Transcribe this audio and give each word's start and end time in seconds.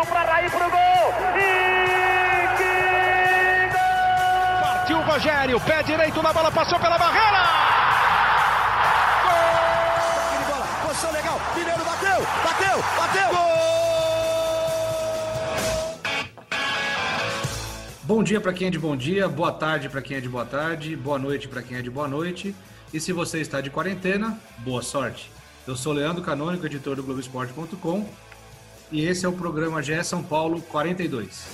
partiu 0.00 0.06
para 0.06 0.32
Raí 0.32 0.50
pro 0.50 0.70
gol. 0.70 1.14
E 1.36 2.48
que 2.56 3.68
gol! 3.72 4.62
Partiu 4.62 4.98
o 4.98 5.02
Rogério, 5.02 5.60
pé 5.60 5.82
direito 5.82 6.22
na 6.22 6.32
bola, 6.32 6.50
passou 6.50 6.78
pela 6.78 6.98
barreira. 6.98 7.44
Gol! 9.24 10.48
bola, 10.48 10.66
posição 10.86 11.12
legal. 11.12 11.40
Mineiro 11.54 11.84
bateu, 11.84 12.26
bateu, 12.44 12.84
bateu. 12.96 13.28
Gol! 13.30 13.50
Bom 18.02 18.22
dia 18.22 18.40
para 18.40 18.52
quem 18.52 18.68
é 18.68 18.70
de 18.70 18.78
bom 18.78 18.96
dia, 18.96 19.28
boa 19.28 19.52
tarde 19.52 19.88
para 19.88 20.02
quem 20.02 20.16
é 20.16 20.20
de 20.20 20.28
boa 20.28 20.44
tarde, 20.44 20.96
boa 20.96 21.18
noite 21.18 21.46
para 21.46 21.62
quem 21.62 21.76
é 21.78 21.82
de 21.82 21.90
boa 21.90 22.08
noite. 22.08 22.54
E 22.92 22.98
se 22.98 23.12
você 23.12 23.40
está 23.40 23.60
de 23.60 23.70
quarentena, 23.70 24.36
boa 24.58 24.82
sorte. 24.82 25.30
Eu 25.64 25.76
sou 25.76 25.92
Leandro 25.92 26.24
Canônico, 26.24 26.66
editor 26.66 26.96
do 26.96 27.04
Globoesporte.com, 27.04 28.08
e 28.92 29.06
esse 29.06 29.24
é 29.24 29.28
o 29.28 29.32
programa 29.32 29.82
GE 29.82 30.02
São 30.04 30.22
Paulo 30.22 30.60
42. 30.62 31.46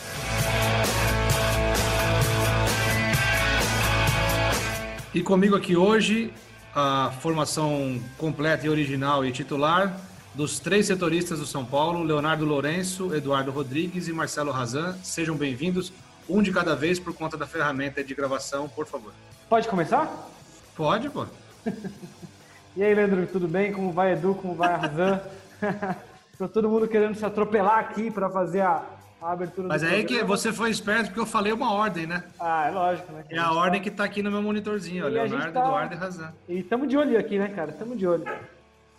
E 5.14 5.22
comigo 5.22 5.56
aqui 5.56 5.76
hoje, 5.76 6.32
a 6.74 7.12
formação 7.20 8.00
completa 8.18 8.66
e 8.66 8.68
original 8.68 9.24
e 9.24 9.32
titular 9.32 9.98
dos 10.34 10.58
três 10.58 10.86
setoristas 10.86 11.38
do 11.38 11.46
São 11.46 11.64
Paulo, 11.64 12.02
Leonardo 12.02 12.44
Lourenço, 12.44 13.14
Eduardo 13.14 13.50
Rodrigues 13.50 14.08
e 14.08 14.12
Marcelo 14.12 14.50
Razan. 14.50 14.94
Sejam 15.02 15.34
bem-vindos, 15.36 15.92
um 16.28 16.42
de 16.42 16.52
cada 16.52 16.74
vez 16.74 16.98
por 16.98 17.14
conta 17.14 17.36
da 17.36 17.46
ferramenta 17.46 18.04
de 18.04 18.14
gravação, 18.14 18.68
por 18.68 18.86
favor. 18.86 19.12
Pode 19.48 19.68
começar? 19.68 20.28
Pode, 20.74 21.08
pô. 21.08 21.26
e 22.76 22.82
aí, 22.82 22.94
Leandro, 22.94 23.26
tudo 23.26 23.48
bem? 23.48 23.72
Como 23.72 23.92
vai 23.92 24.12
Edu? 24.12 24.34
Como 24.34 24.54
vai 24.54 24.76
Razan? 24.76 25.20
Tô 26.38 26.48
todo 26.48 26.68
mundo 26.68 26.86
querendo 26.86 27.14
se 27.14 27.24
atropelar 27.24 27.78
aqui 27.78 28.10
para 28.10 28.28
fazer 28.28 28.60
a, 28.60 28.84
a 29.22 29.32
abertura 29.32 29.68
Mas 29.68 29.82
do 29.82 29.88
aí 29.88 30.00
programa. 30.04 30.20
que 30.20 30.24
você 30.26 30.52
foi 30.52 30.70
esperto 30.70 31.06
porque 31.06 31.20
eu 31.20 31.26
falei 31.26 31.52
uma 31.52 31.72
ordem, 31.72 32.06
né? 32.06 32.24
Ah, 32.38 32.68
é 32.68 32.70
lógico, 32.70 33.12
né? 33.12 33.24
É 33.30 33.38
a 33.38 33.52
ordem 33.52 33.80
que 33.80 33.90
tá 33.90 34.04
aqui 34.04 34.22
no 34.22 34.30
meu 34.30 34.42
monitorzinho, 34.42 35.04
E 35.04 35.06
a 35.06 35.10
Leonardo, 35.24 35.52
tá- 35.52 35.60
Eduardo 35.60 35.94
e 35.94 35.96
Razan. 35.96 36.32
E 36.48 36.58
estamos 36.58 36.88
de 36.88 36.96
olho 36.96 37.18
aqui, 37.18 37.38
né, 37.38 37.48
cara? 37.48 37.70
Estamos 37.70 37.96
de 37.98 38.06
olho. 38.06 38.24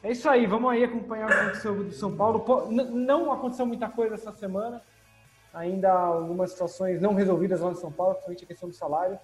É 0.04 0.12
isso 0.12 0.28
aí, 0.30 0.46
vamos 0.48 0.72
aí 0.72 0.84
acompanhar 0.84 1.26
o 1.26 1.28
que 1.30 1.34
aconteceu 1.40 1.84
do 1.84 1.92
São 1.92 2.16
Paulo. 2.16 2.44
Não 2.72 3.32
aconteceu 3.32 3.66
muita 3.66 3.88
coisa 3.90 4.16
essa 4.16 4.32
semana. 4.32 4.82
Ainda 5.54 5.92
algumas 5.92 6.52
situações 6.52 7.02
não 7.02 7.14
resolvidas 7.14 7.62
lá 7.62 7.70
no 7.70 7.76
São 7.76 7.92
Paulo, 7.92 8.14
principalmente 8.14 8.44
a 8.44 8.48
questão 8.48 8.70
do 8.70 8.76
salário. 8.76 9.18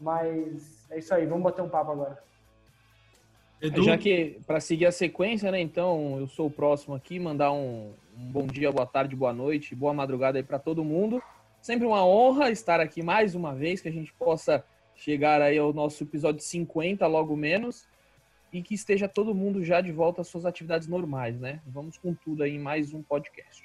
Mas 0.00 0.86
é 0.90 0.98
isso 0.98 1.12
aí, 1.12 1.26
vamos 1.26 1.42
bater 1.44 1.62
um 1.62 1.68
papo 1.68 1.90
agora. 1.92 2.18
Edu, 3.60 3.82
Já 3.82 3.98
que, 3.98 4.40
para 4.46 4.58
seguir 4.58 4.86
a 4.86 4.92
sequência, 4.92 5.50
né? 5.50 5.60
Então, 5.60 6.18
eu 6.18 6.26
sou 6.26 6.46
o 6.46 6.50
próximo 6.50 6.94
aqui, 6.94 7.18
mandar 7.18 7.52
um, 7.52 7.92
um 8.16 8.32
bom 8.32 8.46
dia, 8.46 8.72
boa 8.72 8.86
tarde, 8.86 9.14
boa 9.14 9.34
noite, 9.34 9.74
boa 9.74 9.92
madrugada 9.92 10.38
aí 10.38 10.42
para 10.42 10.58
todo 10.58 10.82
mundo. 10.82 11.22
Sempre 11.60 11.86
uma 11.86 12.04
honra 12.04 12.50
estar 12.50 12.80
aqui 12.80 13.02
mais 13.02 13.34
uma 13.34 13.54
vez, 13.54 13.82
que 13.82 13.88
a 13.88 13.92
gente 13.92 14.14
possa 14.14 14.64
chegar 14.94 15.42
aí 15.42 15.58
ao 15.58 15.74
nosso 15.74 16.02
episódio 16.02 16.40
50, 16.42 17.06
logo 17.06 17.36
menos, 17.36 17.86
e 18.50 18.62
que 18.62 18.74
esteja 18.74 19.06
todo 19.06 19.34
mundo 19.34 19.62
já 19.62 19.82
de 19.82 19.92
volta 19.92 20.22
às 20.22 20.28
suas 20.28 20.46
atividades 20.46 20.88
normais, 20.88 21.38
né? 21.38 21.60
Vamos 21.66 21.98
com 21.98 22.14
tudo 22.14 22.42
aí 22.42 22.54
em 22.54 22.58
mais 22.58 22.94
um 22.94 23.02
podcast. 23.02 23.62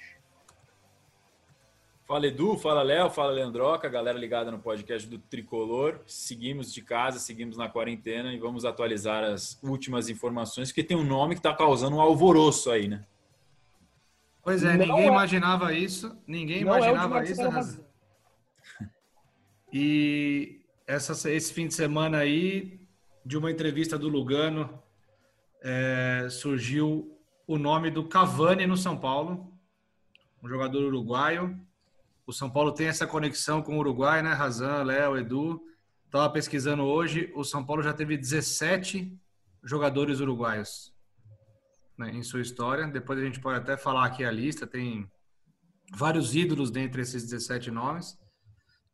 Fala 2.07 2.27
Edu, 2.27 2.55
fala 2.55 2.83
Léo, 2.83 3.09
fala 3.09 3.31
Leandroca, 3.31 3.89
galera 3.89 4.17
ligada 4.17 4.51
no 4.51 4.59
podcast 4.59 5.09
do 5.09 5.17
Tricolor. 5.17 5.99
Seguimos 6.05 6.71
de 6.71 6.83
casa, 6.83 7.17
seguimos 7.17 7.57
na 7.57 7.67
quarentena 7.67 8.31
e 8.31 8.37
vamos 8.37 8.63
atualizar 8.63 9.23
as 9.23 9.57
últimas 9.63 10.07
informações, 10.07 10.69
porque 10.69 10.83
tem 10.83 10.95
um 10.95 11.03
nome 11.03 11.33
que 11.33 11.39
está 11.39 11.51
causando 11.51 11.95
um 11.95 12.01
alvoroço 12.01 12.69
aí, 12.69 12.87
né? 12.87 13.03
Pois 14.43 14.63
é, 14.63 14.77
Não 14.77 14.85
ninguém 14.85 15.05
é- 15.05 15.07
imarginava 15.07 15.73
isso, 15.73 16.15
ninguém 16.27 16.63
Não 16.63 16.75
é 16.75 16.77
imaginava 16.77 17.23
isso, 17.23 17.41
Marcelo 17.41 17.51
Razan. 17.51 17.83
E 19.73 20.61
essa, 20.85 21.31
esse 21.31 21.51
fim 21.51 21.67
de 21.67 21.73
semana 21.73 22.19
aí, 22.19 22.79
de 23.25 23.35
uma 23.35 23.49
entrevista 23.49 23.97
do 23.97 24.07
Lugano, 24.07 24.79
é, 25.63 26.27
surgiu 26.29 27.17
o 27.47 27.57
nome 27.57 27.89
do 27.89 28.03
Cavani 28.03 28.67
no 28.67 28.77
São 28.77 28.95
Paulo, 28.95 29.51
um 30.43 30.47
jogador 30.47 30.83
uruguaio. 30.83 31.59
O 32.27 32.33
São 32.33 32.49
Paulo 32.49 32.71
tem 32.71 32.87
essa 32.87 33.05
conexão 33.05 33.61
com 33.61 33.75
o 33.75 33.79
Uruguai, 33.79 34.21
né? 34.21 34.33
Razan, 34.33 34.83
Léo, 34.83 35.17
Edu. 35.17 35.61
Estava 36.05 36.29
pesquisando 36.29 36.83
hoje, 36.83 37.31
o 37.35 37.43
São 37.43 37.65
Paulo 37.65 37.83
já 37.83 37.93
teve 37.93 38.17
17 38.17 39.19
jogadores 39.63 40.19
uruguaios 40.19 40.93
né, 41.97 42.11
em 42.11 42.23
sua 42.23 42.41
história. 42.41 42.87
Depois 42.87 43.19
a 43.19 43.23
gente 43.23 43.39
pode 43.39 43.59
até 43.59 43.75
falar 43.77 44.05
aqui 44.05 44.23
a 44.23 44.31
lista, 44.31 44.65
tem 44.65 45.09
vários 45.93 46.35
ídolos 46.35 46.71
dentre 46.71 47.01
esses 47.01 47.23
17 47.23 47.71
nomes. 47.71 48.17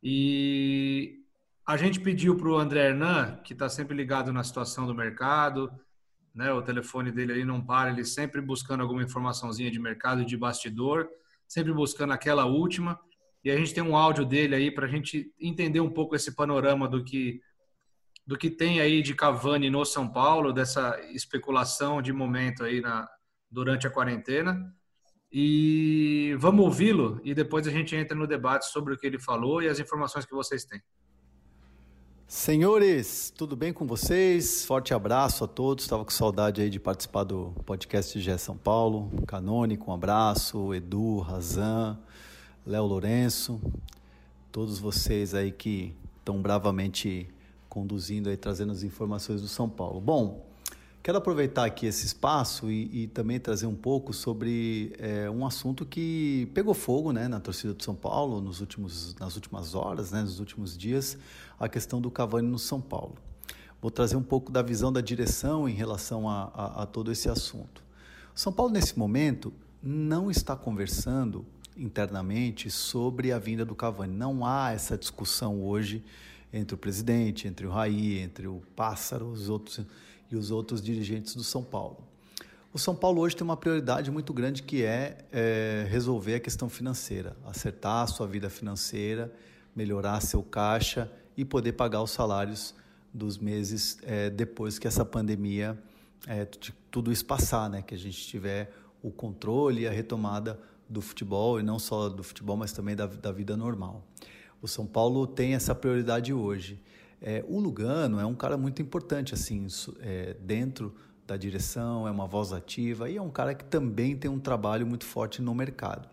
E 0.02 1.20
a 1.66 1.76
gente 1.76 2.00
pediu 2.00 2.36
para 2.36 2.48
o 2.48 2.56
André 2.56 2.88
Hernan, 2.88 3.36
que 3.44 3.52
está 3.52 3.68
sempre 3.68 3.96
ligado 3.96 4.32
na 4.32 4.42
situação 4.42 4.86
do 4.86 4.94
mercado, 4.94 5.70
né, 6.34 6.52
o 6.52 6.62
telefone 6.62 7.12
dele 7.12 7.44
não 7.44 7.64
para, 7.64 7.90
ele 7.90 8.04
sempre 8.04 8.40
buscando 8.40 8.82
alguma 8.82 9.02
informaçãozinha 9.02 9.70
de 9.70 9.78
mercado, 9.78 10.24
de 10.24 10.36
bastidor, 10.36 11.08
sempre 11.46 11.72
buscando 11.72 12.12
aquela 12.12 12.46
última. 12.46 12.98
E 13.44 13.50
a 13.50 13.56
gente 13.56 13.74
tem 13.74 13.82
um 13.82 13.96
áudio 13.96 14.24
dele 14.24 14.54
aí 14.54 14.70
para 14.70 14.86
a 14.86 14.88
gente 14.88 15.32
entender 15.40 15.80
um 15.80 15.90
pouco 15.90 16.14
esse 16.14 16.34
panorama 16.34 16.88
do 16.88 17.02
que 17.04 17.40
do 18.24 18.38
que 18.38 18.48
tem 18.48 18.80
aí 18.80 19.02
de 19.02 19.14
Cavani 19.14 19.68
no 19.68 19.84
São 19.84 20.08
Paulo, 20.08 20.52
dessa 20.52 20.96
especulação 21.12 22.00
de 22.00 22.12
momento 22.12 22.62
aí 22.62 22.80
na, 22.80 23.08
durante 23.50 23.84
a 23.86 23.90
quarentena. 23.90 24.72
E 25.32 26.36
vamos 26.38 26.64
ouvi-lo 26.64 27.20
e 27.24 27.34
depois 27.34 27.66
a 27.66 27.70
gente 27.70 27.96
entra 27.96 28.16
no 28.16 28.26
debate 28.26 28.66
sobre 28.66 28.94
o 28.94 28.98
que 28.98 29.06
ele 29.06 29.18
falou 29.18 29.62
e 29.62 29.68
as 29.68 29.80
informações 29.80 30.24
que 30.24 30.34
vocês 30.34 30.64
têm. 30.64 30.80
Senhores, 32.26 33.32
tudo 33.36 33.56
bem 33.56 33.72
com 33.72 33.86
vocês? 33.86 34.64
Forte 34.64 34.94
abraço 34.94 35.44
a 35.44 35.46
todos. 35.46 35.84
Estava 35.84 36.04
com 36.04 36.10
saudade 36.10 36.62
aí 36.62 36.70
de 36.70 36.80
participar 36.80 37.24
do 37.24 37.52
podcast 37.66 38.18
de 38.18 38.38
São 38.38 38.56
Paulo. 38.56 39.10
Canônico, 39.26 39.90
um 39.90 39.94
abraço. 39.94 40.72
Edu, 40.72 41.18
Razan, 41.18 41.98
Léo 42.64 42.86
Lourenço, 42.86 43.60
todos 44.52 44.78
vocês 44.78 45.34
aí 45.34 45.50
que 45.50 45.92
estão 46.20 46.40
bravamente 46.40 47.28
conduzindo 47.68 48.28
aí, 48.28 48.36
trazendo 48.36 48.70
as 48.70 48.84
informações 48.84 49.40
do 49.40 49.48
São 49.48 49.68
Paulo. 49.68 50.00
Bom, 50.00 50.46
quero 51.02 51.18
aproveitar 51.18 51.64
aqui 51.64 51.86
esse 51.86 52.06
espaço 52.06 52.70
e, 52.70 53.02
e 53.02 53.06
também 53.08 53.40
trazer 53.40 53.66
um 53.66 53.74
pouco 53.74 54.12
sobre 54.12 54.92
é, 55.00 55.28
um 55.28 55.44
assunto 55.44 55.84
que 55.84 56.48
pegou 56.54 56.72
fogo 56.72 57.10
né, 57.10 57.26
na 57.26 57.40
torcida 57.40 57.74
do 57.74 57.82
São 57.82 57.96
Paulo 57.96 58.40
nos 58.40 58.60
últimos, 58.60 59.16
nas 59.16 59.34
últimas 59.34 59.74
horas, 59.74 60.12
né, 60.12 60.20
nos 60.20 60.38
últimos 60.38 60.78
dias, 60.78 61.18
a 61.58 61.68
questão 61.68 62.00
do 62.00 62.12
Cavani 62.12 62.46
no 62.46 62.60
São 62.60 62.80
Paulo. 62.80 63.16
Vou 63.80 63.90
trazer 63.90 64.14
um 64.14 64.22
pouco 64.22 64.52
da 64.52 64.62
visão 64.62 64.92
da 64.92 65.00
direção 65.00 65.68
em 65.68 65.74
relação 65.74 66.28
a, 66.28 66.44
a, 66.54 66.82
a 66.84 66.86
todo 66.86 67.10
esse 67.10 67.28
assunto. 67.28 67.82
São 68.36 68.52
Paulo, 68.52 68.72
nesse 68.72 68.96
momento, 68.96 69.52
não 69.82 70.30
está 70.30 70.54
conversando 70.54 71.44
internamente 71.76 72.70
sobre 72.70 73.32
a 73.32 73.38
vinda 73.38 73.64
do 73.64 73.74
Cavani. 73.74 74.14
Não 74.14 74.44
há 74.44 74.72
essa 74.72 74.96
discussão 74.96 75.62
hoje 75.62 76.04
entre 76.52 76.74
o 76.74 76.78
presidente, 76.78 77.48
entre 77.48 77.66
o 77.66 77.70
Raí, 77.70 78.18
entre 78.18 78.46
o 78.46 78.62
Pássaro 78.76 79.26
os 79.26 79.48
outros, 79.48 79.80
e 80.30 80.36
os 80.36 80.50
outros 80.50 80.82
dirigentes 80.82 81.34
do 81.34 81.42
São 81.42 81.62
Paulo. 81.62 82.06
O 82.72 82.78
São 82.78 82.94
Paulo 82.94 83.20
hoje 83.20 83.36
tem 83.36 83.44
uma 83.44 83.56
prioridade 83.56 84.10
muito 84.10 84.32
grande 84.32 84.62
que 84.62 84.82
é, 84.82 85.26
é 85.30 85.86
resolver 85.90 86.36
a 86.36 86.40
questão 86.40 86.70
financeira, 86.70 87.36
acertar 87.44 88.04
a 88.04 88.06
sua 88.06 88.26
vida 88.26 88.48
financeira, 88.48 89.32
melhorar 89.76 90.20
seu 90.20 90.42
caixa 90.42 91.10
e 91.36 91.44
poder 91.44 91.72
pagar 91.72 92.02
os 92.02 92.10
salários 92.10 92.74
dos 93.12 93.36
meses 93.36 93.98
é, 94.02 94.30
depois 94.30 94.78
que 94.78 94.88
essa 94.88 95.04
pandemia, 95.04 95.78
é, 96.26 96.46
tudo 96.90 97.12
isso 97.12 97.26
passar, 97.26 97.68
né? 97.68 97.82
que 97.82 97.94
a 97.94 97.98
gente 97.98 98.26
tiver 98.26 98.72
o 99.02 99.10
controle 99.10 99.82
e 99.82 99.86
a 99.86 99.90
retomada 99.90 100.58
do 100.92 101.00
futebol, 101.00 101.58
e 101.58 101.62
não 101.62 101.78
só 101.78 102.08
do 102.08 102.22
futebol, 102.22 102.56
mas 102.56 102.72
também 102.72 102.94
da, 102.94 103.06
da 103.06 103.32
vida 103.32 103.56
normal. 103.56 104.06
O 104.60 104.68
São 104.68 104.86
Paulo 104.86 105.26
tem 105.26 105.54
essa 105.54 105.74
prioridade 105.74 106.32
hoje. 106.32 106.80
É, 107.20 107.44
o 107.48 107.58
Lugano 107.58 108.20
é 108.20 108.26
um 108.26 108.34
cara 108.34 108.56
muito 108.56 108.82
importante 108.82 109.32
assim 109.32 109.66
é, 110.00 110.36
dentro 110.40 110.94
da 111.26 111.36
direção, 111.36 112.06
é 112.06 112.10
uma 112.10 112.26
voz 112.26 112.52
ativa 112.52 113.08
e 113.08 113.16
é 113.16 113.22
um 113.22 113.30
cara 113.30 113.54
que 113.54 113.64
também 113.64 114.16
tem 114.16 114.30
um 114.30 114.38
trabalho 114.38 114.86
muito 114.86 115.04
forte 115.04 115.40
no 115.40 115.54
mercado. 115.54 116.08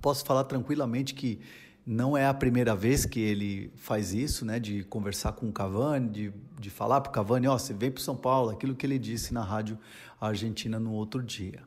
Posso 0.00 0.24
falar 0.24 0.44
tranquilamente 0.44 1.14
que 1.14 1.40
não 1.84 2.16
é 2.16 2.26
a 2.26 2.34
primeira 2.34 2.76
vez 2.76 3.06
que 3.06 3.18
ele 3.18 3.72
faz 3.76 4.12
isso, 4.12 4.44
né, 4.44 4.60
de 4.60 4.84
conversar 4.84 5.32
com 5.32 5.48
o 5.48 5.52
Cavani, 5.52 6.08
de, 6.10 6.32
de 6.60 6.68
falar 6.68 7.00
para 7.00 7.08
o 7.08 7.12
Cavani, 7.12 7.48
ó, 7.48 7.54
oh, 7.54 7.58
você 7.58 7.72
vem 7.72 7.90
para 7.90 8.02
São 8.02 8.14
Paulo, 8.14 8.50
aquilo 8.50 8.74
que 8.74 8.84
ele 8.84 8.98
disse 8.98 9.32
na 9.32 9.42
rádio 9.42 9.78
argentina 10.20 10.78
no 10.78 10.92
outro 10.92 11.22
dia. 11.22 11.62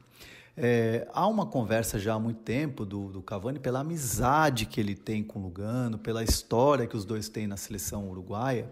É, 0.63 1.07
há 1.11 1.27
uma 1.27 1.47
conversa 1.47 1.97
já 1.97 2.13
há 2.13 2.19
muito 2.19 2.41
tempo 2.41 2.85
do, 2.85 3.11
do, 3.11 3.19
Cavani 3.19 3.57
pela 3.57 3.79
amizade 3.79 4.67
que 4.67 4.79
ele 4.79 4.93
tem 4.93 5.23
com 5.23 5.39
o 5.39 5.41
Lugano, 5.41 5.97
pela 5.97 6.23
história 6.23 6.85
que 6.85 6.95
os 6.95 7.03
dois 7.03 7.27
têm 7.27 7.47
na 7.47 7.57
seleção 7.57 8.07
uruguaia, 8.07 8.69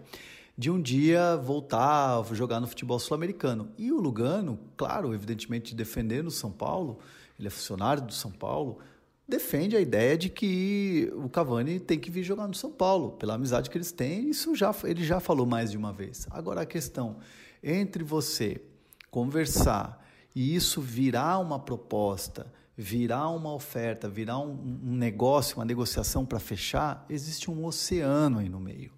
de 0.56 0.70
um 0.70 0.80
dia 0.80 1.36
voltar 1.36 2.20
a 2.20 2.22
jogar 2.32 2.60
no 2.60 2.68
futebol 2.68 2.96
sul-americano. 3.00 3.70
E 3.76 3.90
o 3.90 4.00
Lugano, 4.00 4.56
claro, 4.76 5.12
evidentemente 5.12 5.74
defendendo 5.74 6.28
o 6.28 6.30
São 6.30 6.52
Paulo, 6.52 7.00
ele 7.36 7.48
é 7.48 7.50
funcionário 7.50 8.04
do 8.04 8.12
São 8.14 8.30
Paulo, 8.30 8.78
defende 9.26 9.74
a 9.74 9.80
ideia 9.80 10.16
de 10.16 10.28
que 10.28 11.12
o 11.16 11.28
Cavani 11.28 11.80
tem 11.80 11.98
que 11.98 12.08
vir 12.08 12.22
jogar 12.22 12.46
no 12.46 12.54
São 12.54 12.70
Paulo, 12.70 13.16
pela 13.18 13.34
amizade 13.34 13.68
que 13.68 13.76
eles 13.76 13.90
têm, 13.90 14.30
isso 14.30 14.54
já 14.54 14.72
ele 14.84 15.02
já 15.02 15.18
falou 15.18 15.44
mais 15.44 15.72
de 15.72 15.76
uma 15.76 15.92
vez. 15.92 16.28
Agora 16.30 16.60
a 16.60 16.66
questão 16.66 17.16
entre 17.60 18.04
você 18.04 18.62
conversar 19.10 19.99
e 20.34 20.54
isso 20.54 20.80
virar 20.80 21.38
uma 21.38 21.58
proposta, 21.58 22.52
virar 22.76 23.28
uma 23.30 23.52
oferta, 23.52 24.08
virar 24.08 24.38
um, 24.38 24.80
um 24.84 24.94
negócio, 24.94 25.58
uma 25.58 25.64
negociação 25.64 26.24
para 26.24 26.38
fechar, 26.38 27.04
existe 27.08 27.50
um 27.50 27.64
oceano 27.64 28.38
aí 28.38 28.48
no 28.48 28.60
meio. 28.60 28.92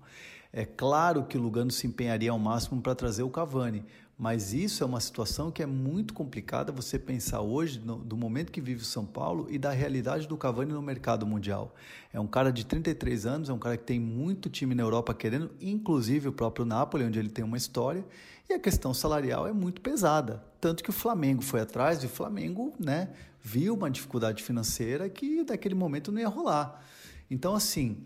É 0.52 0.66
claro 0.66 1.24
que 1.24 1.38
o 1.38 1.40
Lugano 1.40 1.70
se 1.70 1.86
empenharia 1.86 2.30
ao 2.30 2.38
máximo 2.38 2.82
para 2.82 2.94
trazer 2.94 3.22
o 3.22 3.30
Cavani, 3.30 3.84
mas 4.22 4.54
isso 4.54 4.84
é 4.84 4.86
uma 4.86 5.00
situação 5.00 5.50
que 5.50 5.64
é 5.64 5.66
muito 5.66 6.14
complicada 6.14 6.70
você 6.70 6.96
pensar 6.96 7.40
hoje 7.40 7.80
no, 7.84 7.96
do 7.96 8.16
momento 8.16 8.52
que 8.52 8.60
vive 8.60 8.82
o 8.82 8.84
São 8.84 9.04
Paulo 9.04 9.48
e 9.50 9.58
da 9.58 9.72
realidade 9.72 10.28
do 10.28 10.36
Cavani 10.36 10.72
no 10.72 10.80
mercado 10.80 11.26
mundial. 11.26 11.74
É 12.12 12.20
um 12.20 12.26
cara 12.28 12.52
de 12.52 12.64
33 12.64 13.26
anos, 13.26 13.48
é 13.48 13.52
um 13.52 13.58
cara 13.58 13.76
que 13.76 13.82
tem 13.82 13.98
muito 13.98 14.48
time 14.48 14.76
na 14.76 14.82
Europa 14.84 15.12
querendo, 15.12 15.50
inclusive 15.60 16.28
o 16.28 16.32
próprio 16.32 16.64
Napoli, 16.64 17.02
onde 17.02 17.18
ele 17.18 17.30
tem 17.30 17.44
uma 17.44 17.56
história, 17.56 18.06
e 18.48 18.52
a 18.52 18.60
questão 18.60 18.94
salarial 18.94 19.48
é 19.48 19.52
muito 19.52 19.80
pesada. 19.80 20.40
Tanto 20.60 20.84
que 20.84 20.90
o 20.90 20.92
Flamengo 20.92 21.42
foi 21.42 21.60
atrás 21.60 22.00
e 22.04 22.06
o 22.06 22.08
Flamengo 22.08 22.72
né, 22.78 23.08
viu 23.42 23.74
uma 23.74 23.90
dificuldade 23.90 24.40
financeira 24.40 25.08
que 25.10 25.42
daquele 25.42 25.74
momento 25.74 26.12
não 26.12 26.20
ia 26.20 26.28
rolar. 26.28 26.80
Então, 27.28 27.56
assim, 27.56 28.04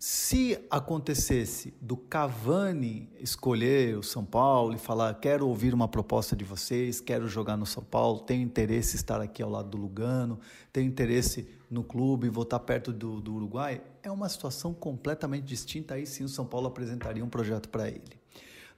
se 0.00 0.58
acontecesse 0.70 1.74
do 1.78 1.94
Cavani 1.94 3.10
escolher 3.20 3.98
o 3.98 4.02
São 4.02 4.24
Paulo 4.24 4.74
e 4.74 4.78
falar 4.78 5.12
quero 5.16 5.46
ouvir 5.46 5.74
uma 5.74 5.86
proposta 5.86 6.34
de 6.34 6.42
vocês, 6.42 7.02
quero 7.02 7.28
jogar 7.28 7.58
no 7.58 7.66
São 7.66 7.84
Paulo, 7.84 8.20
tenho 8.20 8.42
interesse 8.42 8.94
em 8.94 8.96
estar 8.96 9.20
aqui 9.20 9.42
ao 9.42 9.50
lado 9.50 9.68
do 9.68 9.76
Lugano, 9.76 10.40
tenho 10.72 10.88
interesse 10.88 11.46
no 11.70 11.84
clube, 11.84 12.30
vou 12.30 12.44
estar 12.44 12.60
perto 12.60 12.94
do, 12.94 13.20
do 13.20 13.34
Uruguai, 13.34 13.82
é 14.02 14.10
uma 14.10 14.26
situação 14.30 14.72
completamente 14.72 15.44
distinta. 15.44 15.92
Aí 15.92 16.06
sim 16.06 16.24
o 16.24 16.30
São 16.30 16.46
Paulo 16.46 16.68
apresentaria 16.68 17.22
um 17.22 17.28
projeto 17.28 17.68
para 17.68 17.86
ele. 17.86 18.18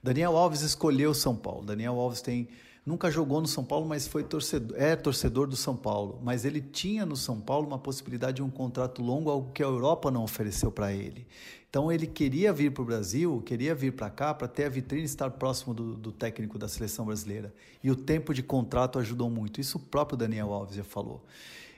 Daniel 0.03 0.35
Alves 0.35 0.59
escolheu 0.59 1.11
o 1.11 1.15
São 1.15 1.37
Paulo. 1.37 1.63
Daniel 1.63 1.97
Alves 1.97 2.21
tem 2.21 2.49
nunca 2.85 3.09
jogou 3.09 3.41
no 3.41 3.47
São 3.47 3.63
Paulo, 3.63 3.85
mas 3.85 4.07
foi 4.07 4.23
torcedor, 4.23 4.77
é 4.77 4.95
torcedor 4.95 5.47
do 5.47 5.55
São 5.55 5.75
Paulo. 5.75 6.19
Mas 6.21 6.45
ele 6.45 6.61
tinha 6.61 7.05
no 7.05 7.15
São 7.15 7.39
Paulo 7.39 7.67
uma 7.67 7.79
possibilidade 7.79 8.37
de 8.37 8.43
um 8.43 8.49
contrato 8.49 9.01
longo, 9.01 9.29
algo 9.29 9.51
que 9.51 9.63
a 9.63 9.65
Europa 9.65 10.11
não 10.11 10.23
ofereceu 10.23 10.71
para 10.71 10.93
ele. 10.93 11.25
Então 11.69 11.91
ele 11.91 12.05
queria 12.05 12.53
vir 12.53 12.71
para 12.71 12.83
o 12.83 12.85
Brasil, 12.85 13.41
queria 13.43 13.73
vir 13.73 13.93
para 13.93 14.09
cá 14.09 14.31
para 14.31 14.47
ter 14.47 14.65
a 14.65 14.69
vitrine 14.69 15.05
estar 15.05 15.31
próximo 15.31 15.73
do, 15.73 15.95
do, 15.95 16.11
técnico 16.11 16.59
da 16.59 16.67
seleção 16.67 17.05
brasileira. 17.05 17.51
E 17.83 17.89
o 17.89 17.95
tempo 17.95 18.31
de 18.31 18.43
contrato 18.43 18.99
ajudou 18.99 19.27
muito. 19.27 19.59
Isso 19.59 19.77
o 19.77 19.81
próprio 19.81 20.15
Daniel 20.15 20.53
Alves 20.53 20.75
já 20.75 20.83
falou. 20.83 21.25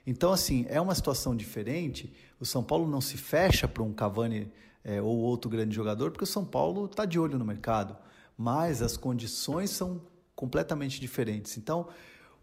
Então, 0.06 0.34
assim, 0.34 0.66
é 0.68 0.82
uma 0.82 0.94
situação 0.94 1.34
diferente. 1.34 2.14
O 2.40 2.46
São 2.46 2.62
Paulo 2.62 2.88
não 2.88 3.00
se 3.00 3.16
fecha 3.16 3.68
para 3.68 3.82
um 3.82 3.94
Cavani 3.94 4.52
é, 4.84 5.02
ou 5.02 5.18
outro 5.18 5.50
grande 5.50 5.74
jogador, 5.74 6.12
porque 6.12 6.26
o 6.26 6.28
São 6.28 6.44
Paulo 6.44 6.86
está 6.86 7.06
de 7.06 7.18
olho 7.18 7.40
no 7.40 7.46
mercado. 7.46 7.96
Mas 8.38 8.82
as 8.82 8.98
condições 8.98 9.70
são 9.70 10.02
completamente 10.36 11.00
diferentes. 11.00 11.58
Então, 11.58 11.88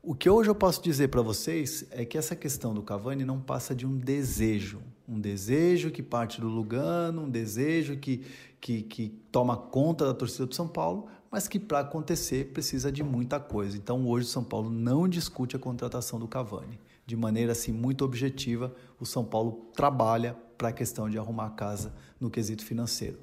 o 0.02 0.16
que 0.16 0.28
hoje 0.28 0.50
eu 0.50 0.54
posso 0.54 0.82
dizer 0.82 1.08
para 1.08 1.22
vocês 1.22 1.86
é 1.90 2.04
que 2.04 2.18
essa 2.18 2.34
questão 2.34 2.74
do 2.74 2.82
Cavani 2.82 3.24
não 3.24 3.40
passa 3.40 3.72
de 3.72 3.86
um 3.86 3.96
desejo, 3.96 4.82
um 5.08 5.20
desejo 5.20 5.92
que 5.92 6.02
parte 6.02 6.40
do 6.40 6.48
Lugano, 6.48 7.22
um 7.22 7.30
desejo 7.30 7.96
que, 7.96 8.24
que, 8.60 8.82
que 8.82 9.08
toma 9.30 9.56
conta 9.56 10.04
da 10.04 10.12
torcida 10.12 10.46
do 10.46 10.54
São 10.56 10.66
Paulo, 10.66 11.06
mas 11.30 11.46
que 11.46 11.58
para 11.58 11.78
acontecer 11.78 12.52
precisa 12.52 12.90
de 12.90 13.04
muita 13.04 13.38
coisa. 13.38 13.76
Então 13.76 14.04
hoje 14.08 14.26
o 14.26 14.30
São 14.30 14.42
Paulo 14.42 14.68
não 14.70 15.08
discute 15.08 15.54
a 15.54 15.58
contratação 15.58 16.18
do 16.18 16.26
Cavani. 16.26 16.80
De 17.06 17.16
maneira 17.16 17.52
assim 17.52 17.72
muito 17.72 18.04
objetiva, 18.04 18.74
o 18.98 19.06
São 19.06 19.24
Paulo 19.24 19.68
trabalha 19.72 20.36
para 20.58 20.70
a 20.70 20.72
questão 20.72 21.08
de 21.08 21.16
arrumar 21.16 21.46
a 21.46 21.50
casa 21.50 21.94
no 22.18 22.28
quesito 22.28 22.64
financeiro. 22.64 23.18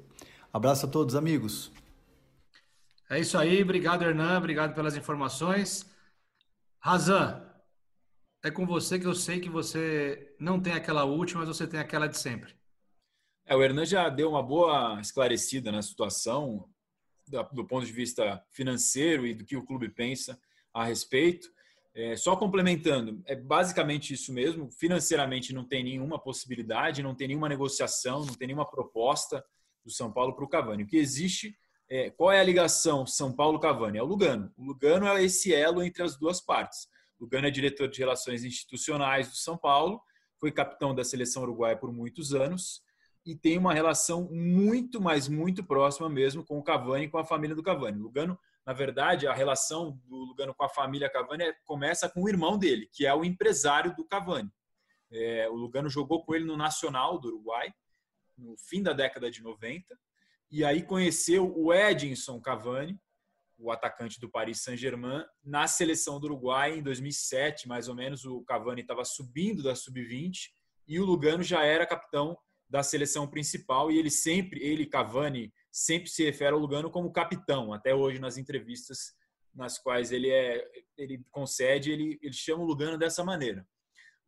Abraço 0.52 0.86
a 0.86 0.88
todos, 0.88 1.14
amigos. 1.14 1.70
É 3.10 3.18
isso 3.18 3.36
aí, 3.36 3.60
obrigado 3.60 4.04
Hernan, 4.04 4.38
obrigado 4.38 4.72
pelas 4.72 4.96
informações. 4.96 5.84
Razan, 6.78 7.44
é 8.40 8.52
com 8.52 8.64
você 8.64 9.00
que 9.00 9.06
eu 9.06 9.16
sei 9.16 9.40
que 9.40 9.50
você 9.50 10.32
não 10.38 10.60
tem 10.60 10.74
aquela 10.74 11.02
última, 11.02 11.40
mas 11.40 11.48
você 11.48 11.66
tem 11.66 11.80
aquela 11.80 12.06
de 12.06 12.16
sempre. 12.16 12.54
É, 13.44 13.56
o 13.56 13.62
Hernan 13.64 13.84
já 13.84 14.08
deu 14.08 14.30
uma 14.30 14.44
boa 14.44 15.00
esclarecida 15.00 15.72
na 15.72 15.82
situação 15.82 16.68
do 17.52 17.66
ponto 17.66 17.84
de 17.84 17.92
vista 17.92 18.40
financeiro 18.52 19.26
e 19.26 19.34
do 19.34 19.44
que 19.44 19.56
o 19.56 19.66
clube 19.66 19.88
pensa 19.88 20.40
a 20.72 20.84
respeito. 20.84 21.50
É, 21.92 22.14
só 22.14 22.36
complementando, 22.36 23.20
é 23.26 23.34
basicamente 23.34 24.14
isso 24.14 24.32
mesmo. 24.32 24.70
Financeiramente 24.70 25.52
não 25.52 25.64
tem 25.64 25.82
nenhuma 25.82 26.16
possibilidade, 26.16 27.02
não 27.02 27.16
tem 27.16 27.26
nenhuma 27.26 27.48
negociação, 27.48 28.24
não 28.24 28.34
tem 28.34 28.46
nenhuma 28.46 28.70
proposta 28.70 29.44
do 29.84 29.90
São 29.90 30.12
Paulo 30.12 30.32
para 30.32 30.44
o 30.44 30.48
Cavani. 30.48 30.84
O 30.84 30.86
que 30.86 30.96
existe 30.96 31.58
é, 31.90 32.08
qual 32.08 32.30
é 32.30 32.38
a 32.38 32.44
ligação 32.44 33.04
São 33.04 33.32
Paulo-Cavani? 33.32 33.98
É 33.98 34.02
o 34.02 34.06
Lugano. 34.06 34.52
O 34.56 34.64
Lugano 34.64 35.08
é 35.08 35.24
esse 35.24 35.52
elo 35.52 35.82
entre 35.82 36.04
as 36.04 36.16
duas 36.16 36.40
partes. 36.40 36.88
O 37.18 37.24
Lugano 37.24 37.48
é 37.48 37.50
diretor 37.50 37.88
de 37.88 37.98
relações 37.98 38.44
institucionais 38.44 39.28
do 39.28 39.34
São 39.34 39.58
Paulo, 39.58 40.00
foi 40.38 40.52
capitão 40.52 40.94
da 40.94 41.02
seleção 41.02 41.42
uruguaia 41.42 41.76
por 41.76 41.92
muitos 41.92 42.32
anos 42.32 42.80
e 43.26 43.34
tem 43.34 43.58
uma 43.58 43.74
relação 43.74 44.28
muito, 44.30 45.00
mas 45.00 45.28
muito 45.28 45.64
próxima 45.64 46.08
mesmo 46.08 46.44
com 46.44 46.58
o 46.58 46.62
Cavani 46.62 47.06
e 47.06 47.08
com 47.08 47.18
a 47.18 47.24
família 47.24 47.56
do 47.56 47.62
Cavani. 47.62 47.98
Lugano, 47.98 48.38
na 48.64 48.72
verdade, 48.72 49.26
a 49.26 49.34
relação 49.34 50.00
do 50.06 50.16
Lugano 50.16 50.54
com 50.54 50.64
a 50.64 50.68
família 50.68 51.10
Cavani 51.10 51.42
é, 51.42 51.52
começa 51.64 52.08
com 52.08 52.22
o 52.22 52.28
irmão 52.28 52.56
dele, 52.56 52.88
que 52.92 53.04
é 53.04 53.12
o 53.12 53.24
empresário 53.24 53.94
do 53.96 54.04
Cavani. 54.04 54.50
É, 55.10 55.48
o 55.48 55.54
Lugano 55.54 55.90
jogou 55.90 56.24
com 56.24 56.36
ele 56.36 56.44
no 56.44 56.56
Nacional 56.56 57.18
do 57.18 57.28
Uruguai, 57.28 57.74
no 58.38 58.56
fim 58.56 58.80
da 58.80 58.92
década 58.92 59.28
de 59.28 59.42
90, 59.42 59.98
e 60.50 60.64
aí 60.64 60.82
conheceu 60.82 61.52
o 61.56 61.72
Edinson 61.72 62.40
Cavani, 62.40 62.98
o 63.56 63.70
atacante 63.70 64.18
do 64.18 64.30
Paris 64.30 64.62
Saint-Germain, 64.62 65.24
na 65.44 65.66
seleção 65.66 66.18
do 66.18 66.24
Uruguai 66.24 66.78
em 66.78 66.82
2007, 66.82 67.68
mais 67.68 67.88
ou 67.88 67.94
menos. 67.94 68.24
O 68.24 68.42
Cavani 68.42 68.80
estava 68.80 69.04
subindo 69.04 69.62
da 69.62 69.74
sub-20 69.74 70.48
e 70.88 70.98
o 70.98 71.04
Lugano 71.04 71.42
já 71.42 71.62
era 71.62 71.86
capitão 71.86 72.36
da 72.68 72.82
seleção 72.82 73.28
principal 73.28 73.90
e 73.90 73.98
ele 73.98 74.10
sempre, 74.10 74.60
ele 74.62 74.86
Cavani, 74.86 75.52
sempre 75.70 76.08
se 76.08 76.24
refere 76.24 76.52
ao 76.54 76.58
Lugano 76.58 76.90
como 76.90 77.12
capitão, 77.12 77.72
até 77.72 77.94
hoje 77.94 78.18
nas 78.18 78.38
entrevistas 78.38 79.12
nas 79.54 79.78
quais 79.78 80.12
ele 80.12 80.30
é 80.30 80.64
ele 80.96 81.24
concede, 81.30 81.90
ele, 81.90 82.18
ele 82.22 82.32
chama 82.32 82.62
o 82.62 82.66
Lugano 82.66 82.96
dessa 82.96 83.24
maneira. 83.24 83.66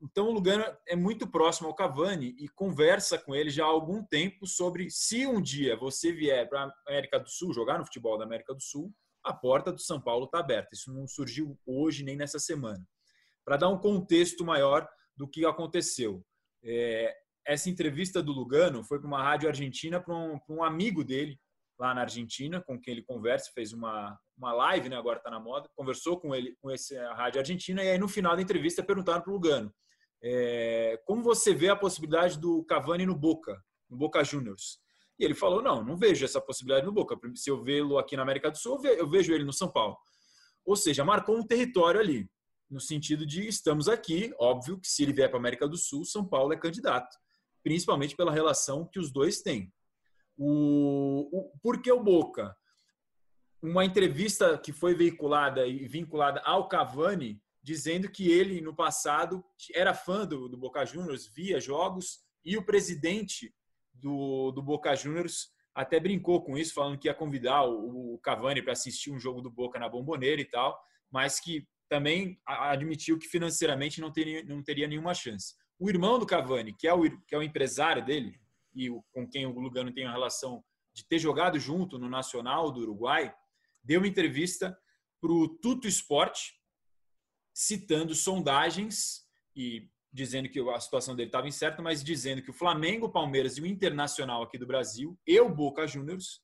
Então 0.02 0.26
o 0.26 0.32
Lugano 0.32 0.64
é 0.88 0.96
muito 0.96 1.28
próximo 1.28 1.68
ao 1.68 1.74
Cavani 1.74 2.34
e 2.36 2.48
conversa 2.48 3.16
com 3.16 3.36
ele 3.36 3.50
já 3.50 3.64
há 3.64 3.68
algum 3.68 4.02
tempo 4.02 4.48
sobre 4.48 4.90
se 4.90 5.24
um 5.28 5.40
dia 5.40 5.76
você 5.76 6.10
vier 6.10 6.48
para 6.48 6.64
a 6.64 6.72
América 6.88 7.20
do 7.20 7.30
Sul, 7.30 7.54
jogar 7.54 7.78
no 7.78 7.84
futebol 7.84 8.18
da 8.18 8.24
América 8.24 8.52
do 8.52 8.60
Sul, 8.60 8.92
a 9.22 9.32
porta 9.32 9.70
do 9.72 9.80
São 9.80 10.00
Paulo 10.00 10.24
está 10.24 10.40
aberta. 10.40 10.70
Isso 10.72 10.92
não 10.92 11.06
surgiu 11.06 11.56
hoje 11.64 12.02
nem 12.02 12.16
nessa 12.16 12.40
semana. 12.40 12.84
Para 13.44 13.56
dar 13.56 13.68
um 13.68 13.78
contexto 13.78 14.44
maior 14.44 14.88
do 15.16 15.28
que 15.28 15.46
aconteceu. 15.46 16.24
É, 16.64 17.14
essa 17.46 17.70
entrevista 17.70 18.20
do 18.20 18.32
Lugano 18.32 18.82
foi 18.82 18.98
para 18.98 19.06
uma 19.06 19.22
rádio 19.22 19.48
argentina 19.48 20.00
para 20.00 20.16
um, 20.16 20.40
um, 20.48 20.64
amigo 20.64 21.04
dele 21.04 21.38
lá 21.78 21.94
na 21.94 22.00
Argentina, 22.00 22.60
com 22.60 22.78
quem 22.80 22.92
ele 22.92 23.02
conversa, 23.02 23.52
fez 23.54 23.72
uma, 23.72 24.18
uma 24.36 24.52
live, 24.52 24.88
né, 24.88 24.96
agora 24.96 25.18
está 25.18 25.30
na 25.30 25.40
moda, 25.40 25.68
conversou 25.74 26.18
com 26.18 26.34
ele 26.34 26.56
com 26.60 26.70
esse, 26.70 26.96
a 26.96 27.14
rádio 27.14 27.40
argentina 27.40 27.82
e 27.82 27.90
aí 27.90 27.98
no 27.98 28.08
final 28.08 28.36
da 28.36 28.42
entrevista 28.42 28.82
perguntaram 28.82 29.20
para 29.20 29.30
o 29.30 29.34
Lugano 29.34 29.72
é, 30.22 31.02
como 31.04 31.22
você 31.22 31.52
vê 31.52 31.68
a 31.68 31.76
possibilidade 31.76 32.38
do 32.38 32.64
Cavani 32.64 33.04
no 33.04 33.16
Boca, 33.16 33.62
no 33.90 33.96
Boca 33.96 34.22
Juniors? 34.22 34.78
E 35.18 35.24
ele 35.24 35.34
falou: 35.34 35.60
não, 35.60 35.84
não 35.84 35.96
vejo 35.96 36.24
essa 36.24 36.40
possibilidade 36.40 36.86
no 36.86 36.92
Boca. 36.92 37.18
Se 37.34 37.50
eu 37.50 37.62
vê-lo 37.62 37.98
aqui 37.98 38.16
na 38.16 38.22
América 38.22 38.50
do 38.50 38.56
Sul, 38.56 38.80
eu 38.84 39.08
vejo 39.08 39.32
ele 39.32 39.44
no 39.44 39.52
São 39.52 39.70
Paulo. 39.70 39.96
Ou 40.64 40.76
seja, 40.76 41.04
marcou 41.04 41.36
um 41.36 41.46
território 41.46 42.00
ali, 42.00 42.30
no 42.70 42.80
sentido 42.80 43.26
de 43.26 43.46
estamos 43.46 43.88
aqui. 43.88 44.32
Óbvio 44.38 44.78
que 44.78 44.88
se 44.88 45.02
ele 45.02 45.12
vier 45.12 45.28
para 45.28 45.38
a 45.38 45.40
América 45.40 45.66
do 45.66 45.76
Sul, 45.76 46.04
São 46.04 46.24
Paulo 46.24 46.52
é 46.52 46.56
candidato, 46.56 47.16
principalmente 47.64 48.14
pela 48.14 48.32
relação 48.32 48.86
que 48.86 49.00
os 49.00 49.12
dois 49.12 49.42
têm. 49.42 49.72
O, 50.36 51.28
o, 51.32 51.52
por 51.60 51.82
que 51.82 51.90
o 51.90 52.02
Boca? 52.02 52.56
Uma 53.60 53.84
entrevista 53.84 54.56
que 54.56 54.72
foi 54.72 54.94
veiculada 54.94 55.66
e 55.66 55.86
vinculada 55.86 56.40
ao 56.44 56.68
Cavani 56.68 57.40
dizendo 57.62 58.10
que 58.10 58.30
ele, 58.30 58.60
no 58.60 58.74
passado, 58.74 59.44
era 59.74 59.94
fã 59.94 60.26
do, 60.26 60.48
do 60.48 60.56
Boca 60.56 60.84
Juniors, 60.84 61.26
via 61.26 61.60
jogos, 61.60 62.20
e 62.44 62.56
o 62.56 62.64
presidente 62.64 63.54
do, 63.94 64.50
do 64.50 64.62
Boca 64.62 64.94
Juniors 64.96 65.50
até 65.74 66.00
brincou 66.00 66.42
com 66.42 66.58
isso, 66.58 66.74
falando 66.74 66.98
que 66.98 67.08
ia 67.08 67.14
convidar 67.14 67.64
o, 67.64 68.14
o 68.14 68.18
Cavani 68.18 68.60
para 68.60 68.72
assistir 68.72 69.10
um 69.10 69.18
jogo 69.18 69.40
do 69.40 69.50
Boca 69.50 69.78
na 69.78 69.88
Bomboneira 69.88 70.40
e 70.40 70.44
tal, 70.44 70.78
mas 71.10 71.38
que 71.40 71.66
também 71.88 72.40
admitiu 72.46 73.18
que 73.18 73.28
financeiramente 73.28 74.00
não 74.00 74.10
teria, 74.10 74.42
não 74.44 74.62
teria 74.62 74.88
nenhuma 74.88 75.14
chance. 75.14 75.54
O 75.78 75.88
irmão 75.88 76.18
do 76.18 76.26
Cavani, 76.26 76.74
que 76.74 76.88
é 76.88 76.94
o, 76.94 77.02
que 77.26 77.34
é 77.34 77.38
o 77.38 77.42
empresário 77.42 78.04
dele, 78.04 78.40
e 78.74 78.90
o, 78.90 79.02
com 79.12 79.28
quem 79.28 79.46
o 79.46 79.58
Lugano 79.58 79.92
tem 79.92 80.04
uma 80.04 80.12
relação 80.12 80.64
de 80.94 81.06
ter 81.06 81.18
jogado 81.18 81.58
junto 81.58 81.98
no 81.98 82.08
Nacional 82.08 82.70
do 82.70 82.80
Uruguai, 82.80 83.34
deu 83.82 84.00
uma 84.00 84.08
entrevista 84.08 84.76
para 85.20 85.32
o 85.32 85.48
Tuto 85.48 85.86
Esporte, 85.86 86.54
citando 87.52 88.14
sondagens 88.14 89.26
e 89.54 89.88
dizendo 90.12 90.48
que 90.48 90.60
a 90.60 90.80
situação 90.80 91.16
dele 91.16 91.28
estava 91.28 91.48
incerta, 91.48 91.80
mas 91.80 92.04
dizendo 92.04 92.42
que 92.42 92.50
o 92.50 92.54
Flamengo, 92.54 93.08
Palmeiras 93.08 93.56
e 93.56 93.62
o 93.62 93.66
Internacional 93.66 94.42
aqui 94.42 94.58
do 94.58 94.66
Brasil 94.66 95.18
e 95.26 95.40
o 95.40 95.48
Boca 95.48 95.86
Juniors 95.86 96.40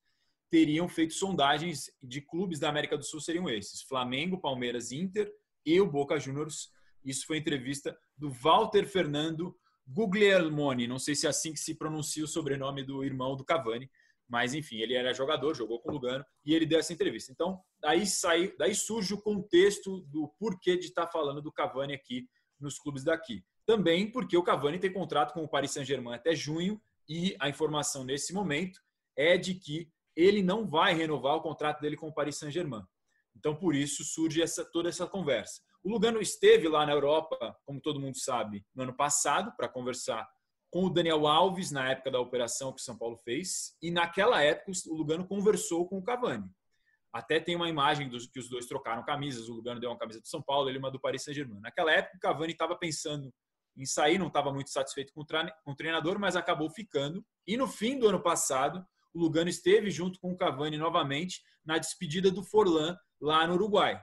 teriam 0.50 0.88
feito 0.88 1.12
sondagens 1.12 1.90
de 2.02 2.20
clubes 2.20 2.58
da 2.58 2.68
América 2.68 2.96
do 2.96 3.04
Sul 3.04 3.20
seriam 3.20 3.48
esses: 3.48 3.82
Flamengo, 3.82 4.40
Palmeiras, 4.40 4.90
Inter 4.90 5.30
e 5.64 5.80
o 5.80 5.86
Boca 5.86 6.18
Juniors. 6.18 6.70
Isso 7.04 7.26
foi 7.26 7.38
entrevista 7.38 7.96
do 8.16 8.30
Walter 8.30 8.86
Fernando 8.86 9.54
Guglielmoni, 9.86 10.86
não 10.86 10.98
sei 10.98 11.14
se 11.14 11.26
é 11.26 11.30
assim 11.30 11.52
que 11.52 11.60
se 11.60 11.74
pronuncia 11.74 12.24
o 12.24 12.28
sobrenome 12.28 12.82
do 12.82 13.02
irmão 13.02 13.34
do 13.34 13.44
Cavani, 13.44 13.90
mas 14.28 14.52
enfim, 14.52 14.76
ele 14.76 14.94
era 14.94 15.14
jogador, 15.14 15.54
jogou 15.54 15.80
com 15.80 15.88
o 15.88 15.92
Lugano 15.92 16.24
e 16.44 16.54
ele 16.54 16.66
deu 16.66 16.78
essa 16.78 16.92
entrevista. 16.92 17.32
Então, 17.32 17.60
daí 17.80 18.06
sai, 18.06 18.52
daí 18.58 18.74
surge 18.74 19.14
o 19.14 19.20
contexto 19.20 20.02
do 20.02 20.28
porquê 20.38 20.76
de 20.76 20.86
estar 20.86 21.06
falando 21.06 21.40
do 21.40 21.50
Cavani 21.50 21.94
aqui 21.94 22.28
nos 22.60 22.78
clubes 22.78 23.02
daqui. 23.02 23.42
Também 23.64 24.10
porque 24.10 24.36
o 24.36 24.42
Cavani 24.42 24.78
tem 24.78 24.92
contrato 24.92 25.32
com 25.32 25.42
o 25.42 25.48
Paris 25.48 25.70
Saint-Germain 25.72 26.14
até 26.14 26.34
junho 26.34 26.80
e 27.08 27.34
a 27.40 27.48
informação 27.48 28.04
nesse 28.04 28.34
momento 28.34 28.80
é 29.16 29.38
de 29.38 29.54
que 29.54 29.90
ele 30.14 30.42
não 30.42 30.66
vai 30.66 30.94
renovar 30.94 31.36
o 31.36 31.40
contrato 31.40 31.80
dele 31.80 31.96
com 31.96 32.08
o 32.08 32.14
Paris 32.14 32.36
Saint-Germain. 32.36 32.82
Então, 33.36 33.54
por 33.54 33.74
isso 33.74 34.04
surge 34.04 34.42
essa, 34.42 34.64
toda 34.64 34.88
essa 34.88 35.06
conversa. 35.06 35.62
O 35.82 35.90
Lugano 35.90 36.20
esteve 36.20 36.68
lá 36.68 36.84
na 36.84 36.92
Europa, 36.92 37.56
como 37.64 37.80
todo 37.80 38.00
mundo 38.00 38.18
sabe, 38.18 38.66
no 38.74 38.82
ano 38.82 38.96
passado, 38.96 39.54
para 39.56 39.68
conversar 39.68 40.28
com 40.70 40.84
o 40.84 40.90
Daniel 40.90 41.26
Alves, 41.26 41.70
na 41.70 41.90
época 41.90 42.10
da 42.10 42.20
operação 42.20 42.72
que 42.72 42.80
o 42.80 42.84
São 42.84 42.96
Paulo 42.96 43.16
fez, 43.16 43.76
e 43.82 43.90
naquela 43.90 44.42
época 44.42 44.72
o 44.88 44.94
Lugano 44.94 45.26
conversou 45.26 45.88
com 45.88 45.98
o 45.98 46.02
Cavani. 46.02 46.48
Até 47.12 47.40
tem 47.40 47.56
uma 47.56 47.68
imagem 47.68 48.08
dos 48.08 48.26
que 48.26 48.38
os 48.38 48.48
dois 48.48 48.66
trocaram 48.66 49.02
camisas, 49.04 49.48
o 49.48 49.54
Lugano 49.54 49.80
deu 49.80 49.90
uma 49.90 49.98
camisa 49.98 50.20
do 50.20 50.28
São 50.28 50.42
Paulo, 50.42 50.68
ele 50.68 50.78
uma 50.78 50.90
do 50.90 51.00
Paris 51.00 51.24
Saint-Germain. 51.24 51.60
Naquela 51.60 51.92
época 51.92 52.16
o 52.16 52.20
Cavani 52.20 52.52
estava 52.52 52.76
pensando 52.76 53.32
em 53.76 53.86
sair, 53.86 54.18
não 54.18 54.26
estava 54.26 54.52
muito 54.52 54.70
satisfeito 54.70 55.12
com 55.14 55.22
o 55.22 55.74
treinador, 55.74 56.18
mas 56.18 56.36
acabou 56.36 56.68
ficando. 56.68 57.24
E 57.46 57.56
no 57.56 57.66
fim 57.66 57.98
do 57.98 58.08
ano 58.08 58.22
passado, 58.22 58.84
o 59.14 59.20
Lugano 59.20 59.48
esteve 59.48 59.90
junto 59.90 60.20
com 60.20 60.32
o 60.32 60.36
Cavani 60.36 60.76
novamente 60.76 61.40
na 61.64 61.78
despedida 61.78 62.30
do 62.30 62.42
Forlan 62.42 62.96
lá 63.20 63.46
no 63.46 63.54
Uruguai. 63.54 64.02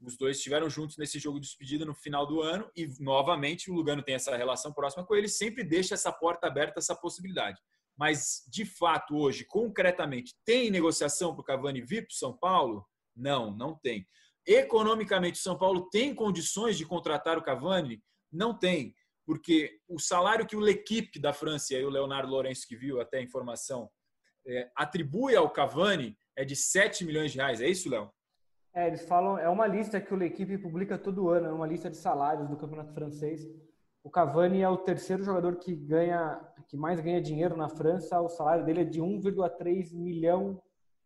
Os 0.00 0.16
dois 0.16 0.38
estiveram 0.38 0.70
juntos 0.70 0.96
nesse 0.96 1.18
jogo 1.18 1.38
de 1.38 1.46
despedida 1.46 1.84
no 1.84 1.94
final 1.94 2.26
do 2.26 2.40
ano 2.40 2.70
e, 2.74 2.88
novamente, 2.98 3.70
o 3.70 3.74
Lugano 3.74 4.02
tem 4.02 4.14
essa 4.14 4.34
relação 4.36 4.72
próxima 4.72 5.04
com 5.04 5.14
ele, 5.14 5.28
sempre 5.28 5.62
deixa 5.62 5.94
essa 5.94 6.10
porta 6.10 6.46
aberta, 6.46 6.78
essa 6.78 6.94
possibilidade. 6.94 7.60
Mas, 7.98 8.42
de 8.48 8.64
fato, 8.64 9.14
hoje, 9.14 9.44
concretamente, 9.44 10.34
tem 10.44 10.70
negociação 10.70 11.34
para 11.34 11.42
o 11.42 11.44
Cavani 11.44 11.82
vir 11.82 12.06
para 12.06 12.16
São 12.16 12.36
Paulo? 12.36 12.86
Não, 13.14 13.54
não 13.54 13.78
tem. 13.78 14.06
Economicamente, 14.46 15.38
o 15.38 15.42
São 15.42 15.58
Paulo 15.58 15.88
tem 15.90 16.14
condições 16.14 16.78
de 16.78 16.86
contratar 16.86 17.36
o 17.36 17.42
Cavani? 17.42 18.02
Não 18.32 18.58
tem, 18.58 18.94
porque 19.26 19.78
o 19.86 19.98
salário 19.98 20.46
que 20.46 20.56
o 20.56 20.60
L'Equipe 20.60 21.18
da 21.18 21.32
França, 21.32 21.74
e 21.74 21.84
o 21.84 21.90
Leonardo 21.90 22.30
Lourenço 22.30 22.66
que 22.66 22.74
viu 22.74 23.00
até 23.00 23.18
a 23.18 23.22
informação, 23.22 23.90
é, 24.46 24.70
atribui 24.74 25.36
ao 25.36 25.50
Cavani 25.50 26.16
é 26.36 26.44
de 26.44 26.56
7 26.56 27.04
milhões 27.04 27.32
de 27.32 27.38
reais. 27.38 27.60
É 27.60 27.68
isso, 27.68 27.90
Léo? 27.90 28.10
É, 28.72 28.86
eles 28.86 29.04
falam, 29.04 29.36
é 29.36 29.48
uma 29.48 29.66
lista 29.66 30.00
que 30.00 30.14
o 30.14 30.16
L'Equipe 30.16 30.56
publica 30.58 30.96
todo 30.96 31.28
ano, 31.28 31.48
é 31.48 31.52
uma 31.52 31.66
lista 31.66 31.90
de 31.90 31.96
salários 31.96 32.48
do 32.48 32.56
Campeonato 32.56 32.92
Francês. 32.92 33.48
O 34.02 34.10
Cavani 34.10 34.62
é 34.62 34.68
o 34.68 34.78
terceiro 34.78 35.22
jogador 35.24 35.56
que 35.56 35.74
ganha, 35.74 36.40
que 36.68 36.76
mais 36.76 37.00
ganha 37.00 37.20
dinheiro 37.20 37.56
na 37.56 37.68
França. 37.68 38.20
O 38.20 38.28
salário 38.28 38.64
dele 38.64 38.82
é 38.82 38.84
de 38.84 39.00
1,3 39.00 39.92
milhão 39.92 40.62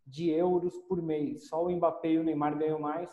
de 0.06 0.30
euros 0.30 0.76
por 0.88 1.02
mês. 1.02 1.49
Só 1.49 1.64
o 1.64 1.71
Mbappé 1.71 2.12
e 2.12 2.18
o 2.18 2.25
Neymar 2.25 2.56
ganham 2.56 2.78
mais. 2.78 3.11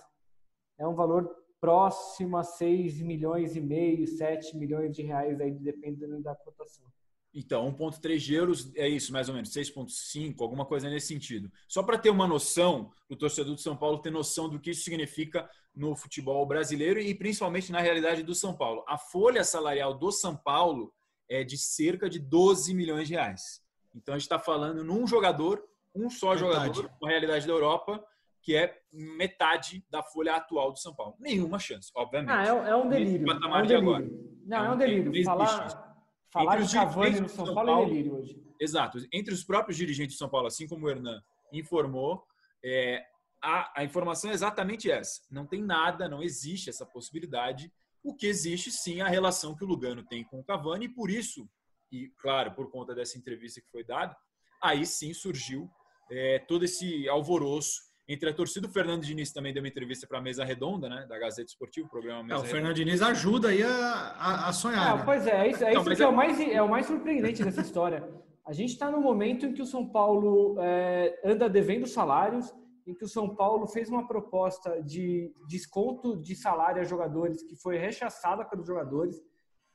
É 0.77 0.85
um 0.85 0.93
valor 0.93 1.33
próximo 1.59 2.37
a 2.37 2.43
6 2.43 3.01
milhões 3.01 3.55
e 3.55 3.61
meio, 3.61 4.05
7 4.05 4.57
milhões 4.57 4.95
de 4.95 5.01
reais 5.01 5.39
aí 5.39 5.51
dependendo 5.51 6.21
da 6.21 6.35
cotação. 6.35 6.85
Então, 7.33 7.71
1,3 7.71 8.17
de 8.17 8.33
euros 8.33 8.75
é 8.75 8.87
isso, 8.89 9.13
mais 9.13 9.29
ou 9.29 9.35
menos, 9.35 9.51
6,5, 9.51 10.41
alguma 10.41 10.65
coisa 10.65 10.89
nesse 10.89 11.07
sentido. 11.07 11.49
Só 11.67 11.81
para 11.81 11.97
ter 11.97 12.09
uma 12.09 12.27
noção, 12.27 12.91
o 13.09 13.15
torcedor 13.15 13.55
de 13.55 13.61
São 13.61 13.75
Paulo 13.75 13.99
ter 13.99 14.11
noção 14.11 14.49
do 14.49 14.59
que 14.59 14.71
isso 14.71 14.83
significa 14.83 15.49
no 15.73 15.95
futebol 15.95 16.45
brasileiro 16.45 16.99
e 16.99 17.15
principalmente 17.15 17.71
na 17.71 17.79
realidade 17.79 18.21
do 18.21 18.35
São 18.35 18.53
Paulo. 18.53 18.83
A 18.85 18.97
folha 18.97 19.45
salarial 19.45 19.93
do 19.93 20.11
São 20.11 20.35
Paulo 20.35 20.93
é 21.29 21.43
de 21.43 21.57
cerca 21.57 22.09
de 22.09 22.19
12 22.19 22.73
milhões 22.73 23.07
de 23.07 23.13
reais. 23.13 23.61
Então, 23.95 24.13
a 24.13 24.17
gente 24.17 24.25
está 24.25 24.39
falando 24.39 24.83
num 24.83 25.07
jogador, 25.07 25.63
um 25.95 26.09
só 26.09 26.35
metade. 26.35 26.75
jogador, 26.75 26.91
na 27.01 27.09
realidade 27.09 27.47
da 27.47 27.53
Europa, 27.53 28.03
que 28.41 28.55
é 28.55 28.77
metade 28.91 29.85
da 29.89 30.03
folha 30.03 30.35
atual 30.35 30.73
do 30.73 30.79
São 30.79 30.93
Paulo. 30.93 31.15
Nenhuma 31.17 31.59
chance, 31.59 31.91
obviamente. 31.95 32.31
Ah, 32.31 32.43
é, 32.43 32.71
é 32.71 32.75
um 32.75 32.89
delírio. 32.89 33.31
É 33.31 33.35
um 33.35 33.65
delírio. 33.65 34.41
Não, 34.45 34.65
é 34.65 34.71
um 34.71 34.77
delírio. 34.77 35.23
Falar 35.23 35.90
Falar 36.31 36.55
entre 36.55 36.67
de 36.67 36.73
Cavani 36.73 37.19
no 37.19 37.29
São, 37.29 37.45
São 37.45 37.55
Paulo, 37.55 37.69
Paulo 37.71 37.83
é 37.83 37.89
delírio 37.89 38.15
hoje. 38.15 38.41
Exato. 38.59 38.97
Entre 39.11 39.33
os 39.33 39.43
próprios 39.43 39.77
dirigentes 39.77 40.13
de 40.13 40.19
São 40.19 40.29
Paulo, 40.29 40.47
assim 40.47 40.67
como 40.67 40.85
o 40.85 40.89
Hernan 40.89 41.21
informou, 41.51 42.23
é, 42.63 43.03
a, 43.41 43.81
a 43.81 43.83
informação 43.83 44.31
é 44.31 44.33
exatamente 44.33 44.89
essa. 44.89 45.21
Não 45.29 45.45
tem 45.45 45.61
nada, 45.61 46.07
não 46.07 46.23
existe 46.23 46.69
essa 46.69 46.85
possibilidade. 46.85 47.71
O 48.03 48.15
que 48.15 48.27
existe, 48.27 48.71
sim, 48.71 48.99
é 48.99 49.01
a 49.01 49.09
relação 49.09 49.55
que 49.55 49.63
o 49.63 49.67
Lugano 49.67 50.03
tem 50.03 50.23
com 50.23 50.39
o 50.39 50.43
Cavani, 50.43 50.85
e 50.85 50.89
por 50.89 51.09
isso, 51.09 51.49
e 51.91 52.09
claro, 52.19 52.53
por 52.53 52.71
conta 52.71 52.95
dessa 52.95 53.17
entrevista 53.17 53.59
que 53.59 53.69
foi 53.69 53.83
dada, 53.83 54.15
aí 54.61 54.85
sim 54.85 55.13
surgiu 55.13 55.69
é, 56.09 56.39
todo 56.39 56.63
esse 56.63 57.09
alvoroço 57.09 57.81
entre 58.07 58.29
a 58.29 58.33
torcida. 58.33 58.67
O 58.67 58.71
Fernando 58.71 59.03
Diniz 59.03 59.31
também 59.31 59.53
deu 59.53 59.61
uma 59.61 59.69
entrevista 59.69 60.07
para 60.07 60.17
a 60.17 60.21
Mesa 60.21 60.43
Redonda, 60.43 60.89
né, 60.89 61.05
da 61.07 61.17
Gazeta 61.17 61.49
Esportiva, 61.49 61.87
o 61.87 61.89
programa 61.89 62.23
Mesa 62.23 62.41
é, 62.41 62.43
O 62.43 62.45
Fernando 62.45 62.75
Diniz 62.75 63.01
ajuda 63.01 63.49
aí 63.49 63.63
a, 63.63 63.69
a, 63.69 64.49
a 64.49 64.53
sonhar. 64.53 64.93
Ah, 64.93 64.97
né? 64.97 65.03
Pois 65.05 65.27
é, 65.27 65.47
é 65.47 65.49
isso, 65.49 65.63
é 65.63 65.73
Não, 65.73 65.81
isso 65.81 65.95
que 65.95 66.01
é... 66.01 66.05
é, 66.05 66.09
o 66.09 66.15
mais, 66.15 66.39
é 66.39 66.61
o 66.61 66.69
mais 66.69 66.85
surpreendente 66.85 67.43
dessa 67.43 67.61
história. 67.61 68.07
A 68.45 68.53
gente 68.53 68.71
está 68.71 68.89
no 68.89 68.99
momento 68.99 69.45
em 69.45 69.53
que 69.53 69.61
o 69.61 69.65
São 69.65 69.87
Paulo 69.87 70.55
é, 70.59 71.19
anda 71.23 71.49
devendo 71.49 71.87
salários, 71.87 72.53
em 72.85 72.93
que 72.93 73.05
o 73.05 73.07
São 73.07 73.35
Paulo 73.35 73.67
fez 73.67 73.89
uma 73.89 74.07
proposta 74.07 74.81
de 74.81 75.31
desconto 75.47 76.19
de 76.19 76.35
salário 76.35 76.81
a 76.81 76.85
jogadores 76.85 77.43
que 77.43 77.55
foi 77.55 77.77
rechaçada 77.77 78.43
pelos 78.43 78.65
jogadores, 78.65 79.21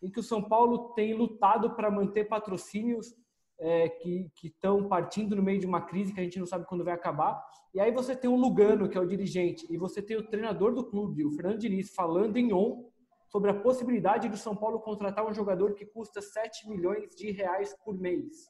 em 0.02 0.10
que 0.10 0.20
o 0.20 0.22
São 0.22 0.42
Paulo 0.42 0.92
tem 0.94 1.14
lutado 1.14 1.74
para 1.74 1.90
manter 1.90 2.24
patrocínios 2.24 3.14
é, 3.58 3.88
que 3.88 4.30
estão 4.42 4.88
partindo 4.88 5.34
no 5.34 5.42
meio 5.42 5.58
de 5.58 5.66
uma 5.66 5.80
crise 5.80 6.12
que 6.12 6.20
a 6.20 6.22
gente 6.22 6.38
não 6.38 6.46
sabe 6.46 6.66
quando 6.66 6.84
vai 6.84 6.94
acabar. 6.94 7.42
E 7.74 7.80
aí 7.80 7.90
você 7.90 8.14
tem 8.14 8.30
o 8.30 8.36
Lugano, 8.36 8.88
que 8.88 8.96
é 8.96 9.00
o 9.00 9.06
dirigente, 9.06 9.66
e 9.70 9.76
você 9.76 10.00
tem 10.02 10.16
o 10.16 10.26
treinador 10.26 10.74
do 10.74 10.84
clube, 10.84 11.24
o 11.24 11.30
Fernando 11.32 11.58
Diniz, 11.58 11.94
falando 11.94 12.36
em 12.36 12.52
on 12.52 12.88
sobre 13.28 13.50
a 13.50 13.54
possibilidade 13.54 14.28
do 14.28 14.36
São 14.36 14.54
Paulo 14.54 14.80
contratar 14.80 15.26
um 15.26 15.34
jogador 15.34 15.74
que 15.74 15.84
custa 15.84 16.22
7 16.22 16.68
milhões 16.68 17.14
de 17.14 17.30
reais 17.30 17.74
por 17.84 17.98
mês. 17.98 18.48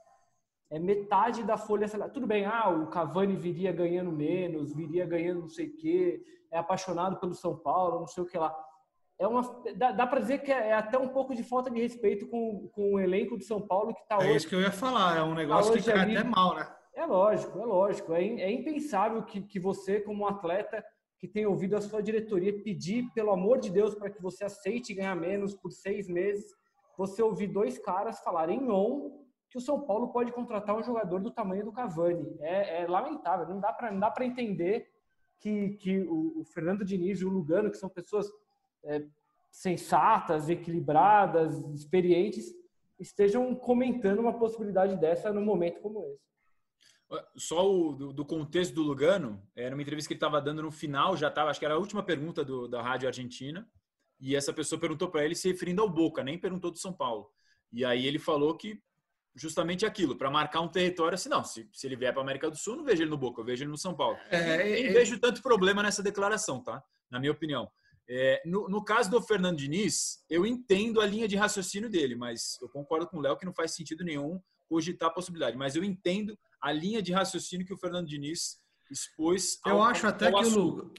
É 0.71 0.79
metade 0.79 1.45
da 1.45 1.57
folha 1.57 1.87
salarial. 1.87 2.13
Tudo 2.13 2.27
bem, 2.27 2.45
ah, 2.45 2.69
o 2.69 2.89
Cavani 2.89 3.37
viria 3.37 3.73
ganhando 3.73 4.11
menos, 4.11 4.75
viria 4.75 5.07
ganhando 5.07 5.43
não 5.43 5.49
sei 5.49 5.69
o 5.69 5.77
quê, 5.77 6.23
é 6.51 6.59
apaixonado 6.59 7.19
pelo 7.19 7.35
São 7.35 7.57
Paulo, 7.57 8.01
não 8.01 8.07
sei 8.07 8.23
o 8.23 8.27
que 8.27 8.37
lá 8.37 8.55
é 9.19 9.27
uma, 9.27 9.43
dá, 9.77 9.93
dá 9.93 10.07
para 10.07 10.21
dizer 10.21 10.39
que 10.39 10.53
é, 10.53 10.69
é 10.69 10.73
até 10.75 10.99
um 10.99 11.09
pouco 11.09 11.35
de 11.35 11.43
falta 11.43 11.71
de 11.71 11.81
respeito 11.81 12.27
com, 12.27 12.69
com 12.69 12.95
o 12.95 13.01
elenco 13.01 13.37
do 13.37 13.45
São 13.45 13.61
Paulo 13.61 13.95
que 13.95 14.03
está 14.03 14.17
é 14.17 14.19
hoje. 14.19 14.29
É 14.29 14.37
isso 14.37 14.49
que 14.49 14.55
eu 14.55 14.61
ia 14.61 14.73
falar, 14.73 15.17
é 15.17 15.23
um 15.23 15.35
negócio 15.35 15.73
que 15.73 15.83
cai 15.83 16.17
até 16.17 16.25
mal, 16.25 16.55
né? 16.55 16.69
É 16.95 17.05
lógico, 17.05 17.59
é 17.59 17.65
lógico. 17.65 18.13
É, 18.15 18.25
é 18.25 18.51
impensável 18.51 19.23
que, 19.23 19.43
que 19.43 19.59
você, 19.59 20.01
como 20.01 20.25
um 20.25 20.27
atleta 20.27 20.85
que 21.19 21.27
tem 21.27 21.47
ouvido 21.47 21.77
a 21.77 21.81
sua 21.81 22.03
diretoria 22.03 22.63
pedir, 22.63 23.11
pelo 23.15 23.31
amor 23.31 23.59
de 23.59 23.71
Deus, 23.71 23.95
para 23.95 24.11
que 24.11 24.21
você 24.21 24.45
aceite 24.45 24.95
ganhar 24.95 25.15
menos 25.15 25.55
por 25.55 25.73
seis 25.73 26.09
meses, 26.09 26.45
você 26.97 27.23
ouvir 27.23 27.49
dois 27.49 27.79
caras 27.79 28.21
falarem 28.21 28.71
on 28.71 29.25
que 29.51 29.57
o 29.57 29.61
São 29.61 29.81
Paulo 29.81 30.09
pode 30.09 30.33
contratar 30.33 30.77
um 30.77 30.83
jogador 30.83 31.21
do 31.21 31.31
tamanho 31.31 31.65
do 31.65 31.73
Cavani. 31.73 32.37
É, 32.41 32.83
é 32.83 32.87
lamentável, 32.87 33.49
não 33.49 33.61
dá 33.61 34.11
para 34.11 34.27
entender 34.27 34.87
que, 35.41 35.71
que 35.77 36.01
o, 36.01 36.41
o 36.41 36.45
Fernando 36.45 36.85
Diniz 36.85 37.21
e 37.21 37.25
o 37.25 37.31
Lugano, 37.31 37.71
que 37.71 37.79
são 37.79 37.89
pessoas 37.89 38.31
é, 38.87 39.05
sensatas, 39.51 40.49
equilibradas, 40.49 41.59
experientes, 41.75 42.53
estejam 42.99 43.55
comentando 43.55 44.21
uma 44.21 44.39
possibilidade 44.39 44.97
dessa 44.97 45.33
num 45.33 45.45
momento 45.45 45.81
como 45.81 46.05
esse. 46.07 46.27
Só 47.37 47.71
o, 47.71 47.93
do, 47.93 48.13
do, 48.13 48.25
contexto 48.25 48.75
do 48.75 48.83
Lugano, 48.83 49.41
era 49.55 49.75
uma 49.75 49.83
entrevista 49.83 50.09
que 50.09 50.15
ele 50.15 50.19
estava 50.19 50.41
dando 50.41 50.63
no 50.63 50.73
final, 50.73 51.17
já 51.17 51.29
estava, 51.29 51.51
acho 51.51 51.61
que 51.61 51.65
era 51.65 51.75
a 51.75 51.79
última 51.79 52.03
pergunta 52.03 52.45
do, 52.45 52.67
da 52.67 52.83
Rádio 52.83 53.07
Argentina, 53.07 53.69
e 54.19 54.35
essa 54.35 54.53
pessoa 54.53 54.81
perguntou 54.81 55.09
para 55.09 55.25
ele 55.25 55.35
se 55.35 55.49
referindo 55.49 55.83
ao 55.83 55.89
Boca, 55.89 56.25
nem 56.25 56.39
perguntou 56.39 56.71
do 56.71 56.79
São 56.79 56.93
Paulo. 56.93 57.31
E 57.73 57.85
aí 57.85 58.07
ele 58.07 58.19
falou 58.19 58.57
que 58.57 58.83
justamente 59.37 59.85
aquilo, 59.85 60.17
para 60.17 60.31
marcar 60.31 60.63
um 60.63 60.69
território 60.69 61.15
assim, 61.15 61.29
não, 61.29 61.45
se, 61.45 61.69
se 61.73 61.87
ele 61.87 61.95
vier 61.95 62.13
para 62.13 62.23
a 62.23 62.25
América 62.25 62.51
do 62.51 62.57
Sul, 62.57 62.77
não 62.77 62.85
vejo 62.85 63.03
ele 63.03 63.11
no 63.11 63.19
Boca, 63.19 63.41
eu 63.41 63.45
vejo 63.45 63.63
ele 63.63 63.71
no 63.71 63.79
São 63.79 63.95
Paulo. 63.95 64.19
É, 64.31 64.65
nem 64.65 64.87
é, 64.87 64.93
vejo 64.93 65.21
tanto 65.21 65.43
problema 65.43 65.83
nessa 65.83 66.03
declaração, 66.03 66.63
tá? 66.63 66.83
Na 67.11 67.21
minha 67.21 67.33
opinião. 67.33 67.71
É, 68.09 68.41
no, 68.47 68.69
no, 68.69 68.85
caso 68.85 69.11
do 69.11 69.21
Fernando 69.21 69.57
Diniz, 69.57 70.25
eu 70.31 70.47
entendo 70.47 71.01
a 71.01 71.07
linha 71.07 71.27
de 71.27 71.35
raciocínio 71.35 71.91
dele, 71.91 72.15
mas 72.15 72.57
eu 72.63 72.69
concordo 72.69 73.09
com 73.09 73.19
o 73.19 73.21
Léo 73.21 73.37
que 73.37 73.45
não 73.45 73.55
faz 73.55 73.75
sentido 73.75 74.05
nenhum 74.05 74.41
cogitar 74.69 75.09
a 75.09 75.13
possibilidade. 75.13 75.57
Mas 75.57 75.75
eu 75.75 75.83
entendo 75.83 76.39
a 76.61 76.73
linha 76.73 77.03
de 77.03 77.13
raciocínio 77.13 77.67
que 77.67 77.75
o 77.75 77.79
Fernando 77.79 78.07
Diniz 78.07 78.59
expôs. 78.91 79.59
Eu 79.67 79.83
acho 79.83 80.07
até 80.07 80.31
que 80.31 80.47
o, 80.47 80.93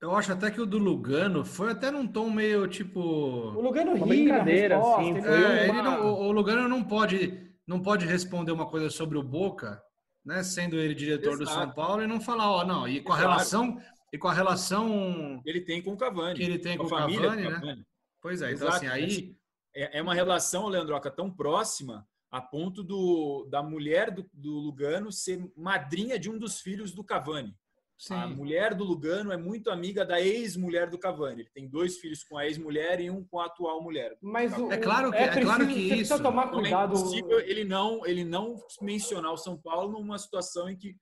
Eu 0.00 0.14
acho 0.16 0.32
até 0.32 0.50
que 0.50 0.60
o 0.60 0.66
do 0.66 0.78
Lugano 0.78 1.44
foi 1.44 1.70
até 1.72 1.90
num 1.90 2.06
tom 2.06 2.30
meio 2.30 2.66
tipo. 2.66 3.00
O 3.00 3.60
Lugano 3.60 3.92
Uma 3.92 4.06
ri 4.06 4.24
na 4.24 4.38
brincadeira, 4.38 4.76
resposta, 4.76 5.00
assim, 5.00 5.26
É, 5.26 5.62
ele 5.64 5.72
uma- 5.72 5.82
não- 5.82 6.06
o 6.06 6.28
o 6.28 6.32
Lugano 6.32 6.68
não 6.68 6.82
pode, 6.82 7.40
não 7.66 7.80
pode 7.80 8.06
responder 8.06 8.52
uma 8.52 8.66
coisa 8.66 8.88
sobre 8.88 9.18
o 9.18 9.22
Boca, 9.22 9.82
né? 10.24 10.42
Sendo 10.42 10.76
ele 10.76 10.94
diretor 10.94 11.36
do 11.36 11.44
Exato. 11.44 11.60
São 11.60 11.74
Paulo 11.74 12.02
e 12.02 12.06
não 12.06 12.20
falar, 12.20 12.50
ó, 12.50 12.64
não. 12.64 12.88
E 12.88 13.00
com 13.00 13.12
a 13.12 13.16
relação 13.16 13.78
e 14.14 14.18
com 14.18 14.28
a 14.28 14.32
relação 14.32 15.42
Ele 15.44 15.60
tem 15.60 15.82
com 15.82 15.92
o 15.92 15.96
Cavani. 15.96 16.36
que 16.38 16.42
ele 16.44 16.58
tem 16.58 16.76
com, 16.78 16.84
com 16.88 16.94
o 16.94 16.96
a 16.96 17.00
família 17.00 17.28
Cavani, 17.30 17.42
né? 17.42 17.50
Cavani. 17.52 17.86
Pois 18.22 18.40
é. 18.42 18.52
Então 18.52 18.68
Exato. 18.68 18.76
assim, 18.76 18.86
aí 18.88 19.36
É 19.74 19.98
é 19.98 20.02
uma 20.02 20.14
relação, 20.14 20.68
Leandroca, 20.68 21.10
tão 21.10 21.28
próxima 21.30 22.06
a 22.30 22.40
ponto 22.40 22.82
do, 22.82 23.46
da 23.50 23.62
mulher 23.62 24.10
do, 24.10 24.24
do 24.32 24.52
Lugano 24.52 25.10
ser 25.12 25.44
madrinha 25.56 26.18
de 26.18 26.30
um 26.30 26.38
dos 26.38 26.60
filhos 26.60 26.92
do 26.92 27.02
Cavani. 27.04 27.54
sim. 27.98 28.14
A 28.14 28.26
mulher 28.26 28.74
do 28.74 28.84
Lugano 28.84 29.32
é 29.32 29.36
muito 29.36 29.70
amiga 29.70 30.04
da 30.04 30.20
ex-mulher 30.20 30.88
do 30.90 30.98
Cavani. 30.98 31.42
Ele 31.42 31.50
tem 31.52 31.68
dois 31.68 31.98
filhos 31.98 32.22
com 32.24 32.36
a 32.38 32.44
ex-mulher 32.46 33.00
e 33.00 33.08
um 33.10 33.24
com 33.24 33.38
a 33.40 33.46
atual 33.46 33.80
mulher. 33.82 34.16
Mas 34.20 34.52
o, 34.56 34.70
É 34.70 34.76
claro 34.78 35.10
que- 35.10 35.16
é 35.18 35.22
é 35.24 35.28
claro 35.42 35.64
preciso- 35.64 35.66
que 35.66 35.82
você 35.82 35.88
precisa 35.96 36.14
isso- 36.14 36.22
tomar 36.22 36.46
Então 36.46 36.58
é 36.58 36.62
cuidado. 36.62 36.94
impossível 36.96 37.40
ele 37.40 37.64
não, 37.64 38.04
ele 38.06 38.24
não 38.24 38.56
mencionar 38.80 39.32
o 39.32 39.36
São 39.36 39.56
Paulo 39.56 39.92
numa 39.92 40.18
situação 40.18 40.68
em 40.70 40.76
que 40.76 40.96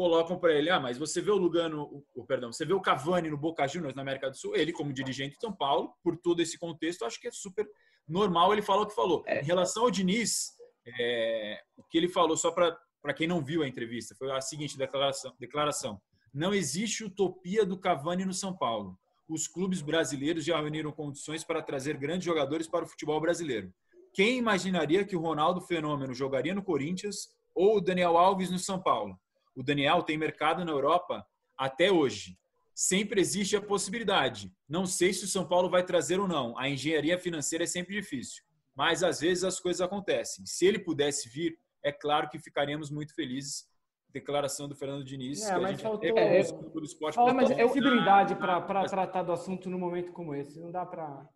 colocam 0.00 0.38
para 0.38 0.54
ele, 0.54 0.70
ah, 0.70 0.80
mas 0.80 0.96
você 0.96 1.20
vê 1.20 1.30
o 1.30 1.36
Lugano, 1.36 2.02
o, 2.14 2.24
perdão, 2.24 2.50
você 2.50 2.64
vê 2.64 2.72
o 2.72 2.80
Cavani 2.80 3.28
no 3.28 3.36
Boca 3.36 3.68
Juniors 3.68 3.94
na 3.94 4.00
América 4.00 4.30
do 4.30 4.34
Sul, 4.34 4.56
ele 4.56 4.72
como 4.72 4.94
dirigente 4.94 5.34
de 5.34 5.40
São 5.42 5.52
Paulo, 5.52 5.92
por 6.02 6.16
todo 6.16 6.40
esse 6.40 6.58
contexto, 6.58 7.04
acho 7.04 7.20
que 7.20 7.28
é 7.28 7.30
super 7.30 7.68
normal 8.08 8.50
ele 8.54 8.62
falar 8.62 8.80
o 8.80 8.86
que 8.86 8.94
falou. 8.94 9.22
Em 9.28 9.44
relação 9.44 9.82
ao 9.82 9.90
Diniz, 9.90 10.52
é, 10.98 11.60
o 11.76 11.82
que 11.82 11.98
ele 11.98 12.08
falou, 12.08 12.34
só 12.34 12.50
para 12.50 13.14
quem 13.14 13.26
não 13.28 13.44
viu 13.44 13.62
a 13.62 13.68
entrevista, 13.68 14.14
foi 14.14 14.32
a 14.32 14.40
seguinte 14.40 14.78
declaração, 14.78 15.34
declaração. 15.38 16.00
Não 16.32 16.54
existe 16.54 17.04
utopia 17.04 17.66
do 17.66 17.78
Cavani 17.78 18.24
no 18.24 18.32
São 18.32 18.56
Paulo. 18.56 18.98
Os 19.28 19.46
clubes 19.46 19.82
brasileiros 19.82 20.46
já 20.46 20.58
reuniram 20.58 20.92
condições 20.92 21.44
para 21.44 21.60
trazer 21.60 21.98
grandes 21.98 22.24
jogadores 22.24 22.66
para 22.66 22.86
o 22.86 22.88
futebol 22.88 23.20
brasileiro. 23.20 23.70
Quem 24.14 24.38
imaginaria 24.38 25.04
que 25.04 25.14
o 25.14 25.20
Ronaldo 25.20 25.60
Fenômeno 25.60 26.14
jogaria 26.14 26.54
no 26.54 26.64
Corinthians 26.64 27.28
ou 27.54 27.76
o 27.76 27.80
Daniel 27.82 28.16
Alves 28.16 28.50
no 28.50 28.58
São 28.58 28.82
Paulo? 28.82 29.20
O 29.60 29.62
Daniel 29.62 30.02
tem 30.02 30.16
mercado 30.16 30.64
na 30.64 30.72
Europa 30.72 31.22
até 31.54 31.92
hoje. 31.92 32.38
Sempre 32.74 33.20
existe 33.20 33.54
a 33.54 33.60
possibilidade. 33.60 34.50
Não 34.66 34.86
sei 34.86 35.12
se 35.12 35.26
o 35.26 35.28
São 35.28 35.46
Paulo 35.46 35.68
vai 35.68 35.84
trazer 35.84 36.18
ou 36.18 36.26
não. 36.26 36.56
A 36.58 36.66
engenharia 36.66 37.18
financeira 37.18 37.64
é 37.64 37.66
sempre 37.66 37.94
difícil. 37.94 38.42
Mas 38.74 39.02
às 39.02 39.20
vezes 39.20 39.44
as 39.44 39.60
coisas 39.60 39.82
acontecem. 39.82 40.46
Se 40.46 40.64
ele 40.64 40.78
pudesse 40.78 41.28
vir, 41.28 41.58
é 41.84 41.92
claro 41.92 42.30
que 42.30 42.38
ficaríamos 42.38 42.90
muito 42.90 43.14
felizes. 43.14 43.68
Declaração 44.08 44.66
do 44.66 44.74
Fernando 44.74 45.04
Diniz. 45.04 45.46
É, 45.46 45.58
mas 45.58 45.78
faltou- 45.78 46.16
É, 46.16 46.40
esporte 46.40 47.18
mas 47.34 47.50
eu- 47.50 47.56
sensibilidade 47.68 48.34
na- 48.36 48.62
para 48.62 48.84
tratar 48.88 49.22
do 49.24 49.32
assunto 49.32 49.68
num 49.68 49.78
momento 49.78 50.10
como 50.12 50.34
esse. 50.34 50.58
Não 50.58 50.70
dá 50.72 50.86
para. 50.86 51.28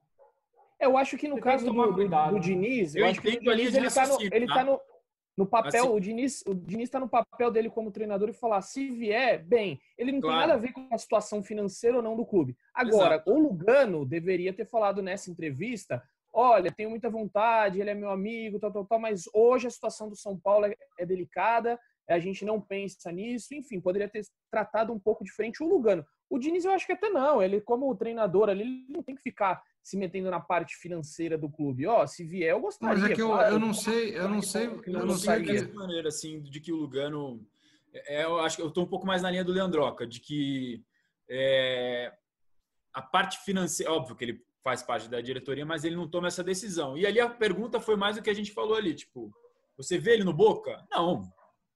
Eu 0.81 0.97
acho 0.97 1.19
que 1.19 1.29
no 1.29 1.35
Você 1.37 1.43
caso 1.43 1.67
do, 1.67 1.73
do, 1.73 2.09
do 2.09 2.41
Diniz, 2.41 2.95
eu, 2.95 3.05
Eu 3.05 3.11
acho 3.11 3.21
que 3.21 3.29
o 3.29 3.41
Diniz 3.55 3.75
ele 3.75 3.91
tá 3.91 4.07
no, 4.07 4.23
ele 4.23 4.47
tá? 4.47 4.55
tá 4.55 4.65
no, 4.65 4.81
no 5.37 5.47
papel, 5.47 5.85
Assim- 5.85 5.93
o 5.95 6.01
Diniz, 6.01 6.43
o 6.47 6.55
Diniz 6.55 6.89
tá 6.91 7.01
no 7.01 7.09
papel 7.09 7.51
dele 7.51 7.69
como 7.69 7.91
treinador 7.91 8.29
e 8.29 8.33
falar, 8.33 8.61
se 8.63 8.89
vier, 8.91 9.45
bem, 9.45 9.81
ele 9.99 10.13
não 10.13 10.21
Claro. 10.21 10.39
tem 10.39 10.47
nada 10.49 10.55
a 10.55 10.63
ver 10.63 10.73
com 10.73 10.87
a 10.93 10.99
situação 10.99 11.43
financeira 11.43 11.97
ou 11.97 12.03
não 12.03 12.17
do 12.17 12.25
clube. 12.25 12.57
Agora, 12.73 13.17
Exato. 13.17 13.33
o 13.33 13.39
Lugano 13.39 14.05
deveria 14.07 14.53
ter 14.53 14.65
falado 14.67 15.03
nessa 15.03 15.31
entrevista, 15.31 16.03
olha, 16.33 16.71
tenho 16.73 16.91
muita 16.91 17.11
vontade, 17.11 17.81
ele 17.81 17.91
é 17.91 17.95
meu 17.95 18.11
amigo, 18.11 18.59
tal, 18.61 18.73
tal, 18.73 18.85
tal, 18.87 18.99
mas 19.01 19.25
hoje 19.35 19.67
a 19.67 19.71
situação 19.71 20.09
do 20.09 20.17
São 20.17 20.39
Paulo 20.39 20.67
é, 20.67 20.75
é 20.99 21.05
delicada, 21.07 21.79
a 22.09 22.19
gente 22.19 22.45
não 22.45 22.61
pensa 22.61 23.11
nisso, 23.11 23.55
enfim, 23.55 23.81
poderia 23.81 24.09
ter 24.09 24.23
tratado 24.51 24.93
um 24.93 24.99
pouco 25.01 25.25
diferente 25.25 25.63
o 25.63 25.67
Lugano. 25.67 26.05
O 26.29 26.39
Diniz 26.39 26.65
eu 26.65 26.73
acho 26.73 26.87
que 26.87 26.93
até 26.93 27.09
não, 27.09 27.43
ele 27.43 27.61
como 27.61 27.95
treinador 27.97 28.49
ali, 28.51 28.61
ele 28.63 28.87
não 28.89 29.03
tem 29.03 29.15
que 29.15 29.23
ficar 29.23 29.63
se 29.85 29.99
metendo 29.99 30.31
na 30.31 30.41
parte 30.41 30.77
financeira 30.77 31.37
do 31.37 31.51
clube. 31.51 31.87
Ó, 31.87 32.07
se 32.07 32.25
vier, 32.25 32.53
eu 32.53 32.61
gostaria. 32.61 32.97
Mas 32.97 33.11
é 33.11 33.15
que 33.15 33.21
eu, 33.21 33.29
claro. 33.29 33.55
eu 33.55 33.59
não 33.59 33.75
sei, 33.75 34.17
eu 34.17 34.27
não 34.27 34.41
sei, 34.41 34.67
eu 34.67 34.69
não 34.71 35.07
não 35.07 35.15
sei 35.15 35.35
o 35.35 35.39
gostaria. 35.41 35.67
que. 35.67 35.73
maneira 35.75 36.09
assim 36.09 36.41
de 36.41 36.59
que 36.59 36.73
o 36.73 36.77
Lugano 36.77 37.47
é, 37.93 38.25
eu 38.25 38.41
acho 38.41 38.57
que 38.57 38.63
eu 38.63 38.69
estou 38.69 38.83
um 38.83 38.89
pouco 38.89 39.07
mais 39.07 39.21
na 39.21 39.31
linha 39.31 39.45
do 39.45 39.53
Leandroca 39.53 40.07
de 40.07 40.21
que 40.21 40.83
é, 41.29 42.11
a 42.95 43.03
parte 43.03 43.45
financeira 43.45 43.93
óbvio 43.93 44.17
que 44.17 44.25
ele 44.25 44.41
faz 44.63 44.83
parte 44.83 45.07
da 45.07 45.21
diretoria 45.21 45.67
mas 45.67 45.85
ele 45.85 45.97
não 45.97 46.09
toma 46.09 46.29
essa 46.29 46.43
decisão 46.43 46.97
e 46.97 47.07
ali 47.07 47.21
a 47.21 47.29
pergunta 47.29 47.79
foi 47.79 47.95
mais 47.95 48.17
o 48.17 48.23
que 48.23 48.31
a 48.31 48.35
gente 48.35 48.53
falou 48.53 48.75
ali 48.75 48.95
tipo 48.95 49.31
você 49.77 49.99
vê 49.99 50.15
ele 50.15 50.25
no 50.25 50.33
Boca 50.33 50.83
não 50.91 51.23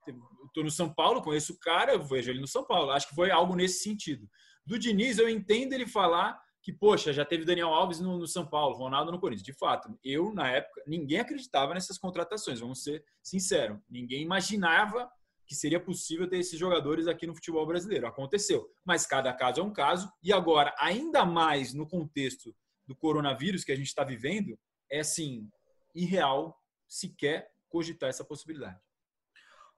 eu 0.07 0.17
tô 0.55 0.63
no 0.63 0.71
São 0.71 0.93
Paulo 0.93 1.21
conheço 1.21 1.53
o 1.53 1.59
cara 1.59 1.93
eu 1.93 2.03
vejo 2.03 2.31
ele 2.31 2.41
no 2.41 2.49
São 2.49 2.65
Paulo 2.65 2.91
acho 2.91 3.07
que 3.07 3.15
foi 3.15 3.31
algo 3.31 3.55
nesse 3.55 3.83
sentido 3.83 4.27
do 4.65 4.79
Diniz 4.79 5.19
eu 5.19 5.29
entendo 5.29 5.75
ele 5.75 5.87
falar 5.87 6.41
que, 6.63 6.73
poxa, 6.73 7.13
já 7.13 7.25
teve 7.25 7.45
Daniel 7.45 7.69
Alves 7.69 8.01
no, 8.01 8.19
no 8.19 8.27
São 8.27 8.47
Paulo, 8.47 8.77
Ronaldo 8.77 9.13
no 9.13 9.21
Corinthians. 9.21 9.45
De 9.45 9.53
fato, 9.53 9.99
eu, 10.05 10.33
na 10.33 10.51
época, 10.51 10.83
ninguém 10.87 11.21
acreditava 11.21 11.75
nessas 11.75 11.99
contratações, 11.99 12.61
vamos 12.61 12.83
ser 12.83 13.05
sinceros. 13.23 13.79
Ninguém 13.89 14.23
imaginava 14.23 15.11
que 15.47 15.55
seria 15.55 15.81
possível 15.81 16.29
ter 16.29 16.39
esses 16.39 16.59
jogadores 16.59 17.07
aqui 17.07 17.27
no 17.27 17.35
futebol 17.35 17.67
brasileiro. 17.67 18.07
Aconteceu. 18.07 18.69
Mas 18.85 19.07
cada 19.07 19.33
caso 19.33 19.61
é 19.61 19.65
um 19.65 19.73
caso. 19.73 20.13
E 20.23 20.31
agora, 20.31 20.75
ainda 20.79 21.25
mais 21.25 21.73
no 21.73 21.89
contexto 21.89 22.55
do 22.87 22.95
coronavírus 22.95 23.65
que 23.65 23.73
a 23.73 23.77
gente 23.77 23.87
está 23.87 24.05
vivendo, 24.05 24.59
é 24.91 25.01
assim, 25.01 25.49
irreal 25.95 26.55
sequer 26.87 27.51
cogitar 27.71 28.11
essa 28.11 28.25
possibilidade. 28.25 28.79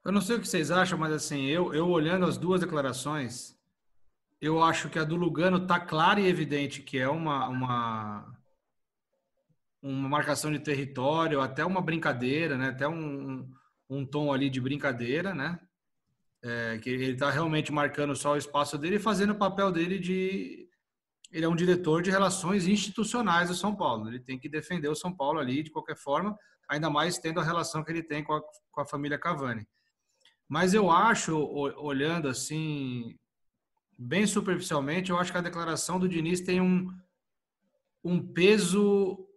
Eu 0.04 0.12
não 0.12 0.20
sei 0.20 0.36
o 0.36 0.40
que 0.40 0.48
vocês 0.48 0.70
acham, 0.70 0.98
mas 0.98 1.12
assim, 1.12 1.44
eu, 1.46 1.74
eu 1.74 1.88
olhando 1.88 2.24
as 2.24 2.38
duas 2.38 2.60
declarações, 2.60 3.56
eu 4.40 4.62
acho 4.62 4.88
que 4.88 4.98
a 4.98 5.04
do 5.04 5.16
Lugano 5.16 5.66
tá 5.66 5.78
clara 5.78 6.18
e 6.18 6.26
evidente 6.26 6.82
que 6.82 6.98
é 6.98 7.08
uma, 7.08 7.46
uma, 7.48 8.36
uma 9.82 10.08
marcação 10.08 10.50
de 10.50 10.58
território, 10.58 11.40
até 11.40 11.64
uma 11.64 11.82
brincadeira, 11.82 12.56
né? 12.56 12.68
Até 12.68 12.88
um, 12.88 13.50
um 13.88 14.06
tom 14.06 14.32
ali 14.32 14.48
de 14.48 14.60
brincadeira, 14.60 15.34
né? 15.34 15.60
É, 16.42 16.78
que 16.78 16.88
ele 16.88 17.16
tá 17.16 17.30
realmente 17.30 17.70
marcando 17.70 18.16
só 18.16 18.32
o 18.32 18.38
espaço 18.38 18.78
dele 18.78 18.96
e 18.96 19.00
fazendo 19.00 19.32
o 19.32 19.38
papel 19.38 19.70
dele 19.70 19.98
de. 19.98 20.66
Ele 21.30 21.44
é 21.44 21.48
um 21.48 21.54
diretor 21.54 22.02
de 22.02 22.10
relações 22.10 22.66
institucionais 22.66 23.50
do 23.50 23.54
São 23.54 23.76
Paulo. 23.76 24.08
Ele 24.08 24.18
tem 24.18 24.38
que 24.38 24.48
defender 24.48 24.88
o 24.88 24.96
São 24.96 25.14
Paulo 25.14 25.38
ali 25.38 25.62
de 25.62 25.70
qualquer 25.70 25.96
forma, 25.96 26.36
ainda 26.68 26.88
mais 26.88 27.18
tendo 27.18 27.40
a 27.40 27.44
relação 27.44 27.84
que 27.84 27.92
ele 27.92 28.02
tem 28.02 28.24
com 28.24 28.32
a, 28.32 28.40
com 28.72 28.80
a 28.80 28.86
família 28.86 29.18
Cavani. 29.18 29.68
Mas 30.48 30.74
eu 30.74 30.90
acho, 30.90 31.36
olhando 31.36 32.26
assim, 32.26 33.16
bem 34.02 34.26
superficialmente, 34.26 35.10
eu 35.10 35.18
acho 35.18 35.30
que 35.30 35.36
a 35.36 35.42
declaração 35.42 35.98
do 36.00 36.08
Diniz 36.08 36.40
tem 36.40 36.58
um, 36.60 36.90
um 38.02 38.20
peso, 38.32 39.28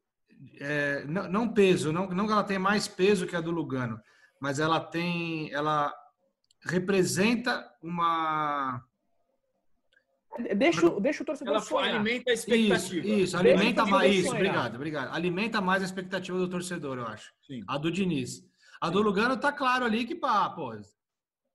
é, 0.58 1.04
não, 1.06 1.30
não 1.30 1.50
peso, 1.54 1.92
não, 1.92 2.08
não 2.10 2.26
que 2.26 2.32
ela 2.32 2.44
tenha 2.46 2.60
mais 2.62 2.88
peso 2.88 3.28
que 3.28 3.36
a 3.36 3.42
do 3.42 3.52
Lugano, 3.52 4.00
mas 4.40 4.60
ela 4.60 4.80
tem, 4.80 5.52
ela 5.52 5.94
representa 6.62 7.70
uma 7.82 8.82
Deixa, 10.58 10.88
o- 10.88 11.00
deixa 11.00 11.22
o 11.22 11.26
torcedor 11.26 11.54
Ela 11.56 11.62
sonhar. 11.62 11.94
alimenta 11.94 12.32
a 12.32 12.34
isso, 12.34 12.50
expectativa. 12.50 13.06
isso, 13.08 13.38
Deixa 13.38 13.38
alimenta 13.38 13.86
mais 13.86 14.16
isso, 14.16 14.22
sonhar. 14.30 14.36
obrigado, 14.42 14.76
obrigado. 14.76 15.14
Alimenta 15.14 15.62
mais 15.62 15.84
a 15.84 15.86
expectativa 15.86 16.38
do 16.40 16.50
torcedor, 16.50 16.98
eu 16.98 17.06
acho. 17.06 17.32
Sim. 17.46 17.62
A 17.68 17.78
do 17.78 17.92
Diniz. 17.92 18.44
A 18.82 18.90
do 18.90 19.00
Lugano 19.02 19.38
tá 19.38 19.52
claro 19.52 19.86
ali 19.86 20.06
que, 20.06 20.16
pá, 20.16 20.50
pô. 20.50 20.74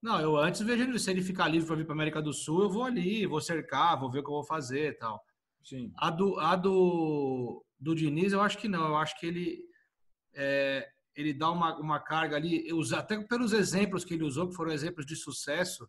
Não, 0.00 0.20
eu 0.20 0.36
antes 0.36 0.60
vejo 0.60 0.98
se 0.98 1.10
ele 1.10 1.22
ficar 1.22 1.48
livre 1.48 1.66
para 1.66 1.76
vir 1.76 1.84
para 1.84 1.94
América 1.94 2.22
do 2.22 2.32
Sul, 2.32 2.62
eu 2.62 2.70
vou 2.70 2.84
ali, 2.84 3.26
vou 3.26 3.40
cercar, 3.40 3.98
vou 3.98 4.10
ver 4.10 4.20
o 4.20 4.22
que 4.22 4.28
eu 4.28 4.34
vou 4.34 4.44
fazer 4.44 4.90
e 4.90 4.94
tal. 4.94 5.20
Sim. 5.62 5.92
A 5.96 6.10
do, 6.10 6.38
a 6.38 6.54
do, 6.54 7.64
do 7.78 7.94
Diniz, 7.94 8.32
eu 8.32 8.40
acho 8.40 8.58
que 8.58 8.68
não. 8.68 8.86
Eu 8.86 8.96
acho 8.96 9.18
que 9.18 9.26
ele, 9.26 9.64
é, 10.34 10.88
ele 11.16 11.34
dá 11.34 11.50
uma, 11.50 11.76
uma 11.78 11.98
carga 11.98 12.36
ali, 12.36 12.66
eu 12.66 12.80
até 12.96 13.20
pelos 13.24 13.52
exemplos 13.52 14.04
que 14.04 14.14
ele 14.14 14.24
usou, 14.24 14.48
que 14.48 14.54
foram 14.54 14.70
exemplos 14.70 15.04
de 15.04 15.16
sucesso. 15.16 15.88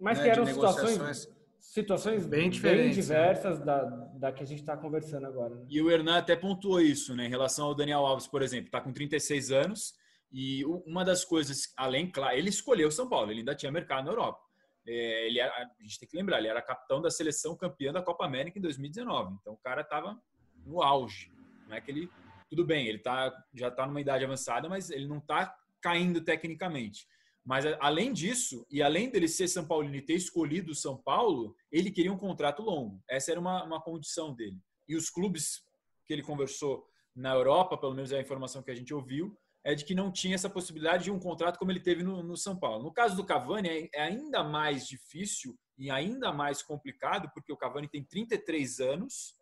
Mas 0.00 0.18
né, 0.18 0.24
que 0.24 0.30
eram 0.30 0.46
situações, 0.46 1.28
situações 1.60 2.26
Bem 2.26 2.40
bem, 2.40 2.50
diferentes, 2.50 2.96
diversas 2.96 3.60
da, 3.60 3.84
da 3.84 4.32
que 4.32 4.42
a 4.42 4.46
gente 4.46 4.60
está 4.60 4.76
conversando 4.76 5.26
agora. 5.26 5.54
né? 5.54 5.66
E 5.68 5.80
o 5.82 5.90
Hernan 5.90 6.16
até 6.16 6.34
pontuou 6.34 6.80
isso, 6.80 7.14
né? 7.14 7.26
Em 7.26 7.30
relação 7.30 7.66
ao 7.66 7.74
Daniel 7.74 8.06
Alves, 8.06 8.26
por 8.26 8.40
exemplo, 8.42 8.66
está 8.66 8.80
com 8.80 8.90
36 8.90 9.52
anos 9.52 9.94
e 10.32 10.64
uma 10.64 11.04
das 11.04 11.24
coisas, 11.24 11.72
além, 11.76 12.10
claro, 12.10 12.36
ele 12.36 12.48
escolheu 12.48 12.90
São 12.90 13.08
Paulo, 13.08 13.30
ele 13.30 13.40
ainda 13.40 13.54
tinha 13.54 13.70
mercado 13.70 14.06
na 14.06 14.12
Europa. 14.12 14.40
É, 14.86 15.26
ele 15.26 15.38
era, 15.38 15.52
a 15.52 15.82
gente 15.82 16.00
tem 16.00 16.08
que 16.08 16.16
lembrar, 16.16 16.38
ele 16.38 16.48
era 16.48 16.62
capitão 16.62 17.02
da 17.02 17.10
seleção 17.10 17.56
campeã 17.56 17.92
da 17.92 18.02
Copa 18.02 18.24
América 18.24 18.58
em 18.58 18.62
2019. 18.62 19.36
Então 19.40 19.52
o 19.52 19.58
cara 19.58 19.82
estava 19.82 20.18
no 20.64 20.82
auge. 20.82 21.30
Não 21.68 21.76
é 21.76 21.80
que 21.80 21.90
ele. 21.90 22.10
Tudo 22.48 22.64
bem, 22.64 22.86
ele 22.86 22.98
tá, 22.98 23.32
já 23.54 23.68
está 23.68 23.86
numa 23.86 24.00
idade 24.00 24.24
avançada, 24.24 24.68
mas 24.68 24.90
ele 24.90 25.06
não 25.06 25.18
está 25.18 25.54
caindo 25.80 26.20
tecnicamente. 26.20 27.06
Mas 27.44 27.64
além 27.80 28.12
disso, 28.12 28.66
e 28.70 28.82
além 28.82 29.10
dele 29.10 29.28
ser 29.28 29.48
São 29.48 29.66
Paulino 29.66 29.96
e 29.96 30.02
ter 30.02 30.14
escolhido 30.14 30.72
o 30.72 30.76
São 30.76 30.96
Paulo, 30.96 31.56
ele 31.70 31.90
queria 31.90 32.12
um 32.12 32.18
contrato 32.18 32.62
longo. 32.62 33.02
Essa 33.08 33.32
era 33.32 33.40
uma, 33.40 33.64
uma 33.64 33.82
condição 33.82 34.34
dele. 34.34 34.58
E 34.88 34.96
os 34.96 35.10
clubes 35.10 35.62
que 36.06 36.12
ele 36.12 36.22
conversou 36.22 36.86
na 37.14 37.32
Europa, 37.32 37.76
pelo 37.76 37.94
menos 37.94 38.12
é 38.12 38.18
a 38.18 38.22
informação 38.22 38.62
que 38.62 38.70
a 38.70 38.74
gente 38.74 38.94
ouviu, 38.94 39.36
é 39.64 39.74
de 39.74 39.84
que 39.84 39.94
não 39.94 40.10
tinha 40.10 40.34
essa 40.34 40.50
possibilidade 40.50 41.04
de 41.04 41.10
um 41.10 41.18
contrato 41.18 41.58
como 41.58 41.70
ele 41.70 41.80
teve 41.80 42.02
no, 42.02 42.22
no 42.22 42.36
São 42.36 42.56
Paulo. 42.56 42.82
No 42.82 42.92
caso 42.92 43.16
do 43.16 43.24
Cavani, 43.24 43.68
é, 43.68 43.88
é 43.94 44.02
ainda 44.02 44.42
mais 44.42 44.86
difícil 44.86 45.56
e 45.78 45.90
ainda 45.90 46.32
mais 46.32 46.62
complicado, 46.62 47.30
porque 47.32 47.52
o 47.52 47.56
Cavani 47.56 47.88
tem 47.88 48.02
33 48.02 48.80
anos, 48.80 49.34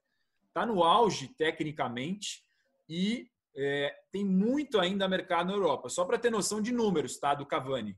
está 0.49 0.67
no 0.67 0.83
auge 0.83 1.29
tecnicamente 1.39 2.43
e 2.89 3.29
é, 3.57 3.95
tem 4.13 4.25
muito 4.25 4.79
ainda 4.79 5.09
mercado 5.09 5.49
na 5.49 5.55
Europa. 5.55 5.89
Só 5.89 6.05
para 6.05 6.19
ter 6.19 6.31
noção 6.31 6.61
de 6.61 6.73
números 6.73 7.19
tá, 7.19 7.35
do 7.35 7.47
Cavani. 7.47 7.97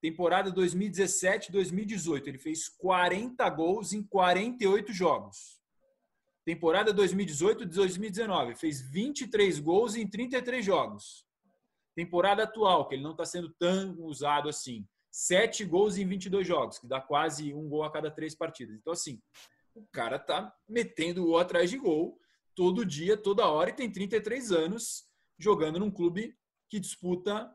Temporada 0.00 0.50
2017-2018, 0.52 2.26
ele 2.26 2.38
fez 2.38 2.68
40 2.68 3.48
gols 3.50 3.92
em 3.92 4.02
48 4.02 4.92
jogos. 4.92 5.60
Temporada 6.44 6.92
2018-2019, 6.92 8.56
fez 8.56 8.80
23 8.80 9.60
gols 9.60 9.94
em 9.94 10.06
33 10.08 10.64
jogos. 10.64 11.24
Temporada 11.94 12.44
atual, 12.44 12.88
que 12.88 12.94
ele 12.94 13.02
não 13.02 13.12
está 13.12 13.24
sendo 13.24 13.50
tão 13.58 13.96
usado 14.00 14.48
assim, 14.48 14.86
7 15.10 15.64
gols 15.64 15.98
em 15.98 16.06
22 16.06 16.46
jogos, 16.46 16.78
que 16.78 16.86
dá 16.86 17.00
quase 17.00 17.52
um 17.52 17.68
gol 17.68 17.84
a 17.84 17.92
cada 17.92 18.10
três 18.10 18.34
partidas. 18.34 18.74
Então, 18.76 18.92
assim, 18.92 19.20
o 19.74 19.86
cara 19.92 20.18
tá 20.18 20.54
metendo 20.68 21.24
gol 21.24 21.38
atrás 21.38 21.70
de 21.70 21.78
gol 21.78 22.18
todo 22.54 22.84
dia, 22.84 23.16
toda 23.16 23.48
hora, 23.48 23.70
e 23.70 23.74
tem 23.74 23.90
33 23.90 24.52
anos 24.52 25.04
jogando 25.38 25.78
num 25.78 25.90
clube 25.90 26.34
que 26.68 26.80
disputa 26.80 27.52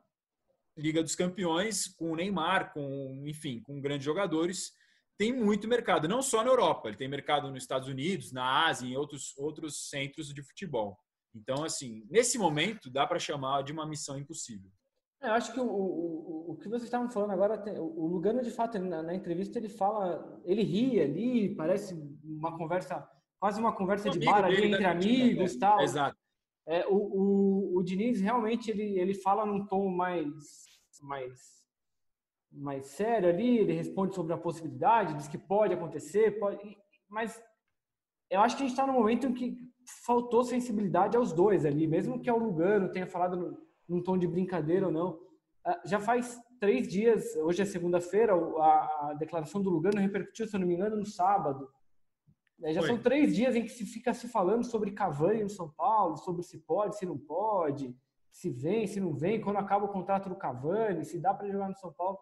Liga 0.78 1.02
dos 1.02 1.15
Campeões 1.15 1.88
com 1.88 2.12
o 2.12 2.15
Neymar, 2.15 2.71
com, 2.71 3.23
enfim, 3.26 3.60
com 3.62 3.82
grandes 3.82 4.06
jogadores. 4.06 4.71
Tem 5.17 5.34
muito 5.34 5.67
mercado, 5.67 6.08
não 6.08 6.21
só 6.21 6.43
na 6.43 6.52
Europa, 6.52 6.88
ele 6.88 6.97
tem 6.97 7.08
mercado 7.08 7.50
nos 7.50 7.63
Estados 7.63 7.88
Unidos, 7.88 8.32
na 8.32 8.67
Ásia, 8.67 8.88
em 8.88 8.95
outros, 8.95 9.36
outros 9.38 9.89
centros 9.89 10.32
de 10.32 10.43
futebol. 10.43 11.00
Então, 11.35 11.63
assim, 11.63 12.05
nesse 12.09 12.37
momento, 12.37 12.89
dá 12.89 13.05
para 13.05 13.19
chamar 13.19 13.63
de 13.63 13.71
uma 13.71 13.85
missão 13.85 14.17
impossível. 14.17 14.71
É, 15.21 15.29
eu 15.29 15.33
acho 15.33 15.51
que 15.51 15.59
o, 15.59 15.65
o, 15.65 16.51
o 16.51 16.55
que 16.57 16.69
vocês 16.69 16.83
estavam 16.83 17.09
falando 17.09 17.31
agora, 17.31 17.63
o 17.79 18.07
Lugano, 18.07 18.41
de 18.41 18.51
fato, 18.51 18.77
na, 18.79 19.01
na, 19.01 19.15
entrevista, 19.15 19.57
ele 19.57 19.69
fala, 19.69 20.41
ele 20.45 20.63
ri 20.63 21.01
ali, 21.01 21.55
parece 21.55 21.95
uma 22.23 22.55
conversa, 22.55 23.07
quase 23.39 23.59
uma 23.59 23.73
conversa 23.73 24.09
um 24.09 24.11
de 24.11 24.19
bar 24.19 24.45
ali 24.45 24.73
entre 24.73 24.85
amigos 24.85 25.53
e 25.53 25.59
tal. 25.59 25.81
Exato. 25.81 26.17
É, 26.67 26.85
o, 26.87 26.95
o, 26.95 27.77
o 27.77 27.83
Diniz 27.83 28.19
realmente 28.19 28.69
ele, 28.69 28.99
ele 28.99 29.13
fala 29.13 29.45
num 29.45 29.65
tom 29.65 29.89
mais, 29.89 30.33
mais, 31.01 31.63
mais 32.51 32.87
sério 32.87 33.29
ali, 33.29 33.59
ele 33.59 33.73
responde 33.73 34.13
sobre 34.13 34.33
a 34.33 34.37
possibilidade, 34.37 35.15
diz 35.15 35.27
que 35.27 35.37
pode 35.37 35.73
acontecer, 35.73 36.37
pode, 36.37 36.77
mas 37.07 37.41
eu 38.29 38.41
acho 38.41 38.57
que 38.57 38.63
a 38.63 38.65
gente 38.67 38.73
está 38.73 38.85
num 38.85 38.93
momento 38.93 39.27
em 39.27 39.33
que 39.33 39.66
faltou 40.06 40.43
sensibilidade 40.43 41.15
aos 41.15 41.32
dois 41.32 41.65
ali, 41.65 41.88
mesmo 41.88 42.19
que 42.19 42.30
o 42.30 42.38
Lugano 42.38 42.91
tenha 42.91 43.08
falado 43.08 43.58
num 43.88 44.04
tom 44.04 44.17
de 44.17 44.28
brincadeira 44.28 44.88
ou 44.88 44.91
não. 44.91 45.19
Ah, 45.65 45.82
já 45.86 46.00
faz 46.00 46.39
três 46.60 46.88
dias, 46.88 47.36
hoje 47.36 47.62
é 47.62 47.65
segunda-feira, 47.65 48.34
a, 48.34 49.10
a, 49.10 49.13
declaração 49.13 49.62
do 49.62 49.69
Lugano 49.69 50.00
repercutiu, 50.00 50.47
se 50.47 50.56
eu 50.56 50.60
não 50.60 50.67
me 50.67 50.76
engano, 50.76 50.97
no 50.97 51.06
sábado. 51.06 51.69
É, 52.63 52.73
já 52.73 52.82
Foi. 52.82 52.89
são 52.89 52.97
três 52.97 53.36
dias 53.36 53.56
em 53.56 53.63
que 53.63 53.69
se 53.69 53.86
fica 53.86 54.13
se 54.13 54.28
falando 54.28 54.65
sobre 54.65 54.91
Cavani 54.91 55.43
no 55.43 55.50
São 55.50 55.69
Paulo, 55.69 56.17
sobre 56.17 56.43
se 56.43 56.58
pode, 56.60 56.97
se 56.97 57.06
não 57.06 57.17
pode, 57.17 57.95
se 58.32 58.50
vem, 58.50 58.88
se 58.88 59.00
não 59.00 59.13
vem, 59.13 59.39
quando 59.39 59.58
acaba 59.58 59.86
o 59.86 59.91
contrato 59.91 60.28
do 60.28 60.36
Cavani, 60.36 61.06
se 61.06 61.19
dá 61.19 61.34
para 61.34 61.50
jogar 61.50 61.69
no 61.69 61.76
São 61.76 61.93
Paulo. 61.93 62.17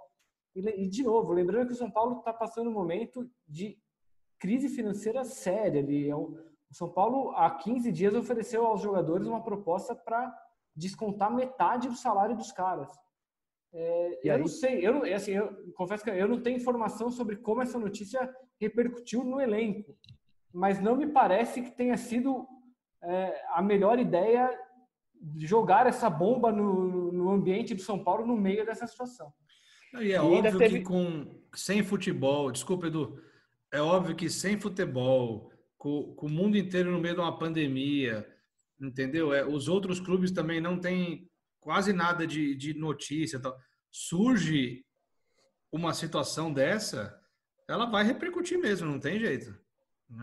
E, 0.55 0.59
e, 0.83 0.87
de 0.87 1.03
novo, 1.03 1.33
lembrando 1.33 1.67
que 1.67 1.73
o 1.73 1.77
São 1.77 1.89
Paulo 1.89 2.19
está 2.19 2.33
passando 2.33 2.69
um 2.69 2.73
momento 2.73 3.29
de 3.47 3.77
crise 4.39 4.69
financeira 4.69 5.23
séria. 5.23 5.81
Ali. 5.81 6.09
É 6.09 6.15
o 6.69 6.73
São 6.73 6.89
Paulo, 6.89 7.31
há 7.31 7.49
15 7.49 7.91
dias, 7.91 8.13
ofereceu 8.13 8.65
aos 8.65 8.81
jogadores 8.81 9.27
uma 9.27 9.43
proposta 9.43 9.95
para 9.95 10.33
descontar 10.75 11.33
metade 11.33 11.87
do 11.87 11.95
salário 11.95 12.35
dos 12.35 12.51
caras. 12.51 12.89
É, 13.73 14.19
eu 14.23 14.33
aí? 14.33 14.39
não 14.39 14.47
sei, 14.47 14.87
eu, 14.87 15.03
assim, 15.13 15.31
eu 15.31 15.73
confesso 15.75 16.03
que 16.03 16.09
eu 16.09 16.27
não 16.27 16.41
tenho 16.41 16.57
informação 16.57 17.09
sobre 17.09 17.35
como 17.37 17.61
essa 17.61 17.77
notícia 17.77 18.33
repercutiu 18.59 19.23
no 19.23 19.39
elenco 19.41 19.95
mas 20.55 20.81
não 20.81 20.95
me 20.95 21.05
parece 21.07 21.61
que 21.61 21.69
tenha 21.69 21.97
sido 21.97 22.47
é, 23.03 23.43
a 23.49 23.61
melhor 23.61 23.99
ideia 23.99 24.49
de 25.13 25.45
jogar 25.45 25.85
essa 25.85 26.09
bomba 26.09 26.49
no, 26.49 27.11
no 27.11 27.29
ambiente 27.29 27.75
do 27.75 27.81
São 27.81 28.01
Paulo 28.01 28.25
no 28.25 28.37
meio 28.37 28.65
dessa 28.65 28.87
situação. 28.87 29.33
E 29.95 30.13
é 30.13 30.15
e 30.15 30.17
óbvio 30.17 30.57
teve... 30.57 30.79
que 30.79 30.85
com, 30.85 31.41
sem 31.53 31.83
futebol, 31.83 32.49
desculpa 32.51 32.87
Edu, 32.87 33.21
é 33.69 33.81
óbvio 33.81 34.15
que 34.15 34.29
sem 34.29 34.57
futebol, 34.57 35.51
com, 35.85 36.15
com 36.15 36.25
o 36.25 36.29
mundo 36.29 36.57
inteiro 36.57 36.89
no 36.89 36.99
meio 36.99 37.13
de 37.13 37.21
uma 37.21 37.37
pandemia, 37.37 38.27
entendeu? 38.81 39.31
É, 39.31 39.45
os 39.45 39.67
outros 39.67 39.99
clubes 39.99 40.31
também 40.31 40.59
não 40.59 40.79
têm 40.79 41.29
quase 41.59 41.93
nada 41.93 42.25
de, 42.25 42.55
de 42.55 42.73
notícia. 42.73 43.39
Tal. 43.39 43.55
Surge 43.91 44.83
uma 45.71 45.93
situação 45.93 46.51
dessa, 46.51 47.15
ela 47.67 47.85
vai 47.85 48.03
repercutir 48.03 48.57
mesmo, 48.57 48.89
não 48.89 48.99
tem 48.99 49.19
jeito. 49.19 49.55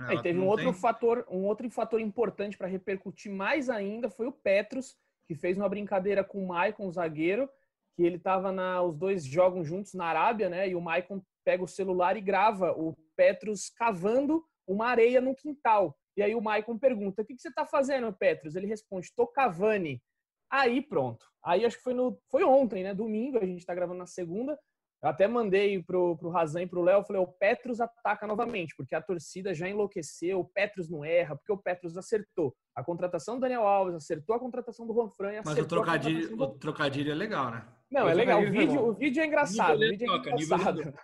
É, 0.09 0.14
e 0.14 0.22
teve 0.22 0.40
um 0.40 0.48
outro 0.48 0.64
tem... 0.64 0.75
fator, 0.75 1.25
um 1.31 1.44
outro 1.44 1.70
fator 1.70 2.01
importante 2.01 2.59
para 2.59 2.66
repercutir 2.66 3.31
mais 3.31 3.70
ainda 3.70 4.11
foi 4.11 4.27
o 4.27 4.33
Petros, 4.33 4.96
que 5.29 5.37
fez 5.37 5.57
uma 5.57 5.68
brincadeira 5.68 6.25
com 6.25 6.42
o 6.42 6.48
Maicon, 6.48 6.88
o 6.88 6.92
zagueiro, 6.92 7.48
que 7.94 8.03
ele 8.03 8.16
estava 8.16 8.51
na 8.51 8.83
os 8.83 8.96
dois 8.96 9.25
jogam 9.25 9.64
juntos 9.64 9.94
na 9.94 10.07
Arábia, 10.07 10.48
né? 10.48 10.68
E 10.68 10.75
o 10.75 10.81
Maicon 10.81 11.22
pega 11.44 11.62
o 11.62 11.68
celular 11.68 12.16
e 12.16 12.20
grava 12.20 12.72
o 12.72 12.96
Petros 13.14 13.70
cavando 13.70 14.44
uma 14.72 14.87
areia 14.87 15.20
no 15.20 15.35
quintal. 15.35 15.96
E 16.16 16.22
aí 16.22 16.35
o 16.35 16.40
Maicon 16.40 16.78
pergunta: 16.78 17.22
"O 17.22 17.24
que, 17.24 17.35
que 17.35 17.40
você 17.40 17.48
está 17.48 17.66
fazendo, 17.66 18.12
Petros?" 18.12 18.54
Ele 18.54 18.66
responde: 18.66 19.12
"Tô 19.14 19.26
cavani". 19.26 20.02
Aí 20.50 20.82
pronto. 20.82 21.24
Aí 21.44 21.64
acho 21.64 21.76
que 21.76 21.82
foi 21.82 21.94
no 21.94 22.18
foi 22.30 22.44
ontem, 22.44 22.82
né? 22.82 22.94
Domingo, 22.94 23.38
a 23.38 23.46
gente 23.46 23.61
está 23.61 23.74
gravando 23.74 23.98
na 23.98 24.06
segunda. 24.06 24.58
Eu 25.02 25.08
até 25.08 25.26
mandei 25.26 25.82
pro, 25.82 26.16
pro 26.16 26.30
Razan 26.30 26.62
e 26.62 26.66
pro 26.66 26.80
Léo, 26.80 27.02
falei, 27.02 27.20
o 27.20 27.26
Petros 27.26 27.80
ataca 27.80 28.24
novamente, 28.24 28.72
porque 28.76 28.94
a 28.94 29.02
torcida 29.02 29.52
já 29.52 29.68
enlouqueceu, 29.68 30.38
o 30.38 30.44
Petros 30.44 30.88
não 30.88 31.04
erra, 31.04 31.35
porque 31.35 31.52
o 31.52 31.56
Petros 31.56 31.96
acertou. 31.96 32.54
A 32.72 32.85
contratação 32.85 33.35
do 33.35 33.40
Daniel 33.40 33.66
Alves, 33.66 33.96
acertou 33.96 34.37
a 34.37 34.38
contratação 34.38 34.87
do 34.87 34.94
Juan 34.94 35.11
Fran, 35.11 35.42
Mas 35.44 35.58
o 35.58 35.66
trocadilho, 35.66 36.37
do... 36.37 36.44
o 36.44 36.48
trocadilho 36.56 37.11
é 37.11 37.14
legal, 37.16 37.50
né? 37.50 37.66
Não, 37.90 38.08
é 38.08 38.14
legal. 38.14 38.40
O 38.40 38.50
vídeo, 38.50 38.80
o 38.80 38.94
vídeo 38.94 39.20
é 39.20 39.26
engraçado. 39.26 39.74
O 39.74 39.80
vídeo 39.80 40.08
é 40.08 40.16
engraçado. 40.16 40.94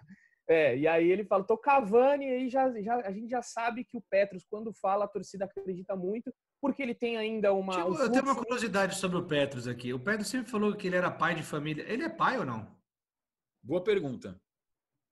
É, 0.49 0.77
e 0.79 0.89
aí 0.89 1.11
ele 1.11 1.25
fala, 1.25 1.45
tô 1.45 1.59
Cavani, 1.59 2.25
e 2.25 2.31
aí 2.31 2.49
já, 2.49 2.73
já, 2.81 2.97
a 3.01 3.13
gente 3.13 3.29
já 3.29 3.43
sabe 3.43 3.85
que 3.85 3.99
o 3.99 4.03
Petros, 4.11 4.47
quando 4.49 4.73
fala, 4.73 5.05
a 5.05 5.09
torcida 5.09 5.45
acredita 5.45 5.95
muito, 5.95 6.33
porque 6.59 6.83
ele 6.83 6.95
tem 6.95 7.19
ainda 7.19 7.53
uma. 7.53 7.75
Tipo, 7.75 7.91
um 7.91 7.99
eu 7.99 8.11
tenho 8.11 8.25
uma 8.25 8.35
curiosidade 8.35 8.97
sobre 8.97 9.19
o 9.19 9.27
Petros 9.27 9.69
aqui. 9.69 9.93
O 9.93 10.01
Petros 10.01 10.29
sempre 10.29 10.51
falou 10.51 10.75
que 10.75 10.87
ele 10.87 10.97
era 10.97 11.11
pai 11.11 11.35
de 11.35 11.43
família. 11.43 11.85
Ele 11.87 12.03
é 12.03 12.09
pai 12.09 12.39
ou 12.39 12.47
não? 12.47 12.67
Boa 13.63 13.85
pergunta. 13.85 14.41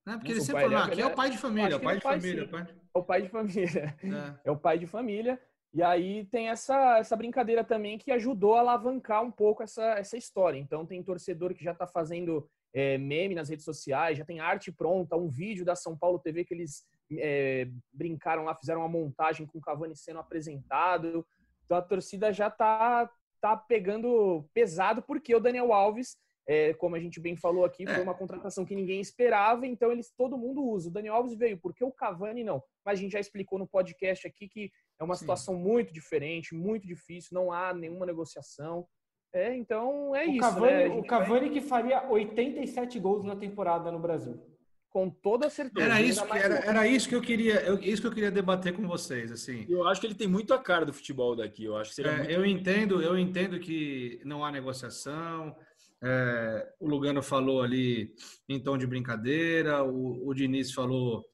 Não, 0.07 0.19
porque 0.19 0.33
ele 0.33 0.41
sempre 0.41 0.63
falou, 0.63 0.79
aqui 0.79 1.03
é 1.03 1.07
o 1.07 1.15
pai 1.15 1.31
de 1.31 1.37
família, 1.37 1.75
é 1.75 1.77
o 1.77 1.81
pai 1.81 1.97
de 1.97 2.03
família. 2.03 2.49
É 2.95 2.99
o 2.99 3.05
pai 3.05 3.23
de 3.23 3.29
família. 3.29 3.97
É. 4.03 4.49
é 4.49 4.51
o 4.51 4.57
pai 4.57 4.79
de 4.79 4.87
família. 4.87 5.41
E 5.75 5.83
aí 5.83 6.25
tem 6.27 6.49
essa, 6.49 6.97
essa 6.99 7.15
brincadeira 7.15 7.63
também 7.63 7.99
que 7.99 8.11
ajudou 8.11 8.55
a 8.55 8.61
alavancar 8.61 9.23
um 9.23 9.31
pouco 9.31 9.63
essa, 9.63 9.85
essa 9.99 10.17
história. 10.17 10.59
Então 10.59 10.87
tem 10.87 11.03
torcedor 11.03 11.53
que 11.53 11.63
já 11.63 11.73
está 11.73 11.87
fazendo 11.87 12.49
é, 12.77 12.99
meme 12.99 13.35
nas 13.35 13.49
redes 13.49 13.65
sociais, 13.65 14.19
já 14.19 14.25
tem 14.25 14.39
arte 14.39 14.71
pronta, 14.71 15.17
um 15.17 15.31
vídeo 15.31 15.65
da 15.65 15.75
São 15.75 15.97
Paulo 15.97 16.19
TV 16.19 16.45
que 16.45 16.53
eles 16.53 16.85
é, 17.11 17.67
brincaram 17.91 18.45
lá, 18.45 18.55
fizeram 18.55 18.83
uma 18.83 18.89
montagem 18.89 19.47
com 19.47 19.57
o 19.57 19.63
Cavani 19.63 19.97
sendo 19.97 20.21
apresentado. 20.21 21.27
Então 21.65 21.79
a 21.79 21.83
torcida 21.83 22.31
já 22.35 22.49
está 22.49 23.11
tá 23.41 23.57
pegando 23.57 24.47
pesado 24.53 25.01
porque 25.01 25.35
o 25.35 25.41
Daniel 25.41 25.73
Alves 25.73 26.19
é, 26.47 26.75
como 26.75 26.95
a 26.95 27.01
gente 27.01 27.19
bem 27.19 27.35
falou 27.35 27.65
aqui, 27.65 27.85
foi 27.85 27.97
é. 27.97 28.03
uma 28.03 28.15
contratação 28.15 28.65
que 28.65 28.77
ninguém 28.77 29.01
esperava, 29.01 29.67
então 29.67 29.91
eles 29.91 30.13
todo 30.17 30.39
mundo 30.39 30.63
usa. 30.63 30.89
O 30.89 30.93
Daniel 30.93 31.17
Alves 31.17 31.35
veio, 31.35 31.59
porque 31.59 31.83
o 31.83 31.91
Cavani 31.91 32.45
não? 32.45 32.63
Mas 32.85 32.99
a 32.99 33.03
gente 33.03 33.13
já 33.13 33.21
explicou 33.21 33.59
no 33.59 33.67
podcast 33.67 34.29
aqui 34.29 34.49
que 34.49 34.71
é 35.01 35.03
uma 35.03 35.17
Sim. 35.17 35.21
situação 35.21 35.57
muito 35.57 35.93
diferente, 35.93 36.55
muito 36.55 36.87
difícil, 36.87 37.31
não 37.33 37.51
há 37.51 37.75
nenhuma 37.75 38.07
negociação. 38.07 38.87
É, 39.33 39.55
então 39.55 40.15
é 40.15 40.27
o 40.27 40.31
isso. 40.31 40.41
Cavani, 40.41 40.89
né? 40.89 40.89
O 40.89 41.05
Cavani 41.05 41.41
vai... 41.41 41.51
que 41.51 41.61
faria 41.61 42.09
87 42.09 42.99
gols 42.99 43.25
na 43.25 43.37
temporada 43.37 43.91
no 43.91 43.99
Brasil. 43.99 44.41
Com 44.89 45.11
toda 45.11 45.51
certeza. 45.51 45.87
Era 45.87 46.01
isso, 46.01 46.25
que, 46.25 46.39
era, 46.39 46.55
era 46.55 46.87
isso 46.87 47.07
que 47.07 47.15
eu 47.15 47.21
queria, 47.21 47.61
eu, 47.61 47.79
isso 47.81 48.01
que 48.01 48.09
eu 48.09 48.13
queria 48.13 48.31
debater 48.31 48.73
com 48.73 48.89
vocês, 48.89 49.31
assim. 49.31 49.67
Eu 49.69 49.87
acho 49.87 50.01
que 50.01 50.07
ele 50.07 50.15
tem 50.15 50.27
muito 50.27 50.55
a 50.55 50.59
cara 50.59 50.87
do 50.87 50.93
futebol 50.93 51.37
daqui. 51.37 51.65
Eu 51.65 51.77
acho 51.77 51.95
que 51.95 52.01
é, 52.01 52.17
muito... 52.17 52.31
eu 52.31 52.47
entendo, 52.47 53.03
eu 53.03 53.19
entendo 53.19 53.61
que 53.61 54.21
não 54.25 54.43
há 54.43 54.51
negociação. 54.51 55.55
É, 56.03 56.73
o 56.81 56.89
Lugano 56.89 57.23
falou 57.23 57.63
ali 57.63 58.15
em 58.49 58.59
tom 58.59 58.79
de 58.79 58.87
brincadeira, 58.87 59.85
o, 59.85 60.27
o 60.27 60.33
Diniz 60.33 60.73
falou 60.73 61.25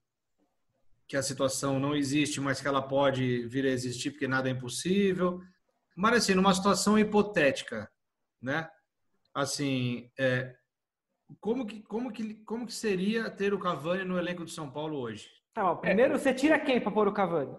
que 1.07 1.17
a 1.17 1.23
situação 1.23 1.79
não 1.79 1.95
existe, 1.95 2.41
mas 2.41 2.61
que 2.61 2.67
ela 2.67 2.83
pode 2.83 3.47
vir 3.47 3.67
a 3.67 3.71
existir 3.71 4.11
porque 4.11 4.27
nada 4.27 4.49
é 4.49 4.53
impossível. 4.53 5.41
Mas 5.97 6.17
assim, 6.17 6.35
numa 6.35 6.55
situação 6.55 6.99
hipotética, 6.99 7.91
né? 8.41 8.69
Assim, 9.35 10.11
é, 10.19 10.55
como 11.41 11.67
que 11.67 11.83
como 11.83 12.13
que 12.13 12.35
como 12.45 12.67
que 12.67 12.75
seria 12.75 13.31
ter 13.31 13.55
o 13.55 13.59
Cavani 13.59 14.05
no 14.05 14.19
elenco 14.19 14.45
do 14.45 14.51
São 14.51 14.71
Paulo 14.71 14.99
hoje? 14.99 15.29
Tá, 15.55 15.75
primeiro 15.75 16.19
você 16.19 16.33
tira 16.33 16.59
quem 16.59 16.81
para 16.81 16.93
pôr 16.93 17.09
o 17.09 17.13
Cavani? 17.13 17.57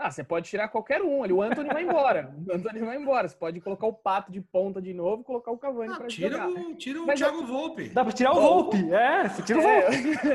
Ah, 0.00 0.12
você 0.12 0.22
pode 0.22 0.48
tirar 0.48 0.68
qualquer 0.68 1.02
um 1.02 1.24
ali. 1.24 1.32
O 1.32 1.42
Anthony 1.42 1.68
vai 1.70 1.82
embora. 1.82 2.32
O 2.46 2.52
Anthony 2.54 2.78
vai 2.78 2.96
embora. 2.96 3.26
Você 3.26 3.36
pode 3.36 3.60
colocar 3.60 3.88
o 3.88 3.92
Pato 3.92 4.30
de 4.30 4.40
ponta 4.40 4.80
de 4.80 4.94
novo 4.94 5.22
e 5.22 5.24
colocar 5.24 5.50
o 5.50 5.58
Cavani 5.58 5.92
Ah, 5.92 5.96
para 5.96 6.06
tira 6.06 6.30
jogar. 6.30 6.48
o, 6.48 6.74
tira 6.76 7.02
o 7.02 7.06
Mas 7.06 7.18
Thiago 7.18 7.44
Volpe. 7.44 7.88
Dá 7.88 8.04
pra 8.04 8.12
tirar 8.12 8.30
o 8.32 8.40
Volpe. 8.40 8.92
É, 8.92 9.28
você 9.28 9.42
tira 9.42 9.58
o 9.58 9.62
Volpe. 9.62 10.28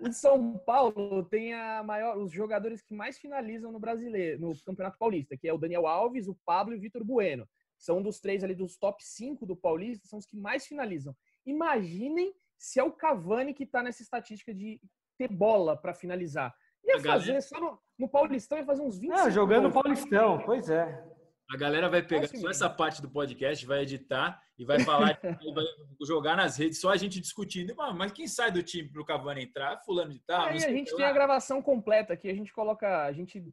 É. 0.00 0.06
o 0.08 0.12
São 0.12 0.56
Paulo 0.58 1.24
tem 1.24 1.54
a 1.54 1.82
maior, 1.82 2.16
os 2.18 2.30
jogadores 2.30 2.80
que 2.80 2.94
mais 2.94 3.18
finalizam 3.18 3.72
no 3.72 3.80
brasileiro, 3.80 4.40
no 4.40 4.52
Campeonato 4.64 4.96
Paulista, 4.96 5.36
que 5.36 5.48
é 5.48 5.52
o 5.52 5.58
Daniel 5.58 5.88
Alves, 5.88 6.28
o 6.28 6.38
Pablo 6.46 6.72
e 6.72 6.78
o 6.78 6.80
Vitor 6.80 7.02
Bueno. 7.04 7.48
São 7.76 8.00
dos 8.00 8.20
três 8.20 8.44
ali 8.44 8.54
dos 8.54 8.76
top 8.78 9.04
5 9.04 9.44
do 9.44 9.56
Paulista, 9.56 10.06
são 10.06 10.20
os 10.20 10.24
que 10.24 10.36
mais 10.36 10.64
finalizam. 10.66 11.14
Imaginem 11.44 12.32
se 12.56 12.78
é 12.78 12.84
o 12.84 12.92
Cavani 12.92 13.52
que 13.52 13.66
tá 13.66 13.82
nessa 13.82 14.02
estatística 14.02 14.54
de 14.54 14.80
ter 15.18 15.28
bola 15.28 15.76
para 15.76 15.92
finalizar. 15.92 16.54
Ia 16.86 16.96
A 16.96 16.98
galera- 17.00 17.20
fazer 17.20 17.40
só 17.42 17.60
no, 17.60 17.78
no 17.98 18.08
Paulistão 18.08 18.58
ia 18.58 18.64
fazer 18.64 18.82
uns 18.82 18.98
20 18.98 19.12
Ah, 19.12 19.30
jogando 19.30 19.70
Paulistão, 19.72 20.38
pois 20.44 20.68
é. 20.70 21.04
A 21.52 21.56
galera 21.56 21.88
vai 21.88 22.02
pegar 22.02 22.26
só 22.28 22.50
essa 22.50 22.68
parte 22.68 23.00
do 23.00 23.08
podcast, 23.08 23.64
vai 23.66 23.82
editar 23.82 24.40
e 24.58 24.64
vai 24.64 24.80
falar, 24.80 25.16
e 25.22 25.52
vai 25.54 25.64
jogar 26.04 26.36
nas 26.36 26.56
redes, 26.56 26.80
só 26.80 26.90
a 26.90 26.96
gente 26.96 27.20
discutindo. 27.20 27.72
Ah, 27.80 27.92
mas 27.94 28.10
quem 28.12 28.26
sai 28.26 28.50
do 28.50 28.62
time 28.64 28.88
pro 28.90 29.04
Cavani 29.04 29.44
entrar? 29.44 29.78
Fulano 29.84 30.10
de 30.12 30.18
tal. 30.26 30.46
Aí 30.46 30.56
a 30.56 30.68
gente 30.70 30.90
tem 30.94 31.04
lá. 31.04 31.10
a 31.10 31.12
gravação 31.12 31.62
completa 31.62 32.12
aqui, 32.14 32.28
a 32.28 32.34
gente 32.34 32.52
coloca, 32.52 33.04
a 33.04 33.12
gente 33.12 33.44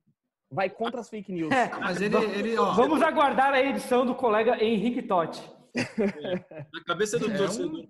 vai 0.51 0.69
contra 0.71 1.01
as 1.01 1.09
fake 1.09 1.31
news. 1.31 1.51
É. 1.51 1.69
Mas 1.79 2.01
ele, 2.01 2.15
ele 2.17 2.57
ó, 2.57 2.73
Vamos 2.73 3.01
aguardar 3.01 3.53
a 3.53 3.61
edição 3.61 4.05
do 4.05 4.15
colega 4.15 4.63
Henrique 4.63 5.03
Totti. 5.03 5.41
Na 6.73 6.83
cabeça 6.85 7.17
do 7.19 7.29
É 7.31 7.33
um- 7.33 7.37
torcedor 7.37 7.85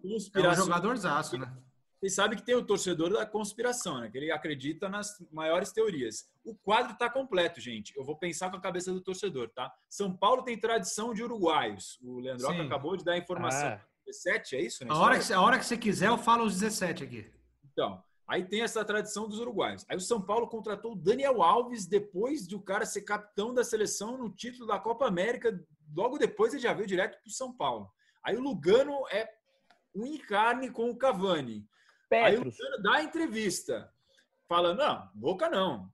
é 0.46 0.50
um 0.50 0.56
jogadorzaço, 0.56 1.38
né? 1.38 1.52
Vocês 2.04 2.16
sabem 2.16 2.38
que 2.38 2.44
tem 2.44 2.54
o 2.54 2.66
torcedor 2.66 3.14
da 3.14 3.26
conspiração, 3.26 4.02
né? 4.02 4.10
Que 4.10 4.18
ele 4.18 4.30
acredita 4.30 4.90
nas 4.90 5.26
maiores 5.32 5.72
teorias. 5.72 6.30
O 6.44 6.54
quadro 6.54 6.92
está 6.92 7.10
completo, 7.10 7.62
gente. 7.62 7.96
Eu 7.96 8.04
vou 8.04 8.18
pensar 8.18 8.52
com 8.52 8.58
a 8.58 8.62
cabeça 8.62 8.92
do 8.92 9.00
torcedor, 9.00 9.48
tá? 9.56 9.74
São 9.90 10.14
Paulo 10.14 10.44
tem 10.44 10.60
tradição 10.60 11.14
de 11.14 11.24
uruguaios. 11.24 11.98
O 12.04 12.20
Leandroca 12.20 12.56
Sim. 12.56 12.66
acabou 12.66 12.98
de 12.98 13.06
dar 13.06 13.14
a 13.14 13.18
informação. 13.18 13.68
Ah. 13.70 13.82
17, 14.06 14.54
é 14.58 14.62
isso? 14.62 14.84
né? 14.84 14.92
A 14.92 14.98
hora, 14.98 15.18
que, 15.18 15.24
você- 15.24 15.34
a 15.34 15.40
hora 15.40 15.58
que 15.58 15.66
você 15.66 15.78
quiser, 15.78 16.10
eu 16.10 16.18
falo 16.18 16.44
os 16.44 16.60
17 16.60 17.06
aqui. 17.06 17.32
Então, 17.72 18.04
aí 18.28 18.44
tem 18.44 18.62
essa 18.64 18.84
tradição 18.84 19.26
dos 19.30 19.40
uruguaios. 19.40 19.86
Aí 19.88 19.96
o 19.96 20.02
São 20.02 20.22
Paulo 20.22 20.50
contratou 20.50 20.92
o 20.92 20.98
Daniel 20.98 21.42
Alves 21.42 21.86
depois 21.86 22.46
de 22.46 22.54
o 22.54 22.62
cara 22.62 22.86
ser 22.86 23.04
capitão 23.04 23.54
da 23.54 23.64
seleção 23.64 24.18
no 24.18 24.30
título 24.30 24.68
da 24.68 24.78
Copa 24.78 25.08
América. 25.08 25.58
Logo 25.96 26.18
depois 26.18 26.52
ele 26.54 26.64
já 26.64 26.74
veio 26.74 26.86
direto 26.86 27.18
para 27.22 27.30
o 27.30 27.32
São 27.32 27.54
Paulo. 27.56 27.90
Aí 28.22 28.36
o 28.36 28.42
Lugano 28.42 29.08
é 29.10 29.26
um 29.96 30.06
encarne 30.06 30.70
com 30.70 30.90
o 30.90 30.98
Cavani. 30.98 31.66
Aí 32.12 32.36
o 32.38 32.44
Petros. 32.44 32.58
Lugano 32.60 32.84
dá 32.84 32.94
a 32.96 33.04
entrevista, 33.04 33.92
falando, 34.48 34.80
não, 34.80 35.10
Boca 35.14 35.50
não. 35.50 35.90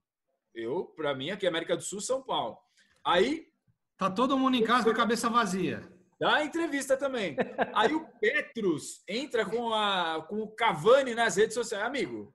Eu, 0.54 0.86
para 0.96 1.14
mim, 1.14 1.30
aqui 1.30 1.46
América 1.46 1.76
do 1.76 1.82
Sul, 1.82 2.00
São 2.00 2.22
Paulo. 2.22 2.58
Aí 3.04 3.48
Tá 3.96 4.10
todo 4.10 4.38
mundo 4.38 4.56
em 4.56 4.64
casa 4.64 4.84
com 4.84 4.90
a 4.90 4.94
cabeça 4.94 5.28
vazia. 5.28 5.86
Dá 6.18 6.36
a 6.36 6.44
entrevista 6.44 6.96
também. 6.96 7.36
Aí 7.74 7.94
o 7.94 8.06
Petrus 8.18 9.02
entra 9.06 9.44
com, 9.44 9.74
a, 9.74 10.24
com 10.26 10.40
o 10.40 10.48
Cavani 10.48 11.14
nas 11.14 11.36
redes 11.36 11.52
sociais. 11.54 11.84
Amigo, 11.84 12.34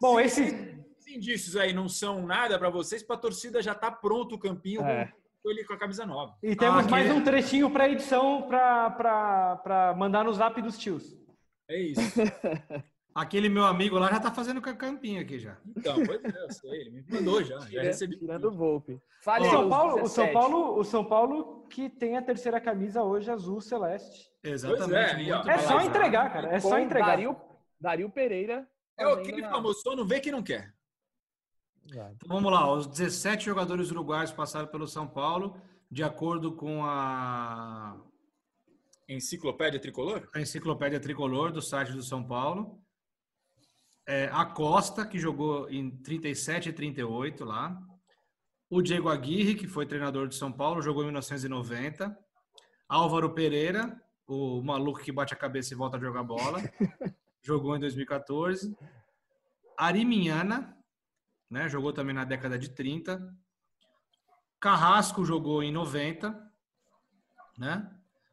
Bom, 0.00 0.16
se 0.18 0.24
esse. 0.24 0.42
esses 0.42 1.06
indícios 1.14 1.56
aí 1.56 1.72
não 1.74 1.88
são 1.90 2.26
nada 2.26 2.58
para 2.58 2.70
vocês, 2.70 3.02
para 3.02 3.16
a 3.16 3.18
torcida 3.18 3.60
já 3.62 3.74
tá 3.74 3.90
pronto 3.90 4.34
o 4.34 4.38
campinho 4.38 4.80
É. 4.82 5.12
com 5.42 5.50
ele 5.50 5.64
com 5.64 5.74
a 5.74 5.78
camisa 5.78 6.06
nova. 6.06 6.36
E 6.42 6.56
temos 6.56 6.86
Ah, 6.86 6.88
mais 6.90 7.06
que- 7.06 7.12
um 7.12 7.22
trechinho 7.22 7.70
para 7.70 7.88
edição 7.88 8.48
para 8.48 9.94
mandar 9.98 10.24
no 10.24 10.32
zap 10.32 10.60
dos 10.62 10.78
tios. 10.78 11.14
É 11.68 11.78
isso. 11.80 12.00
Aquele 13.14 13.48
meu 13.48 13.64
amigo 13.64 13.96
lá 13.96 14.10
já 14.10 14.18
tá 14.18 14.32
fazendo 14.32 14.60
ca- 14.60 14.74
campinho 14.74 15.20
aqui 15.20 15.38
já. 15.38 15.56
Então, 15.76 15.94
pois 16.04 16.24
é, 16.24 16.44
eu 16.44 16.50
sei, 16.50 16.80
ele 16.80 16.90
me 16.90 17.04
mandou 17.08 17.44
já, 17.44 17.60
já 17.60 17.82
recebi. 17.82 18.18
Tirando 18.18 18.46
o 18.46 18.50
Volpe. 18.50 18.94
O 18.94 19.00
Fale 19.22 19.44
aí, 19.44 19.50
São, 19.52 19.68
Paulo, 19.68 19.92
o, 19.92 20.02
17. 20.02 20.14
São 20.14 20.32
Paulo, 20.32 20.78
o 20.80 20.84
São 20.84 21.04
Paulo 21.04 21.66
que 21.68 21.88
tem 21.88 22.16
a 22.16 22.22
terceira 22.22 22.60
camisa 22.60 23.04
hoje 23.04 23.30
azul 23.30 23.60
celeste. 23.60 24.28
Exatamente. 24.42 25.30
É, 25.30 25.32
ó. 25.32 25.36
muito 25.36 25.50
É 25.50 25.58
só 25.58 25.80
entregar, 25.80 26.32
cara. 26.32 26.48
É 26.48 26.58
só 26.58 26.78
entregar. 26.78 27.06
Dario, 27.06 27.36
Dario 27.80 28.10
Pereira. 28.10 28.68
É 28.98 29.04
aquele 29.04 29.42
famoso, 29.42 29.80
só 29.80 29.94
não 29.94 30.04
vê 30.04 30.18
que 30.18 30.32
não 30.32 30.42
quer. 30.42 30.74
Então, 31.86 32.10
vamos 32.26 32.50
lá, 32.50 32.72
os 32.72 32.86
17 32.86 33.44
jogadores 33.44 33.90
uruguaios 33.90 34.32
passaram 34.32 34.66
pelo 34.66 34.88
São 34.88 35.06
Paulo, 35.06 35.56
de 35.90 36.02
acordo 36.02 36.56
com 36.56 36.84
a, 36.84 37.96
Enciclopédia 39.08 39.78
Tricolor? 39.78 40.28
a 40.34 40.40
enciclopédia 40.40 40.98
tricolor 40.98 41.52
do 41.52 41.60
site 41.60 41.92
do 41.92 42.02
São 42.02 42.24
Paulo. 42.24 42.82
É, 44.06 44.28
a 44.32 44.44
Costa, 44.44 45.06
que 45.06 45.18
jogou 45.18 45.68
em 45.70 45.90
37 45.90 46.68
e 46.68 46.72
38 46.72 47.44
lá. 47.44 47.80
O 48.68 48.82
Diego 48.82 49.08
Aguirre, 49.08 49.54
que 49.54 49.66
foi 49.66 49.86
treinador 49.86 50.28
de 50.28 50.34
São 50.34 50.52
Paulo, 50.52 50.82
jogou 50.82 51.02
em 51.02 51.06
1990. 51.06 52.16
Álvaro 52.88 53.32
Pereira, 53.32 53.98
o 54.26 54.62
maluco 54.62 55.00
que 55.00 55.12
bate 55.12 55.32
a 55.32 55.36
cabeça 55.36 55.72
e 55.72 55.76
volta 55.76 55.96
a 55.96 56.00
jogar 56.00 56.22
bola, 56.22 56.60
jogou 57.42 57.76
em 57.76 57.80
2014. 57.80 58.76
Ari 59.76 60.04
Minhana, 60.04 60.76
né, 61.50 61.68
jogou 61.68 61.92
também 61.92 62.14
na 62.14 62.24
década 62.24 62.58
de 62.58 62.70
30. 62.70 63.34
Carrasco 64.60 65.24
jogou 65.24 65.62
em 65.62 65.72
90, 65.72 66.52
né? 67.58 67.90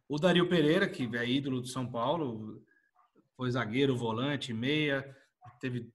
O 0.07 0.17
Dario 0.17 0.49
Pereira, 0.49 0.89
que 0.89 1.09
é 1.15 1.29
ídolo 1.29 1.61
do 1.61 1.67
São 1.67 1.89
Paulo, 1.89 2.61
foi 3.37 3.49
zagueiro, 3.51 3.95
volante, 3.95 4.53
meia, 4.53 5.17
teve 5.59 5.91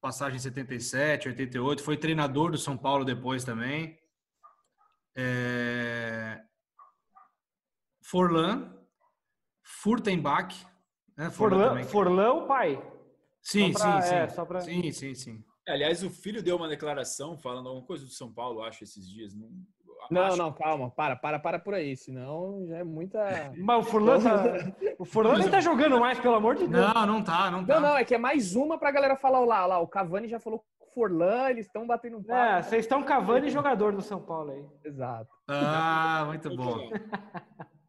passagem 0.00 0.36
em 0.36 0.40
77, 0.40 1.28
88, 1.28 1.82
foi 1.82 1.96
treinador 1.96 2.50
do 2.50 2.58
São 2.58 2.76
Paulo 2.76 3.04
depois 3.04 3.44
também. 3.44 3.98
É... 5.16 6.42
Forlan, 8.02 8.76
Furtenbach, 9.62 10.66
né? 11.16 11.30
Forlan, 11.30 11.68
também. 11.68 11.84
Forlan 11.84 12.32
o 12.32 12.46
pai. 12.46 12.76
Sim, 13.42 13.72
pra- 13.72 14.02
sim, 14.02 14.08
sim. 14.08 14.14
é, 14.14 14.26
pra- 14.26 14.60
Sim, 14.60 14.92
sim, 14.92 15.14
sim. 15.14 15.44
É, 15.66 15.72
Aliás, 15.72 16.02
o 16.02 16.10
filho 16.10 16.42
deu 16.42 16.56
uma 16.56 16.68
declaração 16.68 17.38
falando 17.38 17.68
alguma 17.68 17.86
coisa 17.86 18.04
do 18.04 18.10
São 18.10 18.32
Paulo, 18.32 18.62
acho, 18.62 18.84
esses 18.84 19.08
dias. 19.08 19.32
Não, 20.10 20.36
Não, 20.36 20.52
calma. 20.52 20.90
Para, 20.90 21.16
para, 21.16 21.38
para 21.38 21.58
por 21.58 21.74
aí. 21.74 21.96
Senão 21.96 22.64
já 22.66 22.78
é 22.78 22.84
muita. 22.84 23.18
Mas 23.56 23.86
o 23.86 23.90
Forlan, 23.90 24.20
tá, 24.20 24.42
o 24.98 25.04
Forlan 25.04 25.38
nem 25.38 25.50
tá 25.50 25.60
jogando 25.60 25.98
mais, 26.00 26.18
pelo 26.18 26.34
amor 26.34 26.54
de 26.56 26.66
Deus. 26.66 26.94
Não, 26.94 27.06
não 27.06 27.22
tá, 27.22 27.50
não 27.50 27.64
tá. 27.64 27.74
Não, 27.74 27.88
não, 27.88 27.96
é 27.96 28.04
que 28.04 28.14
é 28.14 28.18
mais 28.18 28.54
uma 28.54 28.78
pra 28.78 28.90
galera 28.90 29.16
falar 29.16 29.40
lá, 29.40 29.66
lá. 29.66 29.78
O 29.80 29.88
Cavani 29.88 30.28
já 30.28 30.38
falou 30.38 30.58
com 30.58 30.84
o 30.84 30.94
Forlan, 30.94 31.50
eles 31.50 31.66
estão 31.66 31.86
batendo 31.86 32.18
um 32.18 32.22
papo. 32.22 32.38
É, 32.38 32.62
vocês 32.62 32.84
estão 32.84 33.02
cavando 33.02 33.46
e 33.46 33.50
jogador 33.50 33.92
do 33.92 34.02
São 34.02 34.20
Paulo 34.20 34.50
aí. 34.50 34.64
Exato. 34.84 35.30
Ah, 35.48 36.24
muito 36.26 36.54
bom. 36.56 36.90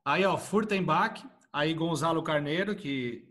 Aí, 0.03 0.23
ó, 0.25 0.37
Furtenbach, 0.37 1.25
aí 1.51 1.73
Gonzalo 1.73 2.21
Carneiro, 2.21 2.75
que 2.75 3.23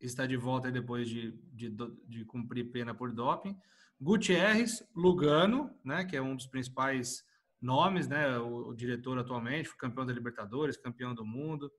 está 0.00 0.26
de 0.26 0.36
volta 0.36 0.68
aí 0.68 0.72
depois 0.72 1.08
de, 1.08 1.32
de, 1.52 1.68
de 2.08 2.24
cumprir 2.24 2.70
pena 2.70 2.94
por 2.94 3.12
doping. 3.12 3.56
Gutierrez, 4.00 4.82
Lugano, 4.96 5.70
né, 5.84 6.04
que 6.04 6.16
é 6.16 6.22
um 6.22 6.34
dos 6.34 6.46
principais 6.46 7.22
nomes, 7.62 8.08
né, 8.08 8.38
o, 8.38 8.68
o 8.68 8.74
diretor 8.74 9.18
atualmente, 9.18 9.74
campeão 9.76 10.04
da 10.04 10.12
Libertadores, 10.12 10.76
campeão 10.76 11.14
do 11.14 11.24
mundo. 11.24 11.70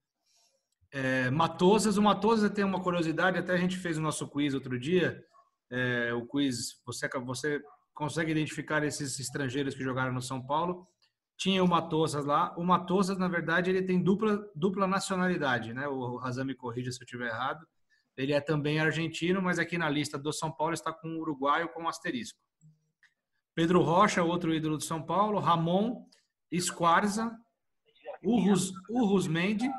É, 0.91 1.29
Matosas, 1.29 1.97
o 1.97 2.01
Matosas 2.01 2.49
tem 2.51 2.63
uma 2.63 2.81
curiosidade, 2.81 3.37
até 3.37 3.53
a 3.53 3.57
gente 3.57 3.77
fez 3.77 3.97
o 3.97 4.01
nosso 4.01 4.27
quiz 4.29 4.53
outro 4.53 4.79
dia, 4.79 5.23
é, 5.69 6.13
o 6.13 6.25
quiz, 6.25 6.81
você, 6.85 7.09
você 7.19 7.61
consegue 7.93 8.31
identificar 8.31 8.83
esses 8.83 9.19
estrangeiros 9.19 9.75
que 9.75 9.83
jogaram 9.83 10.13
no 10.13 10.21
São 10.21 10.41
Paulo, 10.41 10.87
tinha 11.37 11.63
o 11.63 11.67
Matosas 11.67 12.25
lá. 12.25 12.53
O 12.57 12.63
Matosas, 12.63 13.17
na 13.17 13.27
verdade, 13.27 13.69
ele 13.69 13.81
tem 13.81 14.01
dupla, 14.01 14.49
dupla 14.55 14.87
nacionalidade, 14.87 15.73
né? 15.73 15.87
O 15.87 16.15
Razan 16.15 16.45
me 16.45 16.55
corrija 16.55 16.91
se 16.91 17.01
eu 17.01 17.05
estiver 17.05 17.27
errado. 17.27 17.65
Ele 18.15 18.33
é 18.33 18.39
também 18.39 18.79
argentino, 18.79 19.41
mas 19.41 19.57
aqui 19.57 19.77
na 19.77 19.89
lista 19.89 20.17
do 20.17 20.31
São 20.31 20.51
Paulo 20.51 20.73
está 20.73 20.93
com 20.93 21.07
o 21.07 21.19
uruguaio 21.19 21.69
com 21.69 21.87
asterisco. 21.87 22.39
Pedro 23.55 23.81
Rocha, 23.81 24.23
outro 24.23 24.53
ídolo 24.53 24.77
do 24.77 24.83
São 24.83 25.01
Paulo. 25.01 25.39
Ramon, 25.39 26.05
Esquarza, 26.51 27.37
Urrus, 28.23 28.71
Urrus 28.89 29.27
Mendy 29.27 29.69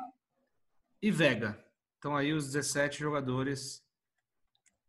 e 1.01 1.11
Vega. 1.11 1.63
Então 1.97 2.15
aí 2.15 2.33
os 2.33 2.45
17 2.45 2.99
jogadores 2.99 3.83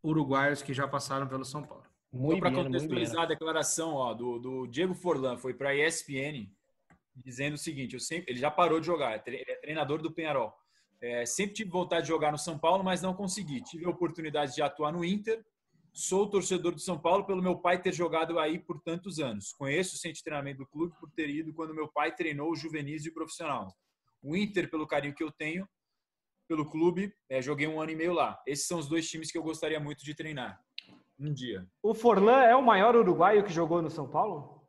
uruguaios 0.03 0.63
que 0.63 0.75
já 0.75 0.87
passaram 0.87 1.27
pelo 1.27 1.45
São 1.45 1.63
Paulo. 1.63 1.85
Muito 2.13 2.41
para 2.41 2.51
bem, 2.51 2.59
muito 2.61 2.73
contextualizar 2.73 3.23
a 3.23 3.27
declaração 3.27 3.95
ó, 3.95 4.15
do, 4.15 4.39
do 4.39 4.67
Diego 4.67 4.95
Forlan, 4.95 5.37
foi 5.37 5.53
para 5.53 5.71
a 5.71 5.75
ESPN, 5.75 6.49
dizendo 7.15 7.55
o 7.55 7.59
seguinte: 7.59 7.95
eu 7.95 8.01
sempre, 8.01 8.33
ele 8.33 8.39
já 8.39 8.51
parou 8.51 8.81
de 8.81 8.87
jogar, 8.87 9.17
é 9.17 9.23
ele 9.27 9.45
é 9.47 9.57
treinador 9.57 10.01
do 10.01 10.13
Penharol. 10.13 10.55
É, 11.01 11.27
sempre 11.27 11.55
tive 11.55 11.71
vontade 11.71 12.03
de 12.03 12.09
jogar 12.09 12.33
no 12.33 12.39
São 12.39 12.59
Paulo, 12.59 12.83
mas 12.83 13.03
não 13.03 13.15
consegui. 13.15 13.61
Tive 13.63 13.85
a 13.85 13.91
oportunidade 13.91 14.55
de 14.55 14.63
atuar 14.63 14.93
no 14.93 15.05
Inter. 15.05 15.45
Sou 15.99 16.29
torcedor 16.29 16.73
do 16.73 16.79
São 16.79 16.99
Paulo 16.99 17.25
pelo 17.25 17.43
meu 17.43 17.57
pai 17.59 17.81
ter 17.81 17.91
jogado 17.91 18.39
aí 18.39 18.59
por 18.59 18.79
tantos 18.83 19.19
anos. 19.19 19.55
Conheço 19.55 19.95
o 19.95 19.99
centro 19.99 20.19
de 20.19 20.25
treinamento 20.25 20.59
do 20.59 20.67
clube 20.67 20.95
por 21.01 21.11
ter 21.11 21.31
ido 21.31 21.55
quando 21.55 21.75
meu 21.75 21.89
pai 21.89 22.15
treinou 22.15 22.51
o 22.51 22.55
juvenis 22.55 23.07
e 23.07 23.09
o 23.09 23.15
profissional. 23.15 23.75
O 24.23 24.37
Inter, 24.37 24.71
pelo 24.71 24.87
carinho 24.87 25.15
que 25.15 25.25
eu 25.25 25.33
tenho 25.33 25.67
pelo 26.47 26.69
clube, 26.71 27.11
é, 27.31 27.41
joguei 27.41 27.67
um 27.67 27.81
ano 27.81 27.93
e 27.93 27.97
meio 27.97 28.13
lá. 28.13 28.39
Esses 28.47 28.67
são 28.67 28.79
os 28.79 28.87
dois 28.87 29.09
times 29.09 29.33
que 29.33 29.39
eu 29.39 29.43
gostaria 29.43 29.81
muito 29.81 30.05
de 30.05 30.15
treinar 30.15 30.63
um 31.19 31.33
dia. 31.33 31.67
O 31.83 31.95
Forlan 31.95 32.43
é 32.43 32.55
o 32.55 32.63
maior 32.63 32.95
uruguaio 32.95 33.43
que 33.43 33.51
jogou 33.51 33.81
no 33.81 33.89
São 33.91 34.07
Paulo? 34.07 34.69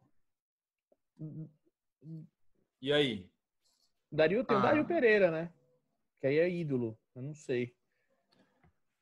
E 2.82 2.94
aí? 2.94 3.30
Dario, 4.10 4.46
tem 4.46 4.56
o 4.56 4.60
Ah. 4.60 4.64
Dario 4.64 4.86
Pereira, 4.86 5.30
né? 5.30 5.54
Que 6.22 6.28
aí 6.28 6.38
é 6.38 6.50
ídolo. 6.50 6.98
Eu 7.14 7.22
não 7.22 7.34
sei. 7.34 7.76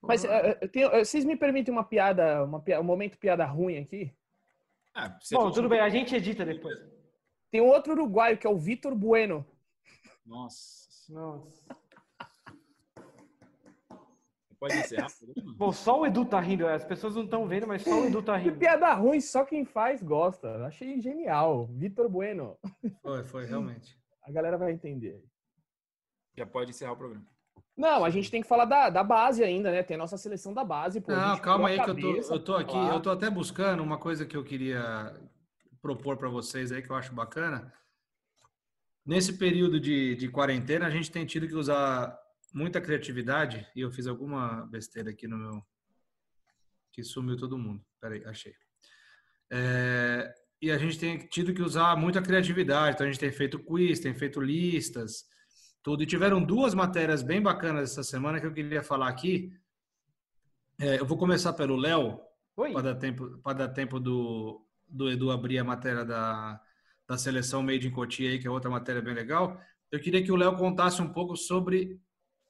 Mas 0.08 0.24
eh, 0.26 0.54
tem- 0.68 0.84
eh, 0.84 1.04
vocês 1.04 1.26
me 1.26 1.36
permitem 1.36 1.74
uma 1.74 1.84
piada, 1.84 2.44
uma 2.44 2.60
pia- 2.62 2.80
um 2.80 2.84
momento 2.84 3.18
piada 3.18 3.46
ruim 3.46 3.78
aqui? 3.78 4.14
Ah, 4.94 5.18
Bom, 5.32 5.52
tudo 5.52 5.68
bem, 5.68 5.80
a 5.80 5.90
gente 5.90 6.16
edita 6.16 6.46
depois. 6.46 6.80
Tem 7.52 7.62
um 7.62 7.68
outro 7.68 7.94
uruguaio 7.94 8.38
que 8.38 8.48
é 8.48 8.50
o 8.50 8.58
Vitor 8.58 8.96
Bueno. 8.96 9.46
Nossa. 10.26 11.12
Nossa. 11.14 11.64
Pode 14.60 14.78
encerrar? 14.78 15.08
por 15.20 15.30
aí, 15.30 15.44
mano? 15.44 15.58
Bom, 15.58 15.72
só 15.72 16.00
o 16.00 16.06
Edu 16.08 16.26
tá 16.26 16.40
rindo, 16.40 16.66
as 16.68 16.84
pessoas 16.84 17.14
não 17.16 17.24
estão 17.26 17.48
vendo, 17.48 17.68
mas 17.68 17.84
só 17.84 18.02
o 18.02 18.06
Edu 18.06 18.24
tá 18.24 18.40
Que 18.40 18.46
rindo. 18.46 18.58
piada 18.58 18.94
ruim, 18.94 19.20
só 19.20 19.44
quem 19.46 19.66
faz 19.66 20.02
gosta. 20.02 20.66
Achei 20.66 21.00
genial. 21.02 21.68
Vitor 21.68 22.10
Bueno. 22.10 22.58
Foi, 23.02 23.24
foi, 23.26 23.46
realmente. 23.46 24.00
A 24.24 24.32
galera 24.32 24.58
vai 24.58 24.72
entender. 24.72 25.22
Já 26.36 26.46
pode 26.46 26.72
encerrar 26.72 26.94
o 26.94 26.98
programa. 26.98 27.26
Não, 27.78 28.06
a 28.06 28.10
gente 28.10 28.32
tem 28.32 28.42
que 28.42 28.48
falar 28.48 28.66
da, 28.66 28.90
da 28.90 29.04
base 29.04 29.44
ainda, 29.44 29.70
né? 29.70 29.84
Tem 29.84 29.96
a 29.96 29.98
nossa 29.98 30.18
seleção 30.18 30.54
da 30.54 30.64
base. 30.64 31.02
Pô, 31.02 31.12
Não, 31.12 31.38
calma 31.40 31.68
aí 31.68 31.84
que 31.84 31.90
eu 31.90 31.96
tô, 31.96 32.16
eu 32.16 32.40
tô 32.40 32.54
pra 32.54 32.62
aqui, 32.62 32.72
falar. 32.72 32.94
eu 32.94 33.00
tô 33.02 33.10
até 33.10 33.30
buscando 33.30 33.84
uma 33.84 33.98
coisa 33.98 34.26
que 34.26 34.38
eu 34.38 34.44
queria 34.44 35.14
propor 35.82 36.18
para 36.18 36.30
vocês 36.30 36.72
aí 36.72 36.82
que 36.82 36.90
eu 36.90 36.96
acho 36.96 37.14
bacana. 37.14 37.74
Nesse 39.06 39.38
período 39.38 39.80
de, 39.80 40.16
de 40.16 40.30
quarentena, 40.30 40.88
a 40.88 40.90
gente 40.90 41.12
tem 41.12 41.26
tido 41.26 41.48
que 41.48 41.56
usar 41.56 42.18
muita 42.54 42.80
criatividade 42.80 43.68
e 43.76 43.82
eu 43.82 43.92
fiz 43.92 44.08
alguma 44.08 44.66
besteira 44.68 45.12
aqui 45.12 45.28
no 45.28 45.38
meu 45.38 45.62
que 46.94 47.04
sumiu 47.04 47.36
todo 47.36 47.58
mundo. 47.58 47.86
Peraí, 48.00 48.24
achei. 48.26 48.54
É, 49.52 50.34
e 50.62 50.72
a 50.72 50.78
gente 50.78 50.98
tem 50.98 51.18
tido 51.18 51.54
que 51.54 51.62
usar 51.62 51.98
muita 51.98 52.22
criatividade. 52.22 52.96
Então 52.96 53.06
a 53.06 53.10
gente 53.12 53.20
tem 53.20 53.32
feito 53.32 53.60
quiz, 53.60 54.00
tem 54.00 54.16
feito 54.16 54.40
listas, 54.40 55.26
tudo. 55.86 56.02
E 56.02 56.08
tiveram 56.08 56.44
duas 56.44 56.74
matérias 56.74 57.22
bem 57.22 57.40
bacanas 57.40 57.92
essa 57.92 58.02
semana 58.02 58.40
que 58.42 58.48
eu 58.48 58.52
queria 58.52 58.82
falar 58.82 59.08
aqui. 59.08 59.54
É, 60.80 61.00
eu 61.00 61.06
vou 61.06 61.16
começar 61.16 61.54
pelo 61.54 61.76
Léo, 61.76 62.20
para 62.56 62.82
dar 62.82 62.96
tempo, 62.96 63.38
para 63.44 63.54
dar 63.60 63.68
tempo 63.70 64.00
do, 64.00 64.66
do 64.88 65.12
Edu 65.12 65.30
abrir 65.30 65.60
a 65.60 65.64
matéria 65.64 66.04
da, 66.04 66.60
da 67.08 67.18
seleção 67.20 67.62
Made 67.62 67.88
in 67.88 67.92
Cotia 67.92 68.32
aí, 68.32 68.40
que 68.40 68.48
é 68.48 68.50
outra 68.50 68.68
matéria 68.68 69.00
bem 69.00 69.14
legal. 69.14 69.62
Eu 69.92 70.00
queria 70.00 70.24
que 70.24 70.32
o 70.32 70.36
Léo 70.36 70.58
contasse 70.58 71.04
um 71.04 71.14
pouco 71.14 71.38
sobre 71.38 72.02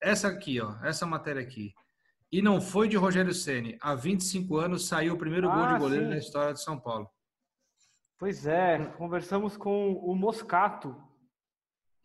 essa 0.02 0.30
aqui, 0.30 0.62
ó, 0.62 0.74
essa 0.82 1.06
matéria 1.06 1.41
aqui. 1.41 1.74
E 2.32 2.41
não 2.41 2.62
foi 2.62 2.88
de 2.88 2.95
Rogério 2.95 3.34
Ceni. 3.34 3.78
Há 3.82 3.95
25 3.95 4.56
anos 4.56 4.88
saiu 4.88 5.13
o 5.13 5.17
primeiro 5.17 5.50
gol 5.50 5.62
Ah, 5.62 5.74
de 5.74 5.80
goleiro 5.80 6.06
sim. 6.06 6.12
na 6.12 6.17
história 6.17 6.54
de 6.54 6.63
São 6.63 6.80
Paulo. 6.80 7.10
Pois 8.17 8.48
é, 8.48 8.86
conversamos 8.98 9.58
com 9.58 9.91
o 9.93 10.15
Moscato, 10.15 10.95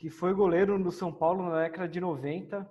que 0.01 0.09
foi 0.09 0.33
goleiro 0.33 0.83
do 0.83 0.91
São 0.91 1.13
Paulo 1.13 1.43
na 1.43 1.63
década 1.65 1.87
de 1.87 2.01
90. 2.01 2.67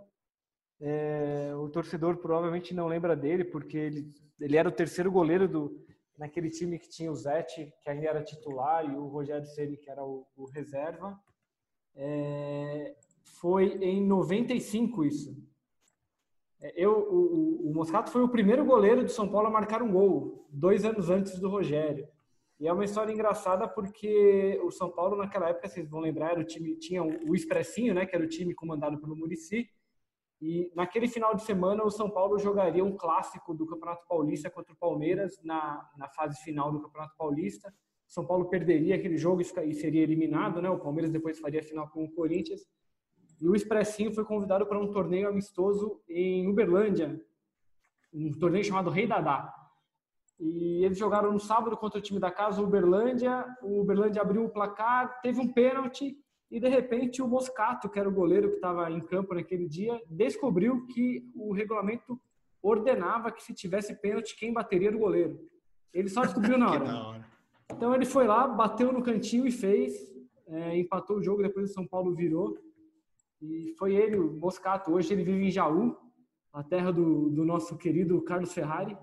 É, 0.82 1.54
o 1.56 1.70
torcedor 1.70 2.18
provavelmente 2.18 2.74
não 2.74 2.88
lembra 2.88 3.16
dele, 3.16 3.46
porque 3.46 3.78
ele, 3.78 4.12
ele 4.40 4.58
era 4.58 4.68
o 4.68 4.72
terceiro 4.72 5.12
goleiro 5.12 5.48
do, 5.48 5.86
naquele 6.18 6.50
time 6.50 6.80
que 6.80 6.90
tinha 6.90 7.12
o 7.12 7.16
Zete, 7.16 7.72
que 7.84 7.90
ainda 7.90 8.08
era 8.08 8.24
titular, 8.24 8.84
e 8.84 8.96
o 8.98 9.06
Rogério 9.08 9.46
Ceni 9.46 9.78
que 9.78 9.92
era 9.92 10.04
o, 10.04 10.26
o 10.36 10.46
reserva. 10.46 11.20
É, 11.96 12.96
foi 13.40 13.78
em 13.84 14.02
95 14.08 15.06
isso. 15.06 15.38
É, 16.60 16.74
Eu, 16.76 16.94
o, 16.98 17.16
o- 17.66 17.70
o 17.70 17.74
Moscato 17.76 18.10
foi 18.10 18.24
o 18.24 18.30
primeiro 18.30 18.66
goleiro 18.66 19.06
de 19.06 19.12
São 19.12 19.30
Paulo 19.30 19.48
a 19.50 19.52
marcar 19.52 19.84
um 19.84 19.92
gol, 19.92 20.48
dois 20.50 20.84
anos 20.84 21.12
antes 21.12 21.38
do 21.40 21.48
Rogério. 21.48 22.08
E 22.60 22.68
é 22.68 22.74
uma 22.74 22.84
história 22.84 23.14
engraçada 23.14 23.68
porque 23.68 24.60
o 24.64 24.70
São 24.70 24.92
Paulo 24.92 25.16
naquela 25.16 25.50
época, 25.50 25.70
vocês 25.70 25.90
vão 25.90 26.02
lembrar, 26.02 26.32
era 26.32 26.42
o 26.42 26.44
time 26.44 26.76
tinha 26.76 27.02
o 27.02 27.34
Expressinho, 27.34 27.94
né, 27.94 28.06
que 28.06 28.14
era 28.14 28.26
o 28.26 28.28
time 28.28 28.54
comandado 28.54 29.00
pelo 29.00 29.16
Murici. 29.16 29.70
E 30.42 30.72
naquele 30.76 31.08
final 31.08 31.34
de 31.36 31.44
semana 31.44 31.84
o 31.84 31.90
São 31.90 32.10
Paulo 32.10 32.38
jogaria 32.38 32.84
um 32.84 32.98
clássico 32.98 33.54
do 33.54 33.66
Campeonato 33.66 34.06
Paulista 34.08 34.50
contra 34.50 34.74
o 34.74 34.78
Palmeiras 34.78 35.40
na, 35.44 35.90
na 35.98 36.10
fase 36.10 36.38
final 36.42 36.72
do 36.72 36.82
Campeonato 36.82 37.16
Paulista. 37.18 37.70
O 37.70 38.12
São 38.12 38.26
Paulo 38.26 38.50
perderia 38.50 38.96
aquele 38.96 39.18
jogo 39.18 39.42
e 39.42 39.74
seria 39.74 40.02
eliminado, 40.02 40.62
né? 40.62 40.70
O 40.70 40.80
Palmeiras 40.80 41.12
depois 41.12 41.40
faria 41.40 41.60
a 41.60 41.64
final 41.64 41.90
com 41.90 42.04
o 42.04 42.12
Corinthians. 42.12 42.62
E 43.40 43.48
o 43.48 43.56
Expressinho 43.56 44.14
foi 44.14 44.26
convidado 44.26 44.66
para 44.66 44.80
um 44.80 44.92
torneio 44.92 45.30
amistoso 45.30 46.02
em 46.10 46.48
Uberlândia, 46.48 47.24
um 48.14 48.32
torneio 48.32 48.66
chamado 48.66 48.90
Rei 48.90 49.08
Dadá. 49.08 49.54
E 50.40 50.86
eles 50.86 50.98
jogaram 50.98 51.34
no 51.34 51.40
sábado 51.40 51.76
contra 51.76 52.00
o 52.00 52.02
time 52.02 52.20
da 52.20 52.32
casa, 52.32 52.62
o 52.62 52.66
Uberlândia. 52.66 53.46
O 53.62 53.82
Uberlândia 53.82 54.22
abriu 54.22 54.46
o 54.46 54.50
placar, 54.50 55.20
teve 55.22 55.40
um 55.40 55.52
pênalti 55.52 56.18
e 56.52 56.60
de 56.60 56.68
repente 56.68 57.22
o 57.22 57.28
Moscato, 57.28 57.90
que 57.90 58.00
era 58.00 58.10
o 58.10 58.14
goleiro 58.14 58.50
que 58.50 58.56
estava 58.56 58.90
em 58.90 59.00
campo 59.02 59.36
naquele 59.36 59.68
dia, 59.68 60.02
descobriu 60.10 60.88
que 60.88 61.30
o 61.36 61.54
regulamento 61.54 62.20
ordenava 62.62 63.32
que 63.32 63.44
se 63.44 63.54
tivesse 63.54 63.94
pênalti, 64.02 64.36
quem 64.36 64.52
bateria 64.52 64.88
era 64.88 64.98
o 64.98 65.00
goleiro. 65.00 65.40
Ele 65.94 66.10
só 66.10 66.22
descobriu 66.22 66.58
na 66.58 66.70
hora. 66.72 67.28
Então 67.72 67.94
ele 67.94 68.06
foi 68.06 68.26
lá, 68.26 68.48
bateu 68.48 68.92
no 68.92 69.04
cantinho 69.04 69.46
e 69.46 69.52
fez, 69.52 69.94
é, 70.48 70.78
empatou 70.78 71.18
o 71.18 71.24
jogo, 71.24 71.44
depois 71.44 71.70
o 71.70 71.74
São 71.74 71.88
Paulo 71.88 72.16
virou. 72.16 72.58
E 73.42 73.74
foi 73.78 73.96
ele, 73.96 74.18
o 74.18 74.34
Moscato. 74.34 74.92
Hoje 74.92 75.14
ele 75.14 75.24
vive 75.24 75.46
em 75.46 75.52
Jaú, 75.52 75.96
a 76.52 76.64
terra 76.64 76.92
do, 76.92 77.30
do 77.30 77.46
nosso 77.46 77.78
querido 77.78 78.22
Carlos 78.24 78.52
Ferrari. 78.52 78.98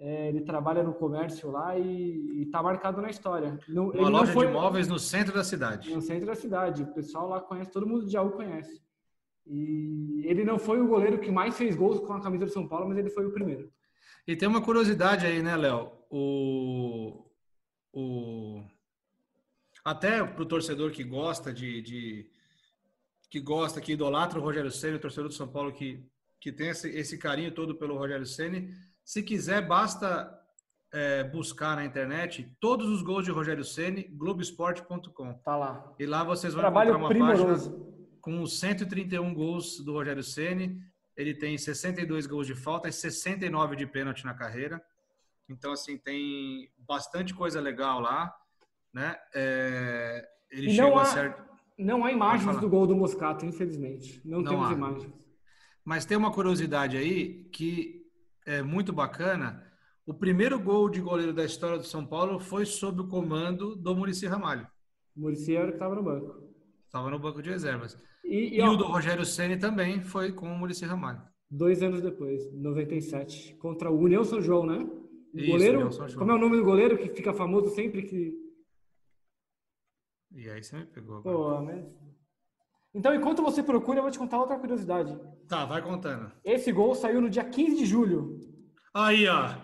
É, 0.00 0.28
ele 0.28 0.42
trabalha 0.42 0.82
no 0.84 0.94
comércio 0.94 1.50
lá 1.50 1.76
e 1.76 2.42
está 2.42 2.62
marcado 2.62 3.02
na 3.02 3.10
história. 3.10 3.58
Não, 3.68 3.90
Uma 3.90 4.08
loja 4.08 4.32
foi 4.32 4.46
de 4.46 4.52
imóveis 4.52 4.86
no 4.86 4.98
centro 4.98 5.34
da 5.34 5.42
cidade. 5.42 5.92
no 5.92 6.00
centro 6.00 6.24
da 6.26 6.36
cidade. 6.36 6.84
O 6.84 6.94
pessoal 6.94 7.28
lá 7.28 7.40
conhece, 7.40 7.70
todo 7.72 7.86
mundo 7.86 8.04
de 8.06 8.12
Jaú 8.12 8.30
conhece. 8.30 8.80
E 9.44 10.22
ele 10.24 10.44
não 10.44 10.58
foi 10.58 10.80
o 10.80 10.86
goleiro 10.86 11.18
que 11.18 11.30
mais 11.32 11.56
fez 11.56 11.74
gols 11.74 11.98
com 12.00 12.12
a 12.12 12.20
camisa 12.20 12.44
do 12.46 12.52
São 12.52 12.68
Paulo, 12.68 12.86
mas 12.88 12.98
ele 12.98 13.10
foi 13.10 13.26
o 13.26 13.32
primeiro. 13.32 13.72
E 14.26 14.36
tem 14.36 14.48
uma 14.48 14.62
curiosidade 14.62 15.26
aí, 15.26 15.42
né, 15.42 15.56
Léo? 15.56 15.90
O, 16.10 17.24
o 17.92 18.62
até 19.84 20.22
para 20.22 20.42
o 20.42 20.46
torcedor 20.46 20.90
que 20.92 21.02
gosta 21.02 21.52
de, 21.52 21.80
de- 21.82 22.30
que 23.30 23.40
gosta, 23.40 23.80
que 23.80 23.92
idolatra 23.92 24.38
o 24.38 24.42
Rogério 24.42 24.70
Ceni, 24.70 24.96
o 24.96 25.00
torcedor 25.00 25.28
do 25.28 25.34
São 25.34 25.48
Paulo 25.48 25.72
que 25.72 26.04
que 26.40 26.52
tem 26.52 26.68
esse, 26.68 26.88
esse 26.90 27.18
carinho 27.18 27.50
todo 27.50 27.74
pelo 27.74 27.98
Rogério 27.98 28.24
Ceni, 28.24 28.70
se 29.08 29.22
quiser 29.22 29.66
basta 29.66 30.30
é, 30.92 31.24
buscar 31.24 31.76
na 31.76 31.84
internet 31.84 32.54
todos 32.60 32.88
os 32.90 33.00
gols 33.00 33.24
de 33.24 33.30
Rogério 33.30 33.64
Ceni, 33.64 34.02
Globoesporte.com. 34.02 35.32
Tá 35.42 35.56
lá. 35.56 35.94
E 35.98 36.04
lá 36.04 36.22
vocês 36.22 36.52
vão 36.52 36.60
Trabalho 36.60 36.90
encontrar 36.90 37.16
uma 37.16 37.26
página 37.28 37.34
primoroso. 37.36 37.94
com 38.20 38.42
os 38.42 38.58
131 38.60 39.32
gols 39.32 39.80
do 39.82 39.92
Rogério 39.94 40.22
Ceni. 40.22 40.78
Ele 41.16 41.32
tem 41.34 41.56
62 41.56 42.26
gols 42.26 42.46
de 42.46 42.54
falta 42.54 42.86
e 42.88 42.92
69 42.92 43.76
de 43.76 43.86
pênalti 43.86 44.26
na 44.26 44.34
carreira. 44.34 44.78
Então, 45.48 45.72
assim, 45.72 45.96
tem 45.96 46.70
bastante 46.86 47.32
coisa 47.32 47.62
legal 47.62 48.00
lá, 48.00 48.30
né? 48.92 49.16
É, 49.34 50.22
ele 50.50 50.64
E 50.70 50.76
não 50.76 50.84
chegou 50.84 50.98
há- 50.98 51.02
a 51.02 51.04
ser... 51.06 51.36
Não 51.78 52.04
há 52.04 52.12
imagens 52.12 52.60
do 52.60 52.68
gol 52.68 52.86
do 52.86 52.94
Moscato, 52.94 53.46
infelizmente. 53.46 54.20
Não, 54.22 54.42
Não 54.42 54.50
temos 54.50 54.68
há. 54.68 54.72
imagens. 54.74 55.12
Mas 55.82 56.04
tem 56.04 56.16
uma 56.18 56.30
curiosidade 56.30 56.96
aí 56.98 57.44
que 57.52 57.97
é 58.48 58.62
muito 58.62 58.92
bacana. 58.92 59.62
O 60.06 60.14
primeiro 60.14 60.58
gol 60.58 60.88
de 60.88 61.00
goleiro 61.00 61.32
da 61.34 61.44
história 61.44 61.76
do 61.78 61.84
São 61.84 62.04
Paulo 62.06 62.40
foi 62.40 62.64
sob 62.64 63.02
o 63.02 63.08
comando 63.08 63.76
do 63.76 63.94
Murici 63.94 64.26
Ramalho. 64.26 64.66
O 65.16 65.20
Muricy 65.20 65.54
era 65.54 65.66
o 65.66 65.68
que 65.68 65.74
estava 65.74 65.94
no 65.94 66.02
banco. 66.02 66.42
Estava 66.86 67.10
no 67.10 67.18
banco 67.18 67.42
de 67.42 67.50
reservas. 67.50 67.98
E, 68.24 68.56
E, 68.56 68.56
e, 68.56 68.60
ó, 68.62 68.72
o 68.72 68.76
do 68.76 68.84
Rogério 68.86 69.24
Ceni 69.24 69.58
também 69.58 70.00
foi 70.00 70.32
com 70.32 70.46
o 70.50 70.56
Murici 70.56 70.84
Ramalho. 70.86 71.20
dois 71.50 71.82
anos 71.82 72.00
depois, 72.00 72.50
97, 72.54 73.54
contra 73.56 73.90
o 73.90 73.98
União 73.98 74.24
São 74.24 74.40
João, 74.40 74.64
né? 74.66 74.78
O 75.34 75.38
Isso, 75.38 75.50
goleiro, 75.50 75.76
União 75.78 75.92
São 75.92 76.08
João. 76.08 76.18
como 76.20 76.32
é 76.32 76.34
o 76.34 76.38
nome 76.38 76.56
do 76.56 76.64
goleiro 76.64 76.96
que 76.96 77.08
fica 77.10 77.32
famoso 77.34 77.68
sempre 77.74 78.02
que... 78.02 78.32
E 80.30 80.48
aí 80.50 80.62
você 80.62 80.76
me 80.76 80.86
pegou 80.86 81.16
agora. 81.18 81.36
Pô, 81.36 81.62
mas... 81.62 81.84
Então, 82.94 83.14
enquanto 83.14 83.42
você 83.42 83.62
procura, 83.62 83.98
eu 83.98 84.02
vou 84.02 84.10
te 84.10 84.18
contar 84.18 84.38
outra 84.38 84.58
curiosidade. 84.58 85.18
Tá, 85.46 85.64
vai 85.64 85.82
contando. 85.82 86.32
Esse 86.44 86.72
gol 86.72 86.94
saiu 86.94 87.20
no 87.20 87.30
dia 87.30 87.44
15 87.44 87.76
de 87.76 87.86
julho. 87.86 88.38
Aí, 88.94 89.28
ó. 89.28 89.54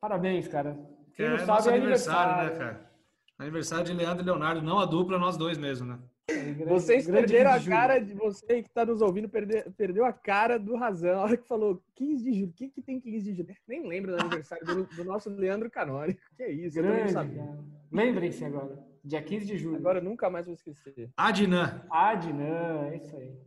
Parabéns, 0.00 0.46
cara. 0.48 0.78
Quem 1.14 1.26
É 1.26 1.30
não 1.38 1.46
nosso 1.46 1.64
sabe 1.64 1.76
é 1.76 1.80
aniversário, 1.80 2.32
aniversário. 2.34 2.58
né, 2.58 2.72
cara? 2.80 2.90
Aniversário 3.38 3.84
de 3.86 3.92
Leandro 3.92 4.22
e 4.22 4.26
Leonardo, 4.26 4.62
não 4.62 4.78
a 4.78 4.86
dupla, 4.86 5.18
nós 5.18 5.36
dois 5.36 5.58
mesmo, 5.58 5.86
né? 5.86 5.98
Grande- 6.28 6.64
Vocês 6.64 7.06
grande 7.06 7.26
perderam 7.28 7.50
a 7.50 7.54
15 7.54 7.64
de 7.64 7.70
julho. 7.70 7.76
cara 7.80 7.98
de 8.00 8.14
você 8.14 8.46
que 8.62 8.68
está 8.68 8.84
nos 8.84 9.00
ouvindo, 9.00 9.28
perde- 9.28 9.64
perdeu 9.76 10.04
a 10.04 10.12
cara 10.12 10.58
do 10.58 10.74
razão. 10.74 11.20
A 11.20 11.22
hora 11.24 11.36
que 11.36 11.46
falou 11.46 11.82
15 11.94 12.24
de 12.24 12.32
julho, 12.34 12.50
o 12.50 12.52
que, 12.52 12.68
que 12.68 12.82
tem 12.82 13.00
15 13.00 13.30
de 13.32 13.36
julho? 13.42 13.56
Nem 13.66 13.86
lembro 13.86 14.14
do 14.16 14.20
aniversário 14.20 14.64
do, 14.66 14.84
do 14.84 15.04
nosso 15.04 15.30
Leandro 15.30 15.70
Canoni. 15.70 16.16
Que 16.36 16.42
é 16.42 16.50
isso, 16.52 16.78
eu 16.78 16.82
também 16.84 17.04
não 17.04 17.12
Grande, 17.12 17.12
sabia. 17.12 17.58
Lembrem-se 17.92 18.44
agora. 18.44 18.78
Dia 19.06 19.22
15 19.22 19.46
de 19.46 19.56
julho. 19.56 19.76
Agora 19.76 20.00
eu 20.00 20.04
nunca 20.04 20.28
mais 20.28 20.46
vou 20.46 20.54
esquecer. 20.54 21.10
Adnan. 21.16 21.80
Adnan, 21.88 22.88
é 22.90 22.96
isso 22.96 23.16
aí. 23.16 23.38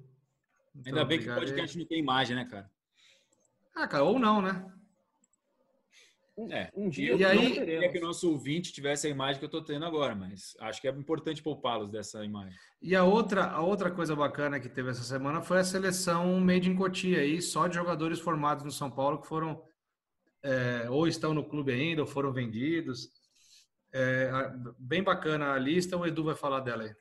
Ainda 0.85 1.03
bem 1.03 1.19
que 1.19 1.27
o 1.27 1.33
aí. 1.33 1.39
podcast 1.39 1.77
não 1.77 1.85
tem 1.85 1.99
imagem, 1.99 2.35
né, 2.35 2.45
cara? 2.45 2.71
Ah, 3.75 3.85
cara, 3.87 4.03
ou 4.05 4.17
não, 4.17 4.41
né? 4.41 4.65
É. 6.51 6.71
Um 6.73 6.87
dia. 6.87 7.13
E 7.15 7.25
aí- 7.25 7.35
não 7.35 7.43
Eu 7.43 7.49
queria 7.49 7.65
teremos. 7.65 7.91
que 7.91 7.97
o 7.97 8.07
nosso 8.07 8.31
ouvinte 8.31 8.71
tivesse 8.71 9.05
a 9.05 9.09
imagem 9.09 9.37
que 9.39 9.43
eu 9.43 9.47
estou 9.47 9.61
tendo 9.61 9.83
agora, 9.85 10.15
mas 10.15 10.55
acho 10.61 10.79
que 10.79 10.87
é 10.87 10.91
importante 10.91 11.43
poupá-los 11.43 11.89
dessa 11.91 12.23
imagem. 12.23 12.57
E 12.81 12.95
a 12.95 13.03
outra, 13.03 13.43
a 13.43 13.61
outra 13.61 13.91
coisa 13.91 14.15
bacana 14.15 14.57
que 14.61 14.69
teve 14.69 14.89
essa 14.89 15.03
semana 15.03 15.41
foi 15.41 15.59
a 15.59 15.63
seleção 15.65 16.39
Made 16.39 16.69
in 16.69 16.75
Cotia 16.77 17.19
aí, 17.19 17.41
só 17.41 17.67
de 17.67 17.75
jogadores 17.75 18.21
formados 18.21 18.63
no 18.63 18.71
São 18.71 18.89
Paulo 18.89 19.19
que 19.21 19.27
foram 19.27 19.61
é, 20.41 20.89
ou 20.89 21.05
estão 21.05 21.33
no 21.33 21.43
clube 21.43 21.73
ainda 21.73 21.99
ou 22.01 22.07
foram 22.07 22.31
vendidos. 22.31 23.09
É, 23.93 24.29
bem 24.77 25.01
bacana 25.03 25.53
a 25.53 25.59
lista, 25.59 25.97
o 25.97 26.05
Edu 26.05 26.23
vai 26.23 26.35
falar 26.35 26.59
dela 26.59 26.83
aí. 26.83 26.95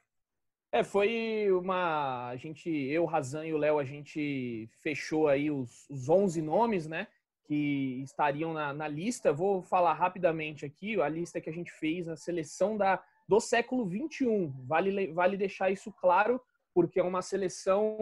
É, 0.72 0.84
foi 0.84 1.48
uma. 1.50 2.28
A 2.28 2.36
gente, 2.36 2.68
eu, 2.70 3.04
Razan 3.06 3.46
e 3.46 3.54
o 3.54 3.58
Léo, 3.58 3.78
a 3.78 3.84
gente 3.84 4.68
fechou 4.82 5.26
aí 5.28 5.50
os, 5.50 5.88
os 5.88 6.08
11 6.08 6.42
nomes, 6.42 6.86
né? 6.86 7.06
Que 7.46 8.02
estariam 8.02 8.52
na, 8.52 8.74
na 8.74 8.86
lista. 8.86 9.32
Vou 9.32 9.62
falar 9.62 9.94
rapidamente 9.94 10.66
aqui 10.66 11.00
a 11.00 11.08
lista 11.08 11.40
que 11.40 11.48
a 11.48 11.52
gente 11.52 11.72
fez 11.72 12.06
na 12.06 12.16
seleção 12.16 12.76
da, 12.76 13.02
do 13.26 13.40
século 13.40 13.88
XXI. 13.88 14.52
Vale, 14.66 14.90
le- 14.90 15.12
vale 15.12 15.36
deixar 15.38 15.70
isso 15.70 15.90
claro, 15.90 16.38
porque 16.74 17.00
é 17.00 17.02
uma 17.02 17.22
seleção 17.22 17.96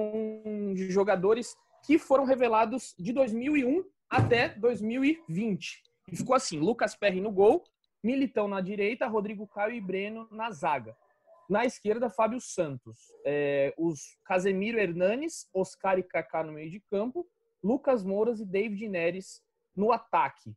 de 0.74 0.90
jogadores 0.90 1.56
que 1.84 1.98
foram 1.98 2.24
revelados 2.24 2.94
de 2.98 3.12
2001 3.12 3.84
até 4.10 4.48
2020. 4.48 5.82
E 6.10 6.16
ficou 6.16 6.34
assim: 6.34 6.58
Lucas 6.58 6.96
Perry 6.96 7.20
no 7.20 7.30
gol, 7.30 7.62
Militão 8.06 8.46
na 8.46 8.60
direita, 8.60 9.08
Rodrigo 9.08 9.48
Caio 9.48 9.74
e 9.74 9.80
Breno 9.80 10.28
na 10.30 10.52
zaga. 10.52 10.96
Na 11.50 11.64
esquerda, 11.64 12.08
Fábio 12.08 12.40
Santos. 12.40 12.96
É, 13.24 13.74
os 13.76 14.16
Casemiro 14.24 14.78
Hernanes, 14.78 15.48
Oscar 15.52 15.98
e 15.98 16.04
Kaká 16.04 16.44
no 16.44 16.52
meio 16.52 16.70
de 16.70 16.78
campo, 16.78 17.28
Lucas 17.60 18.04
Mouras 18.04 18.38
e 18.38 18.46
David 18.46 18.88
Neres 18.88 19.42
no 19.74 19.90
ataque. 19.90 20.54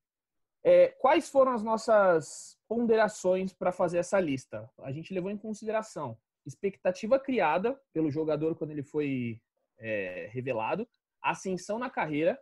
É, 0.63 0.89
quais 0.99 1.27
foram 1.27 1.51
as 1.51 1.63
nossas 1.63 2.55
ponderações 2.67 3.51
para 3.51 3.71
fazer 3.71 3.97
essa 3.97 4.19
lista? 4.19 4.69
A 4.83 4.91
gente 4.91 5.11
levou 5.11 5.31
em 5.31 5.37
consideração 5.37 6.15
expectativa 6.45 7.19
criada 7.19 7.81
pelo 7.91 8.11
jogador 8.11 8.55
quando 8.55 8.71
ele 8.71 8.83
foi 8.83 9.41
é, 9.79 10.29
revelado, 10.31 10.87
ascensão 11.19 11.79
na 11.79 11.89
carreira, 11.89 12.39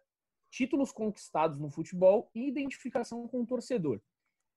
títulos 0.51 0.91
conquistados 0.91 1.58
no 1.58 1.70
futebol 1.70 2.30
e 2.36 2.45
identificação 2.45 3.26
com 3.26 3.41
o 3.41 3.45
torcedor. 3.45 4.01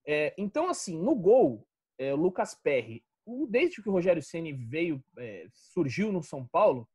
É, 0.07 0.35
então, 0.37 0.69
assim, 0.69 0.99
no 0.99 1.15
gol, 1.15 1.67
é, 1.99 2.13
o 2.13 2.17
Lucas 2.17 2.55
Perry, 2.55 3.05
desde 3.49 3.83
que 3.83 3.89
o 3.89 3.93
Rogério 3.93 4.23
Ceni 4.23 4.53
veio, 4.53 5.03
é, 5.19 5.47
surgiu 5.53 6.11
no 6.11 6.23
São 6.23 6.47
Paulo, 6.47 6.89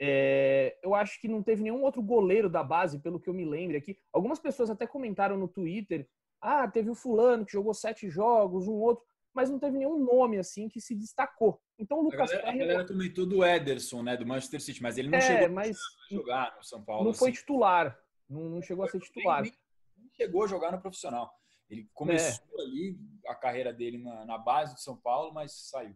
é, 0.00 0.78
eu 0.82 0.94
acho 0.94 1.20
que 1.20 1.28
não 1.28 1.42
teve 1.42 1.62
nenhum 1.62 1.82
outro 1.82 2.02
goleiro 2.02 2.50
da 2.50 2.62
base, 2.62 2.98
pelo 2.98 3.18
que 3.18 3.28
eu 3.28 3.34
me 3.34 3.44
lembro 3.44 3.76
aqui. 3.76 3.98
Algumas 4.12 4.38
pessoas 4.38 4.70
até 4.70 4.86
comentaram 4.86 5.36
no 5.38 5.48
Twitter: 5.48 6.06
ah, 6.40 6.68
teve 6.68 6.90
o 6.90 6.94
fulano 6.94 7.46
que 7.46 7.52
jogou 7.52 7.72
sete 7.72 8.08
jogos, 8.08 8.68
um 8.68 8.74
outro, 8.74 9.04
mas 9.34 9.50
não 9.50 9.58
teve 9.58 9.78
nenhum 9.78 9.98
nome 9.98 10.38
assim 10.38 10.68
que 10.68 10.80
se 10.80 10.94
destacou. 10.94 11.58
Então, 11.78 11.98
o 11.98 12.00
A 12.00 12.04
Lucas 12.04 12.30
galera, 12.30 12.38
a 12.38 12.44
Perry 12.44 12.58
galera 12.58 12.86
comentou 12.86 13.26
do 13.26 13.44
Ederson, 13.44 14.02
né, 14.02 14.16
do 14.16 14.26
Manchester 14.26 14.60
City, 14.60 14.82
mas 14.82 14.98
ele 14.98 15.08
não 15.08 15.18
é, 15.18 15.20
chegou 15.20 15.48
mas 15.50 15.76
a 15.78 16.14
jogar 16.14 16.56
no 16.56 16.64
São 16.64 16.84
Paulo. 16.84 17.04
não 17.04 17.14
foi 17.14 17.30
assim. 17.30 17.40
titular, 17.40 17.98
não, 18.28 18.50
não 18.50 18.62
chegou 18.62 18.84
a 18.84 18.88
ser 18.88 19.00
titular. 19.00 19.42
Nem, 19.42 19.52
nem 19.96 20.10
chegou 20.14 20.44
a 20.44 20.46
jogar 20.46 20.72
no 20.72 20.80
profissional. 20.80 21.32
Ele 21.68 21.88
começou 21.94 22.60
ali 22.60 22.96
a 23.26 23.34
carreira 23.34 23.72
dele 23.72 23.98
na, 23.98 24.24
na 24.24 24.38
base 24.38 24.74
do 24.74 24.80
São 24.80 24.96
Paulo, 24.96 25.32
mas 25.32 25.52
saiu. 25.52 25.94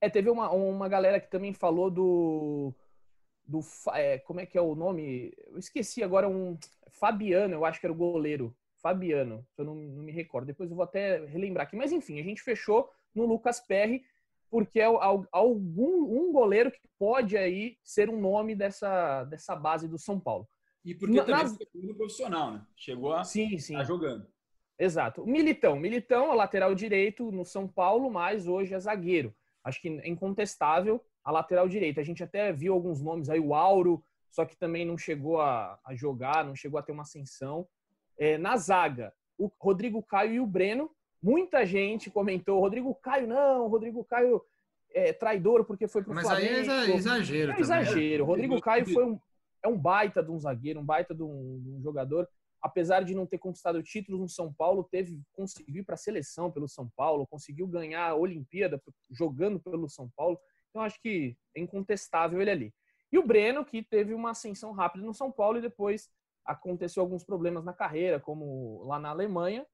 É, 0.00 0.08
teve 0.08 0.30
uma, 0.30 0.50
uma 0.50 0.88
galera 0.88 1.20
que 1.20 1.30
também 1.30 1.52
falou 1.52 1.90
do. 1.90 2.72
do 3.46 3.60
é, 3.92 4.18
como 4.18 4.40
é 4.40 4.46
que 4.46 4.56
é 4.56 4.60
o 4.60 4.74
nome? 4.74 5.32
Eu 5.48 5.58
esqueci 5.58 6.02
agora 6.02 6.28
um. 6.28 6.56
Fabiano, 6.90 7.54
eu 7.54 7.64
acho 7.64 7.78
que 7.80 7.86
era 7.86 7.92
o 7.92 7.96
goleiro. 7.96 8.56
Fabiano, 8.80 9.44
eu 9.56 9.64
não, 9.64 9.74
não 9.74 10.02
me 10.04 10.12
recordo. 10.12 10.46
Depois 10.46 10.70
eu 10.70 10.76
vou 10.76 10.84
até 10.84 11.24
relembrar 11.26 11.66
aqui. 11.66 11.76
Mas 11.76 11.92
enfim, 11.92 12.18
a 12.20 12.22
gente 12.22 12.40
fechou 12.42 12.88
no 13.14 13.26
Lucas 13.26 13.60
Perry, 13.60 14.04
porque 14.48 14.78
é 14.80 14.84
al- 14.84 15.26
algum 15.32 16.04
um 16.04 16.32
goleiro 16.32 16.70
que 16.70 16.80
pode 16.98 17.36
aí 17.36 17.76
ser 17.82 18.08
um 18.08 18.20
nome 18.20 18.54
dessa, 18.54 19.24
dessa 19.24 19.54
base 19.56 19.88
do 19.88 19.98
São 19.98 20.18
Paulo. 20.18 20.48
E 20.84 20.94
porque 20.94 21.16
Na- 21.16 21.24
também 21.24 21.42
nas- 21.42 21.56
foi 21.56 21.94
profissional, 21.94 22.52
né? 22.52 22.66
Chegou 22.76 23.12
a 23.12 23.24
Sim, 23.24 23.58
sim. 23.58 23.74
tá 23.74 23.82
jogando. 23.84 24.26
Exato. 24.78 25.22
O 25.22 25.26
Militão. 25.26 25.76
Militão 25.76 26.32
é 26.32 26.34
lateral 26.34 26.74
direito 26.74 27.30
no 27.32 27.44
São 27.44 27.66
Paulo, 27.66 28.10
mas 28.10 28.46
hoje 28.46 28.74
é 28.74 28.78
zagueiro. 28.80 29.34
Acho 29.64 29.80
que 29.80 29.88
é 29.88 30.08
incontestável 30.08 31.02
a 31.24 31.30
lateral 31.32 31.68
direita. 31.68 32.00
A 32.00 32.04
gente 32.04 32.22
até 32.22 32.52
viu 32.52 32.72
alguns 32.72 33.02
nomes 33.02 33.28
aí, 33.28 33.40
o 33.40 33.54
Auro, 33.54 34.02
só 34.30 34.44
que 34.44 34.56
também 34.56 34.84
não 34.86 34.96
chegou 34.96 35.40
a, 35.40 35.78
a 35.84 35.94
jogar, 35.94 36.44
não 36.44 36.54
chegou 36.54 36.78
a 36.78 36.82
ter 36.82 36.92
uma 36.92 37.02
ascensão. 37.02 37.66
É, 38.18 38.38
na 38.38 38.56
zaga, 38.56 39.12
o 39.36 39.50
Rodrigo 39.60 40.02
Caio 40.02 40.34
e 40.34 40.40
o 40.40 40.46
Breno. 40.46 40.90
Muita 41.20 41.66
gente 41.66 42.08
comentou, 42.10 42.60
Rodrigo 42.60 42.94
Caio 42.94 43.26
não, 43.26 43.66
Rodrigo 43.66 44.04
Caio 44.04 44.40
é 44.94 45.12
traidor 45.12 45.64
porque 45.64 45.88
foi 45.88 46.02
pro 46.04 46.14
Mas 46.14 46.28
aí 46.30 46.46
Flamengo. 46.46 46.70
é 46.70 46.84
exa- 46.84 46.94
exagero 46.94 47.50
É 47.50 47.54
também. 47.56 47.68
né? 47.70 47.80
exagero. 47.82 48.22
O 48.24 48.26
Rodrigo 48.28 48.60
Caio 48.60 48.86
foi 48.86 49.04
um, 49.04 49.18
é 49.62 49.66
um 49.68 49.76
baita 49.76 50.22
de 50.22 50.30
um 50.30 50.38
zagueiro, 50.38 50.78
um 50.78 50.84
baita 50.84 51.12
de 51.14 51.22
um, 51.24 51.60
de 51.60 51.70
um 51.70 51.82
jogador. 51.82 52.28
Apesar 52.60 53.04
de 53.04 53.14
não 53.14 53.26
ter 53.26 53.38
conquistado 53.38 53.82
títulos 53.82 54.20
no 54.20 54.28
São 54.28 54.52
Paulo, 54.52 54.84
teve 54.90 55.20
conseguiu 55.32 55.82
ir 55.82 55.84
para 55.84 55.94
a 55.94 55.98
seleção 55.98 56.50
pelo 56.50 56.68
São 56.68 56.90
Paulo, 56.96 57.26
conseguiu 57.26 57.66
ganhar 57.66 58.10
a 58.10 58.16
Olimpíada 58.16 58.82
jogando 59.10 59.60
pelo 59.60 59.88
São 59.88 60.10
Paulo. 60.16 60.38
Então 60.70 60.82
acho 60.82 61.00
que 61.00 61.36
é 61.56 61.60
incontestável 61.60 62.40
ele 62.40 62.50
ali. 62.50 62.74
E 63.10 63.18
o 63.18 63.26
Breno, 63.26 63.64
que 63.64 63.82
teve 63.82 64.12
uma 64.12 64.30
ascensão 64.30 64.72
rápida 64.72 65.04
no 65.04 65.14
São 65.14 65.32
Paulo 65.32 65.58
e 65.58 65.62
depois 65.62 66.10
aconteceu 66.44 67.02
alguns 67.02 67.24
problemas 67.24 67.64
na 67.64 67.72
carreira, 67.72 68.18
como 68.18 68.82
lá 68.84 68.98
na 68.98 69.10
Alemanha, 69.10 69.66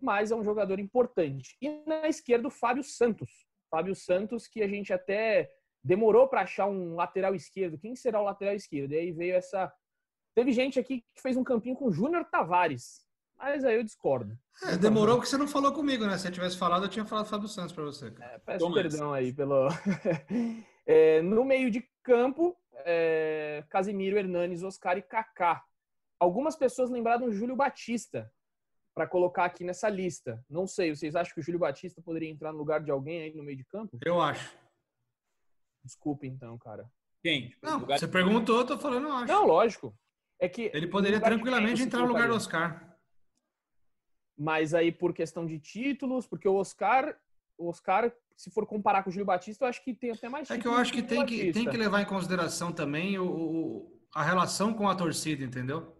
mas 0.00 0.30
é 0.30 0.34
um 0.36 0.44
jogador 0.44 0.78
importante. 0.78 1.56
E 1.60 1.82
na 1.86 2.08
esquerda, 2.08 2.48
o 2.48 2.50
Fábio 2.50 2.82
Santos. 2.82 3.46
Fábio 3.70 3.94
Santos, 3.94 4.48
que 4.48 4.62
a 4.62 4.68
gente 4.68 4.92
até 4.92 5.50
demorou 5.82 6.28
para 6.28 6.42
achar 6.42 6.66
um 6.66 6.94
lateral 6.94 7.34
esquerdo. 7.34 7.78
Quem 7.78 7.94
será 7.94 8.20
o 8.20 8.24
lateral 8.24 8.54
esquerdo? 8.54 8.92
E 8.92 8.98
aí 8.98 9.12
veio 9.12 9.34
essa. 9.34 9.72
Teve 10.34 10.52
gente 10.52 10.78
aqui 10.78 11.04
que 11.14 11.20
fez 11.22 11.36
um 11.36 11.44
campinho 11.44 11.76
com 11.76 11.86
o 11.86 11.92
Júnior 11.92 12.24
Tavares. 12.24 13.04
Mas 13.36 13.64
aí 13.64 13.76
eu 13.76 13.82
discordo. 13.82 14.38
É, 14.62 14.76
demorou 14.76 15.16
porque 15.16 15.30
você 15.30 15.38
não 15.38 15.48
falou 15.48 15.72
comigo, 15.72 16.06
né? 16.06 16.18
Se 16.18 16.28
eu 16.28 16.32
tivesse 16.32 16.58
falado, 16.58 16.84
eu 16.84 16.88
tinha 16.90 17.06
falado 17.06 17.26
Fábio 17.26 17.48
Santos 17.48 17.72
pra 17.72 17.84
você. 17.84 18.12
É, 18.20 18.38
peço 18.38 18.58
Toma 18.58 18.74
perdão 18.74 19.12
aí 19.12 19.32
pelo. 19.32 19.68
É, 20.86 21.22
no 21.22 21.44
meio 21.44 21.70
de 21.70 21.88
campo, 22.02 22.56
é, 22.84 23.62
Casimiro, 23.68 24.18
Hernanes, 24.18 24.62
Oscar 24.64 24.98
e 24.98 25.02
Kaká. 25.02 25.62
Algumas 26.18 26.56
pessoas 26.56 26.90
lembraram 26.90 27.26
o 27.26 27.32
Júlio 27.32 27.54
Batista 27.54 28.32
para 28.92 29.06
colocar 29.06 29.44
aqui 29.44 29.62
nessa 29.62 29.88
lista. 29.88 30.44
Não 30.50 30.66
sei, 30.66 30.94
vocês 30.94 31.14
acham 31.14 31.32
que 31.32 31.40
o 31.40 31.42
Júlio 31.44 31.60
Batista 31.60 32.02
poderia 32.02 32.28
entrar 32.28 32.50
no 32.50 32.58
lugar 32.58 32.82
de 32.82 32.90
alguém 32.90 33.22
aí 33.22 33.34
no 33.34 33.44
meio 33.44 33.56
de 33.56 33.64
campo? 33.64 33.98
Eu 34.04 34.20
acho. 34.20 34.52
Desculpa 35.84 36.26
então, 36.26 36.58
cara. 36.58 36.90
Quem? 37.22 37.54
Não, 37.62 37.80
Lugar- 37.80 37.98
você 37.98 38.08
perguntou, 38.08 38.58
eu 38.60 38.66
tô 38.66 38.78
falando, 38.78 39.06
eu 39.08 39.12
acho. 39.14 39.32
Não, 39.32 39.46
lógico. 39.46 39.94
É 40.40 40.48
que 40.48 40.70
Ele 40.74 40.86
poderia 40.86 41.20
tranquilamente 41.20 41.82
entrar 41.82 42.00
no 42.00 42.06
lugar 42.08 42.28
do? 42.28 42.34
Oscar. 42.34 42.96
Mas 44.36 44.72
aí 44.72 44.90
por 44.90 45.12
questão 45.12 45.44
de 45.46 45.58
títulos, 45.58 46.26
porque 46.26 46.48
o 46.48 46.54
Oscar, 46.54 47.14
o 47.58 47.68
Oscar, 47.68 48.10
se 48.34 48.50
for 48.50 48.66
comparar 48.66 49.02
com 49.02 49.10
o 49.10 49.12
Júlio 49.12 49.26
Batista, 49.26 49.64
eu 49.64 49.68
acho 49.68 49.84
que 49.84 49.92
tem 49.92 50.12
até 50.12 50.30
mais 50.30 50.50
É 50.50 50.56
que 50.58 50.66
eu 50.66 50.74
acho 50.74 50.92
que 50.92 51.00
o 51.00 51.06
tem 51.06 51.18
Júlio 51.18 51.28
que, 51.28 51.36
tem 51.36 51.46
Batista. 51.52 51.70
que 51.70 51.76
levar 51.76 52.00
em 52.00 52.06
consideração 52.06 52.72
também 52.72 53.18
o, 53.18 53.26
o- 53.28 54.00
a 54.14 54.22
relação 54.24 54.72
com 54.72 54.88
a 54.88 54.94
torcida, 54.94 55.44
entendeu? 55.44 55.94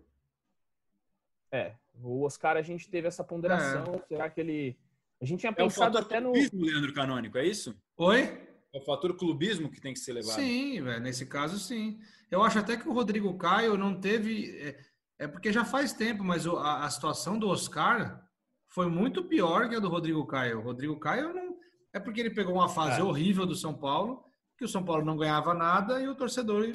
É, 1.53 1.75
o 2.03 2.23
Oscar 2.23 2.57
a 2.57 2.63
gente 2.63 2.89
teve 2.89 3.07
essa 3.09 3.23
ponderação. 3.23 4.03
Será 4.09 4.31
que 4.31 4.41
ele. 4.41 4.79
A 5.21 5.25
gente 5.27 5.41
tinha 5.41 5.51
É 5.51 5.55
pensado 5.55 5.99
até 5.99 6.19
no. 6.19 6.33
Leandro 6.33 6.95
Canônico, 6.95 7.37
é 7.37 7.45
isso? 7.45 7.77
Oi? 7.99 8.49
É 8.73 8.79
o 8.79 8.85
fator 8.85 9.17
clubismo 9.17 9.71
que 9.71 9.81
tem 9.81 9.93
que 9.93 9.99
ser 10.01 10.13
levado. 10.13 10.37
Sim, 10.37 10.81
velho, 10.83 11.01
nesse 11.03 11.27
caso 11.27 11.59
sim. 11.59 11.99
Eu 12.31 12.43
acho 12.43 12.59
até 12.59 12.77
que 12.77 12.89
o 12.89 12.93
Rodrigo 12.93 13.37
Caio 13.37 13.77
não 13.77 14.01
teve. 14.01 14.49
É, 14.61 14.79
é 15.21 15.29
porque 15.29 15.53
já 15.53 15.65
faz 15.65 15.93
tempo, 15.93 16.23
mas 16.23 16.47
a, 16.47 16.85
a 16.85 16.91
situação 16.91 17.39
do 17.39 17.49
Oscar 17.49 18.25
foi 18.69 18.87
muito 18.89 19.25
pior 19.25 19.69
que 19.69 19.75
a 19.75 19.81
do 19.81 19.89
Rodrigo 19.89 20.25
Caio. 20.27 20.59
O 20.61 20.63
Rodrigo 20.63 20.99
Caio 21.01 21.35
não. 21.35 21.59
É 21.93 21.99
porque 21.99 22.21
ele 22.21 22.31
pegou 22.31 22.55
uma 22.55 22.69
fase 22.69 23.01
É. 23.01 23.03
horrível 23.03 23.45
do 23.45 23.57
São 23.57 23.75
Paulo, 23.75 24.25
que 24.57 24.65
o 24.65 24.69
São 24.69 24.85
Paulo 24.85 25.05
não 25.05 25.17
ganhava 25.17 25.53
nada 25.53 26.01
e 26.01 26.07
o 26.07 26.15
torcedor 26.15 26.71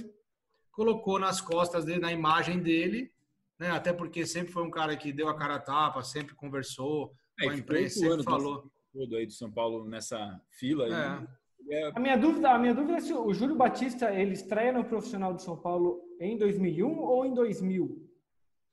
colocou 0.71 1.17
nas 1.17 1.39
costas 1.39 1.85
dele, 1.85 1.99
na 2.01 2.11
imagem 2.11 2.59
dele, 2.59 3.13
né? 3.57 3.71
Até 3.71 3.93
porque 3.93 4.25
sempre 4.25 4.51
foi 4.51 4.63
um 4.63 4.69
cara 4.71 4.97
que 4.97 5.13
deu 5.13 5.29
a 5.29 5.37
cara 5.37 5.55
a 5.55 5.59
tapa, 5.59 6.03
sempre 6.03 6.35
conversou 6.35 7.13
É, 7.39 7.45
com 7.45 7.51
a 7.51 7.55
imprensa, 7.55 7.99
sempre 7.99 8.23
falou. 8.23 8.69
todo 8.91 9.15
aí 9.15 9.25
do 9.25 9.31
São 9.31 9.49
Paulo 9.49 9.85
nessa 9.87 10.37
fila. 10.49 10.85
É. 10.87 10.89
E, 11.23 11.27
é, 11.69 11.91
A 11.95 11.99
minha 11.99 12.17
dúvida, 12.17 12.51
a 12.51 12.57
minha 12.59 12.73
dúvida 12.73 12.97
é 12.97 13.01
se 13.01 13.13
o 13.13 13.33
Júlio 13.33 13.55
Batista 13.55 14.13
ele 14.13 14.33
estreia 14.33 14.71
no 14.71 14.85
profissional 14.85 15.33
de 15.33 15.43
São 15.43 15.57
Paulo 15.57 16.01
em 16.19 16.37
2001 16.37 16.99
ou 16.99 17.25
em 17.25 17.33
2000. 17.33 18.05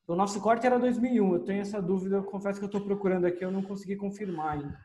O 0.06 0.14
nosso 0.14 0.40
corte 0.40 0.66
era 0.66 0.78
2001. 0.78 1.32
Eu 1.34 1.40
tenho 1.40 1.62
essa 1.62 1.80
dúvida. 1.80 2.16
Eu 2.16 2.24
confesso 2.24 2.58
que 2.58 2.64
eu 2.64 2.66
estou 2.66 2.84
procurando 2.84 3.24
aqui. 3.24 3.44
Eu 3.44 3.50
não 3.50 3.62
consegui 3.62 3.96
confirmar 3.96 4.58
ainda. 4.58 4.78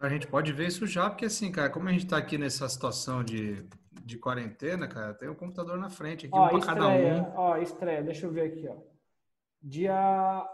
A 0.00 0.08
gente 0.08 0.26
pode 0.26 0.52
ver 0.52 0.68
isso 0.68 0.86
já, 0.86 1.08
porque 1.10 1.24
assim, 1.24 1.50
cara, 1.50 1.70
como 1.70 1.88
a 1.88 1.92
gente 1.92 2.06
tá 2.06 2.16
aqui 2.16 2.38
nessa 2.38 2.68
situação 2.68 3.24
de, 3.24 3.66
de 4.04 4.16
quarentena, 4.16 4.86
cara, 4.86 5.14
tem 5.14 5.28
um 5.28 5.34
computador 5.34 5.76
na 5.76 5.90
frente 5.90 6.26
aqui, 6.26 6.34
um 6.34 6.38
Ó, 6.38 6.48
pra 6.50 6.60
cada 6.60 6.88
um. 6.88 6.92
estreia, 6.92 7.32
ó, 7.34 7.56
estreia. 7.56 8.02
Deixa 8.02 8.26
eu 8.26 8.30
ver 8.32 8.42
aqui, 8.42 8.68
ó. 8.68 8.76
Dia 9.60 10.46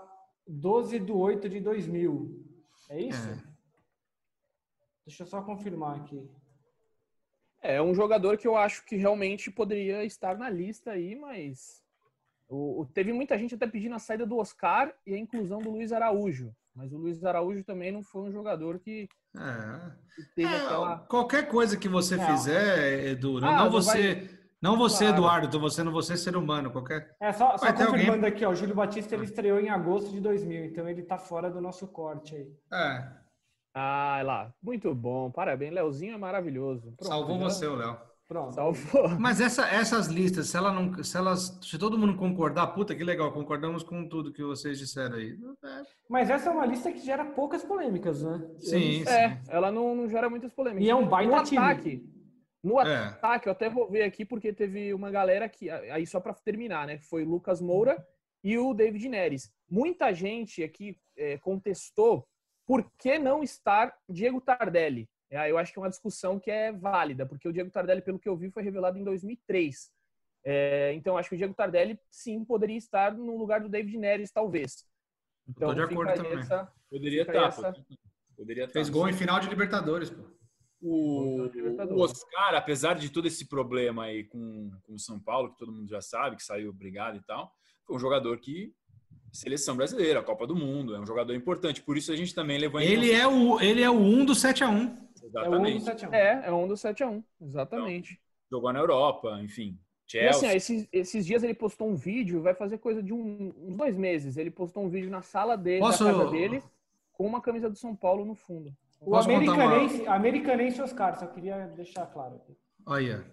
12 0.47 0.99
de 0.99 1.13
8 1.13 1.49
de 1.49 1.61
2000. 1.61 2.43
É 2.91 3.03
isso? 3.03 3.29
É. 3.29 3.43
Deixa 5.07 5.25
eu 5.25 5.27
só 5.27 5.43
confirmar 5.43 5.97
aqui. 5.97 6.27
É 7.67 7.81
um 7.81 7.95
jogador 7.95 8.37
que 8.37 8.47
eu 8.47 8.57
acho 8.57 8.85
que 8.85 8.95
realmente 8.95 9.51
poderia 9.51 10.05
estar 10.05 10.37
na 10.37 10.51
lista 10.51 10.91
aí, 10.91 11.17
mas 11.17 11.83
o, 12.47 12.83
o- 12.83 12.87
teve 12.87 13.11
muita 13.11 13.39
gente 13.39 13.55
até 13.55 13.67
pedindo 13.67 13.95
a 13.95 13.99
saída 13.99 14.27
do 14.27 14.37
Oscar 14.37 14.93
e 15.07 15.15
a 15.15 15.19
inclusão 15.19 15.61
do 15.61 15.71
Luiz 15.71 15.91
Araújo. 15.91 16.55
Mas 16.77 16.93
o 16.93 16.99
Luiz 16.99 17.25
Araújo 17.25 17.65
também 17.65 17.91
não 17.91 18.03
foi 18.03 18.21
um 18.23 18.31
jogador 18.31 18.79
que, 18.79 19.09
É. 19.35 19.91
que 20.15 20.23
teve 20.37 20.53
É, 20.53 20.57
aquela. 20.59 20.99
Qualquer 21.09 21.49
coisa 21.49 21.75
que 21.79 21.89
você 21.89 22.17
É. 22.17 22.27
fizer, 22.27 23.07
Edu, 23.13 23.41
não, 23.41 23.49
Ah, 23.49 23.57
não 23.57 23.65
não 23.65 23.71
você, 23.71 24.29
não 24.61 24.77
você, 24.77 25.05
Claro. 25.05 25.17
Eduardo, 25.17 25.51
tô 25.51 25.59
você, 25.59 25.83
não 25.83 25.93
você 25.93 26.19
ser 26.19 26.37
humano, 26.37 26.71
qualquer. 26.71 27.17
É, 27.19 27.33
só, 27.33 27.57
só 27.57 27.65
Vai 27.65 27.87
confirmando 27.87 28.27
aqui, 28.27 28.45
ó, 28.45 28.51
o 28.51 28.55
Júlio 28.55 28.75
Batista 28.75 29.15
ele 29.15 29.25
estreou 29.25 29.59
em 29.59 29.71
agosto 29.71 30.11
de 30.11 30.21
2000, 30.21 30.67
então 30.67 30.87
ele 30.87 31.03
tá 31.03 31.17
fora 31.17 31.49
do 31.51 31.63
nosso 31.63 31.87
corte 31.89 32.35
aí. 32.37 32.53
É, 32.73 33.09
Ah, 33.75 34.21
lá. 34.25 34.55
Muito 34.63 34.95
bom. 34.95 35.31
Parabéns. 35.31 35.73
Leozinho 35.73 36.15
é 36.15 36.19
maravilhoso. 36.19 36.93
Pronto, 36.97 37.07
salvou 37.09 37.39
já- 37.39 37.45
você, 37.45 37.67
o 37.67 37.75
Léo. 37.75 37.97
Pronto. 38.27 38.55
Salvou. 38.55 39.09
Mas 39.21 39.41
essa- 39.41 39.69
essas 39.69 40.07
listas, 40.07 40.47
se 40.49 40.57
ela 40.57 40.73
não, 40.73 41.03
se 41.03 41.17
elas, 41.17 41.59
se 41.63 41.77
todo 41.79 41.99
mundo 41.99 42.17
concordar, 42.17 42.69
puta 42.69 42.95
que 42.95 43.05
legal, 43.05 43.33
concordamos 43.33 43.83
com 43.83 44.09
tudo 44.09 44.33
que 44.33 44.43
vocês 44.43 44.79
disseram 44.79 45.17
aí. 45.17 45.37
É, 45.65 45.83
Mas 46.09 46.31
essa 46.31 46.49
é 46.49 46.53
uma 46.53 46.65
lista 46.65 46.91
que 46.91 47.01
gera 47.01 47.25
poucas 47.25 47.63
polêmicas, 47.65 48.23
né? 48.23 48.49
sim, 48.61 49.03
É, 49.07 49.31
sim. 49.31 49.43
ela 49.49 49.71
não, 49.71 49.95
não 49.95 50.09
gera 50.09 50.31
muitas 50.31 50.53
polêmicas. 50.55 50.87
E 50.87 50.91
é 50.91 50.95
um 50.95 51.07
baita 51.07 51.37
no 51.37 51.43
time. 51.45 51.59
ataque. 51.59 52.15
No 52.63 52.81
É. 52.81 53.09
ataque, 53.09 53.47
eu 53.49 53.53
até 53.53 53.69
vou 53.69 53.91
ver 53.91 54.05
aqui, 54.05 54.25
porque 54.25 54.51
teve 54.51 54.95
uma 54.95 55.11
galera 55.11 55.47
que. 55.49 55.69
Aí, 55.69 56.07
só 56.07 56.19
para 56.19 56.33
terminar, 56.33 56.87
né? 56.87 56.99
Foi 57.11 57.23
o 57.23 57.29
Lucas 57.29 57.61
Moura 57.61 58.03
e 58.43 58.57
o 58.57 58.73
David 58.73 59.07
Neres. 59.07 59.53
Muita 59.69 60.15
gente 60.15 60.63
aqui 60.63 60.97
é, 61.15 61.37
contestou 61.37 62.27
por 62.67 62.91
que 62.99 63.19
não 63.19 63.43
estar 63.43 63.95
Diego 64.09 64.41
Tardelli. 64.41 65.09
É, 65.31 65.51
eu 65.51 65.59
acho 65.59 65.73
que 65.73 65.79
é 65.79 65.83
uma 65.83 65.89
discussão 65.91 66.39
que 66.39 66.51
é 66.51 66.71
válida, 66.73 67.27
porque 67.27 67.49
o 67.49 67.53
Diego 67.53 67.71
Tardelli, 67.71 68.03
pelo 68.03 68.19
que 68.19 68.29
eu 68.29 68.37
vi, 68.37 68.51
foi 68.51 68.63
revelado 68.63 68.99
em 68.99 69.05
2003. 69.05 69.91
É, 70.45 70.93
então, 70.93 71.17
acho 71.17 71.29
que 71.31 71.35
o 71.35 71.39
Diego 71.39 71.55
Tardelli, 71.55 71.99
sim, 72.11 72.45
poderia 72.45 72.77
estar 72.77 73.13
no 73.15 73.37
lugar 73.37 73.61
do 73.61 73.69
David 73.69 73.97
Neres, 73.99 74.31
talvez. 74.31 74.87
Então, 75.49 75.75
de 75.75 75.81
acordo 75.83 76.13
também. 76.15 76.39
essa- 76.39 76.73
Poderia 76.91 77.23
estar. 77.23 77.49
essa- 77.49 77.75
Poderia 78.37 78.65
estar. 78.65 78.73
Fez 78.73 78.89
gol 78.91 79.09
em 79.09 79.13
final 79.13 79.41
de 79.41 79.49
Libertadores, 79.49 80.11
pô. 80.11 80.23
O, 80.83 81.49
o 81.95 82.01
Oscar, 82.03 82.55
apesar 82.55 82.95
de 82.95 83.09
todo 83.11 83.27
esse 83.27 83.49
problema 83.49 84.05
aí 84.05 84.25
com, 84.25 84.71
com 84.83 84.95
o 84.95 84.99
São 84.99 85.19
Paulo, 85.19 85.51
que 85.51 85.59
todo 85.59 85.73
mundo 85.73 85.89
já 85.89 86.03
sabe, 86.03 86.37
que 86.37 86.43
saiu 86.43 86.73
brigado 86.75 87.17
e 87.17 87.23
tal, 87.23 87.51
foi 87.87 87.97
um 87.97 87.99
jogador 87.99 88.39
que. 88.39 88.75
Seleção 89.33 89.77
brasileira, 89.77 90.23
Copa 90.23 90.47
do 90.47 90.55
Mundo, 90.55 90.95
é 90.95 91.01
um 91.01 91.07
jogador 91.07 91.35
importante. 91.35 91.83
Por 91.83 91.97
isso 91.97 92.13
a 92.13 92.17
gente 92.17 92.35
também 92.35 92.57
levou 92.59 92.81
em 92.81 92.85
Ele 92.85 93.11
é 93.13 93.27
o, 93.27 93.61
ele 93.61 93.83
é 93.83 93.91
o 93.91 93.95
1 93.95 94.25
do 94.25 94.35
7 94.35 94.63
a 94.65 94.69
1 94.69 94.73
É 94.73 94.79
o 94.79 94.81
1 94.83 94.89
do 95.19 95.25
Exatamente. 95.27 95.85
7 95.85 96.05
a 96.05 96.09
1. 96.09 96.15
É, 96.15 96.43
é 96.47 96.53
um 96.53 96.69
dos 96.69 96.81
7 96.81 97.03
a 97.03 97.09
1 97.09 97.25
exatamente. 97.41 98.21
Jogou 98.51 98.73
na 98.73 98.79
Europa, 98.79 99.41
enfim. 99.43 99.79
E 100.13 100.19
assim, 100.19 100.41
Chelsea. 100.41 100.49
ó, 100.49 100.53
esses, 100.53 100.89
esses 100.93 101.27
dias 101.27 101.43
ele 101.43 101.55
postou 101.55 101.89
um 101.89 101.97
vídeo, 101.97 102.43
vai 102.43 102.55
fazer 102.55 102.79
coisa 102.79 103.03
de 103.03 103.13
um- 103.13 103.53
uns 103.59 103.77
dois 103.77 103.97
meses. 103.97 104.37
Ele 104.37 104.51
postou 104.51 104.85
um 104.85 104.89
vídeo 104.89 105.11
na 105.11 105.23
sala 105.23 105.57
dele, 105.57 105.81
Posso- 105.81 106.05
na 106.05 106.13
casa 106.13 106.31
dele, 106.31 106.63
com 107.13 107.27
uma 107.27 107.41
camisa 107.41 107.69
do 107.69 107.77
São 107.77 107.97
Paulo 107.97 108.25
no 108.25 108.35
fundo. 108.35 108.73
O 109.01 109.11
Posso 109.11 109.29
contar 109.29 109.53
uma- 109.53 109.65
americanense, 109.65 110.07
americanense 110.07 110.81
Oscar, 110.83 111.19
só 111.19 111.27
queria 111.27 111.67
deixar 111.75 112.07
claro 112.07 112.37
aqui. 112.37 112.57
Olha. 112.87 113.25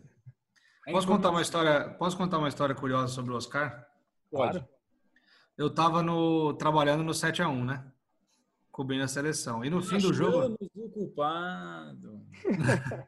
É 0.88 0.92
Posso 0.92 1.06
contar 1.08 1.30
uma 1.30 1.42
história, 1.44 1.90
posso 2.00 2.18
contar 2.18 2.40
uma 2.40 2.48
história 2.50 2.74
curiosa 2.74 3.08
sobre 3.10 3.32
o 3.32 3.36
Oscar? 3.36 3.88
Pode. 4.32 4.66
Eu 5.62 5.70
tava 5.70 6.02
no, 6.02 6.56
trabalhando 6.56 7.04
no 7.04 7.14
7 7.14 7.44
a 7.44 7.48
1 7.48 7.64
né? 7.64 7.86
Cobrindo 8.72 9.04
a 9.04 9.08
seleção. 9.08 9.64
E 9.64 9.70
no 9.70 9.80
fim 9.80 10.00
do 10.00 10.12
jogo, 10.12 10.58
o 10.74 10.90
culpado. 10.90 12.26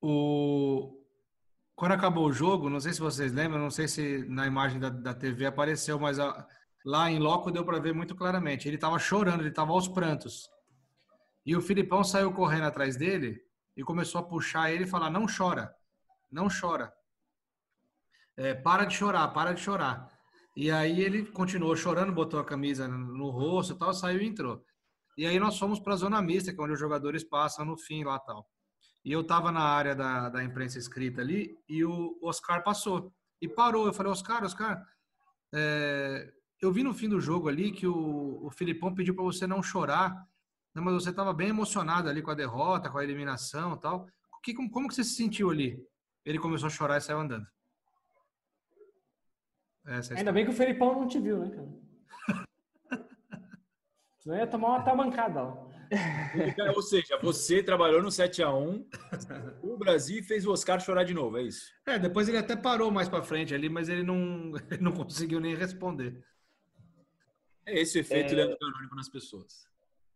o... 0.00 1.02
quando 1.74 1.92
acabou 1.92 2.28
o 2.28 2.32
jogo, 2.32 2.70
não 2.70 2.78
sei 2.78 2.92
se 2.92 3.00
vocês 3.00 3.32
lembram, 3.32 3.58
não 3.58 3.72
sei 3.72 3.88
se 3.88 4.24
na 4.28 4.46
imagem 4.46 4.78
da, 4.78 4.88
da 4.88 5.12
TV 5.12 5.46
apareceu, 5.46 5.98
mas 5.98 6.20
a- 6.20 6.46
lá 6.84 7.10
em 7.10 7.18
loco 7.18 7.50
deu 7.50 7.64
para 7.64 7.80
ver 7.80 7.92
muito 7.92 8.14
claramente. 8.14 8.68
Ele 8.68 8.78
tava 8.78 9.00
chorando, 9.00 9.40
ele 9.40 9.50
tava 9.50 9.72
aos 9.72 9.88
prantos. 9.88 10.48
E 11.44 11.56
o 11.56 11.60
Filipão 11.60 12.04
saiu 12.04 12.32
correndo 12.32 12.66
atrás 12.66 12.96
dele 12.96 13.42
e 13.76 13.82
começou 13.82 14.20
a 14.20 14.24
puxar 14.24 14.70
ele 14.70 14.84
e 14.84 14.88
falar: 14.88 15.10
Não 15.10 15.26
chora, 15.26 15.74
não 16.30 16.46
chora. 16.46 16.92
É, 18.36 18.54
para 18.54 18.84
de 18.84 18.94
chorar, 18.94 19.26
para 19.32 19.52
de 19.52 19.60
chorar. 19.60 20.11
E 20.54 20.70
aí 20.70 21.00
ele 21.00 21.24
continuou 21.24 21.74
chorando, 21.74 22.12
botou 22.12 22.38
a 22.38 22.44
camisa 22.44 22.86
no 22.86 23.30
rosto 23.30 23.74
tal, 23.74 23.94
saiu 23.94 24.20
e 24.20 24.26
entrou. 24.26 24.64
E 25.16 25.26
aí 25.26 25.38
nós 25.38 25.58
fomos 25.58 25.80
para 25.80 25.94
a 25.94 25.96
zona 25.96 26.20
mista, 26.22 26.52
que 26.52 26.60
é 26.60 26.62
onde 26.62 26.74
os 26.74 26.80
jogadores 26.80 27.24
passam 27.24 27.64
no 27.64 27.76
fim 27.76 28.04
lá 28.04 28.18
tal. 28.18 28.46
E 29.04 29.10
eu 29.12 29.24
tava 29.24 29.50
na 29.50 29.62
área 29.62 29.94
da, 29.94 30.28
da 30.28 30.44
imprensa 30.44 30.78
escrita 30.78 31.20
ali 31.20 31.58
e 31.68 31.84
o 31.84 32.18
Oscar 32.22 32.62
passou. 32.62 33.12
E 33.40 33.48
parou. 33.48 33.86
Eu 33.86 33.92
falei, 33.92 34.12
Oscar, 34.12 34.44
Oscar, 34.44 34.86
é, 35.52 36.32
eu 36.60 36.72
vi 36.72 36.82
no 36.82 36.94
fim 36.94 37.08
do 37.08 37.20
jogo 37.20 37.48
ali 37.48 37.72
que 37.72 37.86
o, 37.86 38.46
o 38.46 38.50
Filipão 38.50 38.94
pediu 38.94 39.14
para 39.14 39.24
você 39.24 39.46
não 39.46 39.62
chorar, 39.62 40.14
né, 40.74 40.80
mas 40.80 40.94
você 40.94 41.10
estava 41.10 41.32
bem 41.32 41.48
emocionado 41.48 42.08
ali 42.08 42.22
com 42.22 42.30
a 42.30 42.34
derrota, 42.34 42.88
com 42.88 42.98
a 42.98 43.04
eliminação 43.04 43.76
tal. 43.76 44.06
Que, 44.42 44.54
como, 44.54 44.70
como 44.70 44.88
que 44.88 44.94
você 44.94 45.04
se 45.04 45.14
sentiu 45.14 45.50
ali? 45.50 45.78
Ele 46.24 46.38
começou 46.38 46.68
a 46.68 46.70
chorar 46.70 46.98
e 46.98 47.00
saiu 47.00 47.18
andando. 47.18 47.46
Essa 49.86 50.14
é 50.14 50.18
Ainda 50.18 50.32
bem 50.32 50.44
que 50.44 50.50
o 50.50 50.54
Felipão 50.54 50.94
não 50.94 51.08
te 51.08 51.18
viu, 51.18 51.38
né, 51.38 51.50
cara? 51.50 51.68
Senão 54.20 54.36
ia 54.36 54.46
tomar 54.46 54.68
uma 54.68 54.82
tamancada, 54.82 55.42
ó. 55.42 55.72
Ou 56.74 56.82
seja, 56.82 57.18
você 57.20 57.62
trabalhou 57.62 58.02
no 58.02 58.08
7x1 58.08 58.86
o 59.62 59.76
Brasil 59.76 60.22
fez 60.24 60.46
o 60.46 60.52
Oscar 60.52 60.80
chorar 60.80 61.04
de 61.04 61.12
novo, 61.12 61.36
é 61.36 61.42
isso? 61.42 61.70
É, 61.84 61.98
depois 61.98 62.28
ele 62.28 62.38
até 62.38 62.56
parou 62.56 62.90
mais 62.90 63.08
para 63.08 63.22
frente 63.22 63.54
ali, 63.54 63.68
mas 63.68 63.88
ele 63.88 64.02
não, 64.02 64.52
ele 64.70 64.80
não 64.82 64.92
conseguiu 64.92 65.40
nem 65.40 65.54
responder. 65.54 66.24
É 67.66 67.78
esse 67.80 67.98
o 67.98 68.00
efeito 68.00 68.34
Leandro 68.34 68.58
Canônico 68.58 68.94
nas 68.96 69.08
pessoas. 69.08 69.66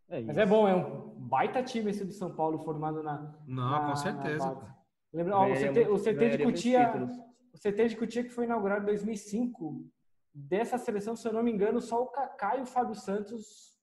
É 0.08 0.18
isso. 0.18 0.26
Mas 0.28 0.38
é 0.38 0.46
bom, 0.46 0.68
é 0.68 0.74
um 0.74 1.10
baita 1.18 1.62
time 1.62 1.90
esse 1.90 2.04
do 2.04 2.12
São 2.12 2.34
Paulo 2.34 2.58
formado 2.60 3.02
na. 3.02 3.34
Não, 3.46 3.70
na- 3.70 3.80
com 3.80 3.88
na 3.88 3.96
certeza. 3.96 4.46
base. 4.54 4.66
Lembra, 5.12 5.36
ó, 5.36 5.50
o, 5.50 5.54
CT, 5.54 5.88
o 5.88 5.98
CT 5.98 6.28
de 6.36 6.44
Cutia, 6.44 6.86
títulos. 6.86 7.10
O 7.56 7.58
CT 7.58 7.88
de 7.88 7.96
Cutia 7.96 8.22
que 8.22 8.30
foi 8.30 8.44
inaugurado 8.44 8.82
em 8.82 8.86
2005. 8.86 9.88
Dessa 10.34 10.76
seleção, 10.76 11.16
se 11.16 11.26
eu 11.26 11.32
não 11.32 11.42
me 11.42 11.50
engano, 11.50 11.80
só 11.80 12.02
o 12.02 12.08
Kaká 12.08 12.58
e 12.58 12.62
o 12.62 12.66
Fábio 12.66 12.94
Santos 12.94 13.74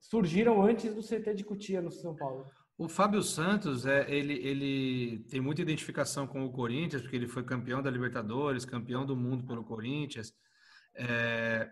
surgiram 0.00 0.60
antes 0.60 0.92
do 0.92 1.02
CT 1.02 1.34
de 1.34 1.44
Cutia 1.44 1.80
no 1.80 1.92
São 1.92 2.16
Paulo. 2.16 2.44
O 2.76 2.88
Fábio 2.88 3.22
Santos, 3.22 3.86
é, 3.86 4.10
ele, 4.10 4.34
ele 4.44 5.18
tem 5.28 5.40
muita 5.40 5.62
identificação 5.62 6.26
com 6.26 6.44
o 6.44 6.50
Corinthians, 6.50 7.02
porque 7.02 7.14
ele 7.14 7.28
foi 7.28 7.44
campeão 7.44 7.82
da 7.82 7.90
Libertadores, 7.90 8.64
campeão 8.64 9.06
do 9.06 9.14
mundo 9.14 9.46
pelo 9.46 9.62
Corinthians. 9.62 10.32
É, 10.96 11.70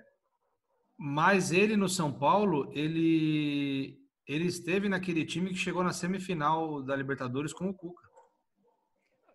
mas 0.97 1.51
ele 1.51 1.77
no 1.77 1.89
São 1.89 2.13
Paulo, 2.13 2.71
ele, 2.75 3.99
ele 4.27 4.47
esteve 4.47 4.89
naquele 4.89 5.25
time 5.25 5.51
que 5.51 5.57
chegou 5.57 5.83
na 5.83 5.93
semifinal 5.93 6.83
da 6.83 6.95
Libertadores 6.95 7.53
com 7.53 7.69
o 7.71 7.75
Cuca. 7.75 8.08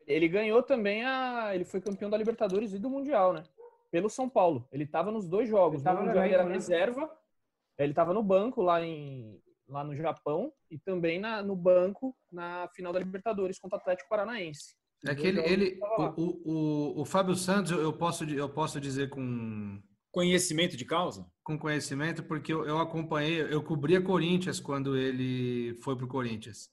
Ele 0.07 0.27
ganhou 0.27 0.61
também 0.61 1.03
a. 1.03 1.53
Ele 1.53 1.65
foi 1.65 1.81
campeão 1.81 2.09
da 2.09 2.17
Libertadores 2.17 2.73
e 2.73 2.79
do 2.79 2.89
Mundial, 2.89 3.33
né? 3.33 3.43
Pelo 3.91 4.09
São 4.09 4.29
Paulo. 4.29 4.67
Ele 4.71 4.85
tava 4.85 5.11
nos 5.11 5.27
dois 5.27 5.47
jogos. 5.47 5.75
Ele 5.75 5.83
tava 5.83 6.01
no 6.01 6.07
Mundial 6.07 6.25
ele 6.25 6.33
era 6.33 6.45
né? 6.45 6.53
reserva. 6.53 7.09
Ele 7.77 7.93
tava 7.93 8.13
no 8.13 8.23
banco 8.23 8.61
lá, 8.61 8.81
em, 8.81 9.41
lá 9.67 9.83
no 9.83 9.95
Japão 9.95 10.51
e 10.69 10.77
também 10.77 11.19
na, 11.19 11.41
no 11.41 11.55
banco 11.55 12.15
na 12.31 12.67
final 12.69 12.93
da 12.93 12.99
Libertadores 12.99 13.59
contra 13.59 13.77
o 13.77 13.81
Atlético 13.81 14.09
Paranaense. 14.09 14.75
É 15.05 15.13
que 15.13 15.27
ele, 15.27 15.41
ele 15.41 15.79
o, 15.97 16.03
o, 16.03 16.41
o, 16.45 17.01
o 17.01 17.05
Fábio 17.05 17.35
Santos, 17.35 17.71
eu 17.71 17.91
posso, 17.91 18.23
eu 18.23 18.47
posso 18.47 18.79
dizer 18.79 19.09
com, 19.09 19.81
Conhecimento 20.13 20.77
de 20.77 20.85
causa? 20.85 21.25
com 21.43 21.57
conhecimento, 21.57 22.23
porque 22.23 22.53
eu, 22.53 22.65
eu 22.65 22.77
acompanhei, 22.77 23.41
eu 23.41 23.61
cobria 23.61 24.01
Corinthians 24.01 24.59
quando 24.59 24.95
ele 24.95 25.75
foi 25.83 25.95
pro 25.95 26.07
Corinthians. 26.07 26.69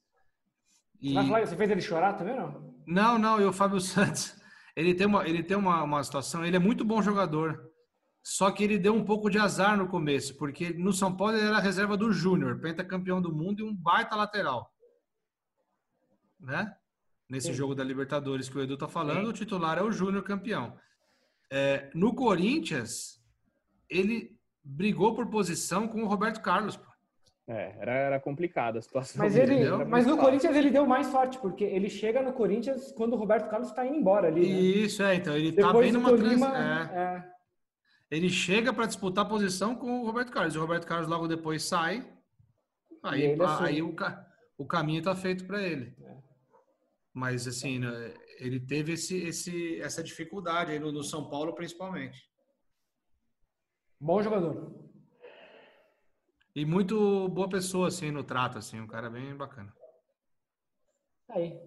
E... 1.01 1.15
Vai 1.15 1.27
falar- 1.27 1.47
Você 1.47 1.57
fez 1.57 1.71
ele 1.71 1.81
chorar 1.81 2.15
também, 2.15 2.37
não? 2.37 2.75
Não, 2.87 3.19
não, 3.19 3.41
e 3.41 3.45
o 3.45 3.53
Fábio 3.53 3.81
Santos, 3.81 4.37
ele 4.77 4.95
tem 4.95 5.07
uma, 5.07 5.27
ele 5.27 5.43
tem 5.43 5.57
uma, 5.57 5.83
uma 5.83 6.03
situação, 6.03 6.45
ele 6.45 6.57
é 6.57 6.61
muito 6.61 6.85
bom 6.85 7.01
jogador, 7.03 7.71
só 8.23 8.51
que 8.51 8.63
ele 8.65 8.79
deu 8.79 8.95
um 8.95 9.05
pouco 9.05 9.31
de 9.31 9.39
azar 9.39 9.77
no 9.77 9.89
começo, 9.89 10.37
porque 10.37 10.71
no 10.71 10.93
São 10.93 11.17
Paulo 11.17 11.37
ele 11.37 11.47
era 11.47 11.57
a 11.57 11.61
reserva 11.61 11.97
do 11.97 12.13
Júnior, 12.13 12.61
pentacampeão 12.61 13.21
do 13.23 13.33
mundo 13.35 13.61
e 13.61 13.63
um 13.63 13.75
baita 13.75 14.15
lateral. 14.17 14.71
Né? 16.39 16.75
Nesse 17.29 17.49
Sim. 17.49 17.55
jogo 17.55 17.75
da 17.75 17.85
Libertadores 17.85 18.49
que 18.49 18.59
o 18.59 18.63
Edu 18.63 18.77
tá 18.77 18.89
falando, 18.89 19.29
o 19.29 19.33
titular 19.33 19.79
é 19.79 19.83
o 19.83 19.93
Júnior 19.93 20.23
campeão. 20.25 20.77
É, 21.51 21.91
no 21.95 22.15
Corinthians, 22.15 23.23
ele 23.89 24.37
brigou 24.63 25.15
por 25.15 25.29
posição 25.31 25.89
com 25.89 26.03
o 26.03 26.07
Roberto 26.09 26.41
Carlos. 26.41 26.77
pô. 26.77 26.90
É, 27.53 27.75
era, 27.81 27.93
era 27.93 28.21
complicada 28.21 28.79
a 28.79 28.83
situação. 28.83 29.19
Mas, 29.19 29.35
dele, 29.35 29.55
ele, 29.55 29.85
mas 29.85 30.07
no 30.07 30.13
fácil. 30.13 30.17
Corinthians 30.19 30.57
ele 30.57 30.71
deu 30.71 30.87
mais 30.87 31.09
sorte, 31.09 31.37
porque 31.41 31.65
ele 31.65 31.91
chega 31.91 32.23
no 32.23 32.33
Corinthians 32.33 32.93
quando 32.93 33.15
o 33.15 33.17
Roberto 33.17 33.51
Carlos 33.51 33.71
está 33.71 33.85
indo 33.85 33.97
embora 33.97 34.29
ali. 34.29 34.43
Né? 34.43 34.61
Isso, 34.61 35.03
é, 35.03 35.17
então 35.17 35.37
ele 35.37 35.51
tá 35.51 35.67
Depois 35.67 35.87
bem 35.87 35.93
do 35.93 35.99
numa 35.99 36.17
trans... 36.17 36.23
Tolima, 36.23 36.57
é. 36.57 36.97
é. 36.97 37.33
ele 38.09 38.31
chega 38.31 38.73
para 38.73 38.87
disputar 38.87 39.27
a 39.27 39.29
posição 39.29 39.75
com 39.75 40.01
o 40.01 40.07
Roberto 40.07 40.31
Carlos. 40.31 40.55
O 40.55 40.61
Roberto 40.61 40.87
Carlos 40.87 41.09
logo 41.09 41.27
depois 41.27 41.65
sai. 41.65 42.09
Aí, 43.03 43.37
aí 43.61 43.83
o, 43.83 43.97
ca- 43.97 44.25
o 44.57 44.65
caminho 44.65 45.01
está 45.01 45.17
feito 45.17 45.45
para 45.45 45.61
ele. 45.61 45.93
É. 46.05 46.17
Mas 47.13 47.49
assim, 47.49 47.81
né, 47.81 48.15
ele 48.39 48.61
teve 48.61 48.93
esse, 48.93 49.25
esse, 49.25 49.81
essa 49.81 50.05
dificuldade 50.05 50.71
aí 50.71 50.79
no, 50.79 50.93
no 50.93 51.03
São 51.03 51.29
Paulo, 51.29 51.53
principalmente. 51.53 52.31
Bom 53.99 54.23
jogador. 54.23 54.89
E 56.55 56.65
muito 56.65 57.29
boa 57.29 57.49
pessoa, 57.49 57.89
assim, 57.89 58.11
no 58.11 58.25
trato, 58.25 58.59
assim, 58.59 58.81
um 58.81 58.87
cara 58.87 59.09
bem 59.09 59.37
bacana. 59.37 59.73
Aí. 61.29 61.61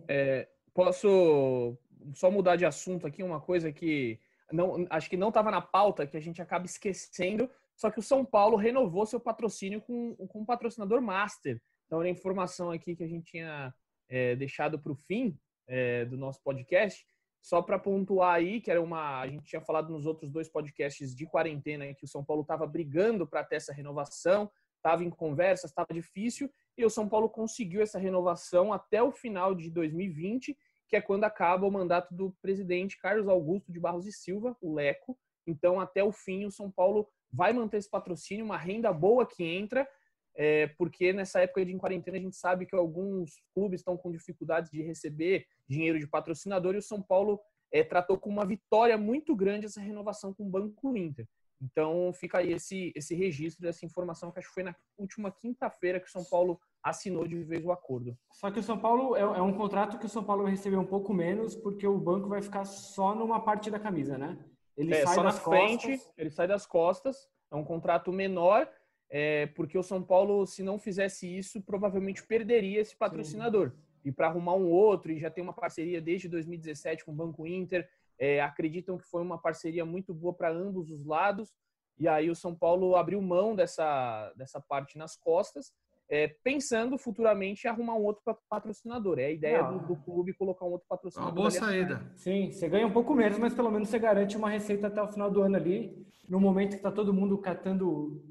Posso 0.73 1.77
só 2.13 2.29
mudar 2.29 2.55
de 2.55 2.65
assunto 2.65 3.07
aqui, 3.07 3.23
uma 3.23 3.39
coisa 3.39 3.71
que 3.71 4.19
não, 4.51 4.85
acho 4.89 5.09
que 5.09 5.17
não 5.17 5.29
estava 5.29 5.49
na 5.49 5.61
pauta, 5.61 6.05
que 6.05 6.17
a 6.17 6.19
gente 6.19 6.41
acaba 6.41 6.65
esquecendo, 6.65 7.49
só 7.75 7.89
que 7.89 7.99
o 7.99 8.03
São 8.03 8.23
Paulo 8.23 8.55
renovou 8.55 9.05
seu 9.05 9.19
patrocínio 9.19 9.81
com, 9.81 10.15
com 10.15 10.41
um 10.41 10.45
patrocinador 10.45 11.01
master. 11.01 11.61
Então, 11.85 11.99
era 11.99 12.07
a 12.07 12.11
informação 12.11 12.71
aqui 12.71 12.95
que 12.95 13.03
a 13.03 13.07
gente 13.07 13.31
tinha 13.31 13.73
é, 14.09 14.35
deixado 14.35 14.79
para 14.79 14.91
o 14.91 14.95
fim 14.95 15.37
é, 15.67 16.05
do 16.05 16.17
nosso 16.17 16.41
podcast, 16.43 17.05
só 17.41 17.61
para 17.61 17.79
pontuar 17.79 18.35
aí, 18.35 18.61
que 18.61 18.71
era 18.71 18.81
uma. 18.81 19.19
A 19.19 19.27
gente 19.27 19.43
tinha 19.43 19.61
falado 19.61 19.91
nos 19.91 20.05
outros 20.05 20.31
dois 20.31 20.47
podcasts 20.47 21.13
de 21.13 21.25
quarentena 21.25 21.93
que 21.93 22.05
o 22.05 22.07
São 22.07 22.23
Paulo 22.23 22.43
estava 22.43 22.65
brigando 22.65 23.27
para 23.27 23.43
ter 23.43 23.57
essa 23.57 23.73
renovação, 23.73 24.49
estava 24.83 25.03
em 25.03 25.09
conversas, 25.09 25.71
estava 25.71 25.93
difícil, 25.93 26.51
e 26.77 26.83
o 26.83 26.89
São 26.89 27.07
Paulo 27.07 27.29
conseguiu 27.29 27.81
essa 27.81 27.97
renovação 27.97 28.73
até 28.73 29.01
o 29.01 29.11
final 29.11 29.55
de 29.55 29.69
2020, 29.69 30.57
que 30.89 30.97
é 30.97 31.01
quando 31.01 31.23
acaba 31.23 31.65
o 31.65 31.71
mandato 31.71 32.13
do 32.13 32.35
presidente 32.41 32.99
Carlos 32.99 33.27
Augusto 33.29 33.71
de 33.71 33.79
Barros 33.79 34.05
e 34.05 34.11
Silva, 34.11 34.55
o 34.61 34.73
Leco. 34.73 35.17
Então, 35.47 35.79
até 35.79 36.03
o 36.03 36.11
fim, 36.11 36.45
o 36.45 36.51
São 36.51 36.69
Paulo 36.69 37.07
vai 37.31 37.53
manter 37.53 37.77
esse 37.77 37.89
patrocínio, 37.89 38.45
uma 38.45 38.57
renda 38.57 38.91
boa 38.91 39.25
que 39.25 39.43
entra, 39.43 39.87
é, 40.35 40.67
porque 40.67 41.13
nessa 41.13 41.39
época 41.39 41.65
de 41.65 41.75
quarentena 41.77 42.17
a 42.17 42.21
gente 42.21 42.35
sabe 42.35 42.65
que 42.65 42.75
alguns 42.75 43.41
clubes 43.53 43.79
estão 43.79 43.95
com 43.95 44.11
dificuldades 44.11 44.69
de 44.69 44.81
receber 44.81 45.45
dinheiro 45.67 45.97
de 45.97 46.07
patrocinador 46.07 46.75
e 46.75 46.79
o 46.79 46.81
São 46.81 47.01
Paulo 47.01 47.39
é, 47.71 47.83
tratou 47.83 48.17
com 48.17 48.29
uma 48.29 48.45
vitória 48.45 48.97
muito 48.97 49.35
grande 49.35 49.65
essa 49.65 49.79
renovação 49.79 50.33
com 50.33 50.43
o 50.43 50.49
Banco 50.49 50.95
Inter. 50.97 51.27
Então 51.63 52.11
fica 52.13 52.39
aí 52.39 52.51
esse, 52.51 52.91
esse 52.95 53.15
registro 53.15 53.61
dessa 53.61 53.85
informação 53.85 54.31
que 54.31 54.39
acho 54.39 54.49
que 54.49 54.53
foi 54.53 54.63
na 54.63 54.75
última 54.97 55.31
quinta-feira 55.31 55.99
que 55.99 56.07
o 56.07 56.11
São 56.11 56.25
Paulo 56.25 56.59
assinou 56.83 57.25
de 57.25 57.41
vez 57.43 57.63
o 57.63 57.71
acordo. 57.71 58.17
Só 58.31 58.51
que 58.51 58.59
o 58.59 58.63
São 58.63 58.77
Paulo 58.77 59.15
é, 59.15 59.21
é 59.21 59.41
um 59.41 59.53
contrato 59.53 59.97
que 59.97 60.05
o 60.05 60.09
São 60.09 60.23
Paulo 60.23 60.43
vai 60.43 60.51
receber 60.51 60.75
um 60.75 60.85
pouco 60.85 61.13
menos, 61.13 61.55
porque 61.55 61.87
o 61.87 61.97
banco 61.97 62.27
vai 62.27 62.41
ficar 62.41 62.65
só 62.65 63.15
numa 63.15 63.39
parte 63.39 63.71
da 63.71 63.79
camisa, 63.79 64.17
né? 64.17 64.37
Ele 64.75 64.93
É, 64.93 65.05
sai 65.05 65.15
só 65.15 65.23
na 65.23 65.29
das 65.29 65.39
frente, 65.39 65.87
costas. 65.97 66.13
ele 66.17 66.29
sai 66.31 66.47
das 66.47 66.65
costas, 66.65 67.29
é 67.49 67.55
um 67.55 67.63
contrato 67.63 68.11
menor, 68.11 68.69
é, 69.09 69.45
porque 69.47 69.77
o 69.77 69.83
São 69.83 70.03
Paulo, 70.03 70.45
se 70.45 70.63
não 70.63 70.77
fizesse 70.77 71.27
isso, 71.37 71.61
provavelmente 71.61 72.25
perderia 72.25 72.81
esse 72.81 72.95
patrocinador. 72.97 73.71
E 74.03 74.11
para 74.11 74.27
arrumar 74.27 74.55
um 74.55 74.69
outro, 74.69 75.11
e 75.13 75.19
já 75.19 75.29
tem 75.29 75.41
uma 75.43 75.53
parceria 75.53 76.01
desde 76.01 76.27
2017 76.27 77.05
com 77.05 77.11
o 77.11 77.15
Banco 77.15 77.47
Inter, 77.47 77.87
é, 78.19 78.41
acreditam 78.41 78.97
que 78.97 79.05
foi 79.05 79.21
uma 79.21 79.37
parceria 79.37 79.85
muito 79.85 80.13
boa 80.13 80.33
para 80.33 80.51
ambos 80.51 80.89
os 80.91 81.05
lados, 81.05 81.51
e 81.99 82.07
aí 82.07 82.29
o 82.29 82.35
São 82.35 82.55
Paulo 82.55 82.95
abriu 82.95 83.21
mão 83.21 83.55
dessa, 83.55 84.33
dessa 84.35 84.59
parte 84.59 84.97
nas 84.97 85.15
costas, 85.15 85.71
é, 86.09 86.27
pensando 86.43 86.97
futuramente 86.97 87.65
em 87.65 87.69
arrumar 87.69 87.95
um 87.95 88.03
outro 88.03 88.21
pat- 88.25 88.39
patrocinador. 88.49 89.19
É 89.19 89.25
a 89.25 89.31
ideia 89.31 89.63
do, 89.63 89.79
do 89.79 89.95
clube 89.95 90.33
colocar 90.33 90.65
um 90.65 90.71
outro 90.71 90.85
É 90.85 90.89
patrocinador. 90.89 91.31
uma 91.31 91.35
boa 91.35 91.47
atrás. 91.47 91.65
saída. 91.65 92.11
Sim, 92.15 92.51
você 92.51 92.67
ganha 92.67 92.85
um 92.85 92.91
pouco 92.91 93.13
menos, 93.15 93.37
mas 93.37 93.53
pelo 93.53 93.71
menos 93.71 93.89
você 93.89 93.97
garante 93.99 94.35
uma 94.35 94.49
receita 94.49 94.87
até 94.87 95.01
o 95.01 95.07
final 95.07 95.31
do 95.31 95.41
ano 95.41 95.55
ali. 95.55 96.05
No 96.27 96.39
momento 96.39 96.75
que 96.75 96.81
tá 96.83 96.91
todo 96.91 97.13
mundo 97.13 97.37
catando, 97.37 98.21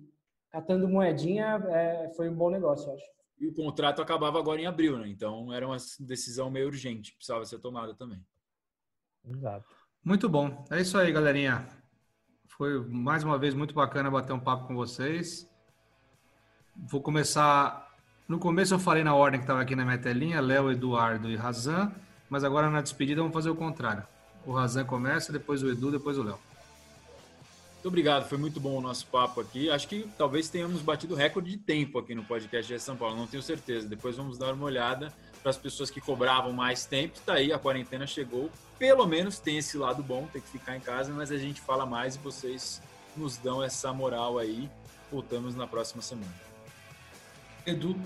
catando 0.51 0.89
moedinha, 0.89 1.57
é, 1.70 2.11
foi 2.16 2.28
um 2.28 2.35
bom 2.35 2.51
negócio, 2.51 2.89
eu 2.91 2.95
acho. 2.95 3.05
E 3.39 3.47
o 3.49 3.55
contrato 3.55 4.01
acabava 4.03 4.39
agora 4.39 4.61
em 4.61 4.66
abril, 4.66 4.99
né? 4.99 5.09
Então 5.09 5.53
era 5.53 5.66
uma 5.66 5.76
decisão 5.99 6.51
meio 6.51 6.66
urgente, 6.66 7.14
precisava 7.14 7.45
ser 7.45 7.59
tomada 7.59 7.95
também. 7.95 8.24
Exato. 9.29 9.66
Muito 10.05 10.29
bom. 10.29 10.64
É 10.70 10.81
isso 10.81 10.99
aí, 10.99 11.12
galerinha. 11.12 11.66
Foi 12.49 12.85
mais 12.89 13.23
uma 13.25 13.39
vez 13.39 13.55
muito 13.55 13.75
bacana 13.75 14.11
bater 14.11 14.33
um 14.33 14.41
papo 14.41 14.66
com 14.66 14.75
vocês. 14.75 15.49
Vou 16.77 17.01
começar. 17.01 17.91
No 18.29 18.39
começo 18.39 18.75
eu 18.75 18.79
falei 18.79 19.05
na 19.05 19.14
ordem 19.14 19.41
que 19.41 19.45
estava 19.45 19.61
aqui 19.61 19.77
na 19.77 19.85
minha 19.85 19.99
telinha, 19.99 20.41
Léo, 20.41 20.70
Eduardo 20.70 21.29
e 21.29 21.37
Razan, 21.37 21.93
mas 22.31 22.45
agora 22.45 22.70
na 22.70 22.81
despedida 22.81 23.20
vamos 23.20 23.35
fazer 23.35 23.51
o 23.51 23.55
contrário. 23.55 24.05
O 24.47 24.53
Razan 24.53 24.85
começa, 24.85 25.33
depois 25.33 25.62
o 25.62 25.70
Edu, 25.70 25.91
depois 25.91 26.18
o 26.18 26.23
Léo. 26.23 26.39
Muito 27.75 27.89
obrigado, 27.89 28.29
foi 28.29 28.39
muito 28.39 28.61
bom 28.61 28.79
o 28.79 28.81
nosso 28.81 29.07
papo 29.09 29.41
aqui. 29.41 29.68
Acho 29.68 29.89
que 29.89 30.09
talvez 30.16 30.49
tenhamos 30.49 30.81
batido 30.83 31.14
recorde 31.14 31.51
de 31.51 31.59
tempo 31.59 31.99
aqui 31.99 32.14
no 32.14 32.25
podcast 32.25 32.73
de 32.73 32.81
São 32.81 32.97
Paulo, 32.97 33.16
não 33.16 33.27
tenho 33.27 33.43
certeza. 33.43 33.89
Depois 33.89 34.16
vamos 34.16 34.39
dar 34.39 34.55
uma 34.55 34.64
olhada 34.64 35.12
para 35.43 35.51
as 35.51 35.57
pessoas 35.57 35.90
que 35.90 36.01
cobravam 36.01 36.53
mais 36.53 36.84
tempo. 36.86 37.14
Está 37.16 37.34
aí, 37.34 37.53
a 37.53 37.59
quarentena 37.59 38.07
chegou. 38.07 38.51
Pelo 38.78 39.07
menos 39.07 39.38
tem 39.38 39.59
esse 39.59 39.76
lado 39.76 40.03
bom, 40.03 40.28
tem 40.32 40.40
que 40.40 40.49
ficar 40.49 40.76
em 40.76 40.80
casa, 40.80 41.12
mas 41.12 41.30
a 41.30 41.36
gente 41.38 41.61
fala 41.61 41.84
mais 41.84 42.14
e 42.14 42.18
vocês 42.18 42.80
nos 43.16 43.36
dão 43.36 43.62
essa 43.62 43.93
moral 43.93 44.38
aí. 44.38 44.68
Voltamos 45.11 45.55
na 45.55 45.66
próxima 45.66 46.01
semana. 46.03 46.32
Edu, 47.66 47.97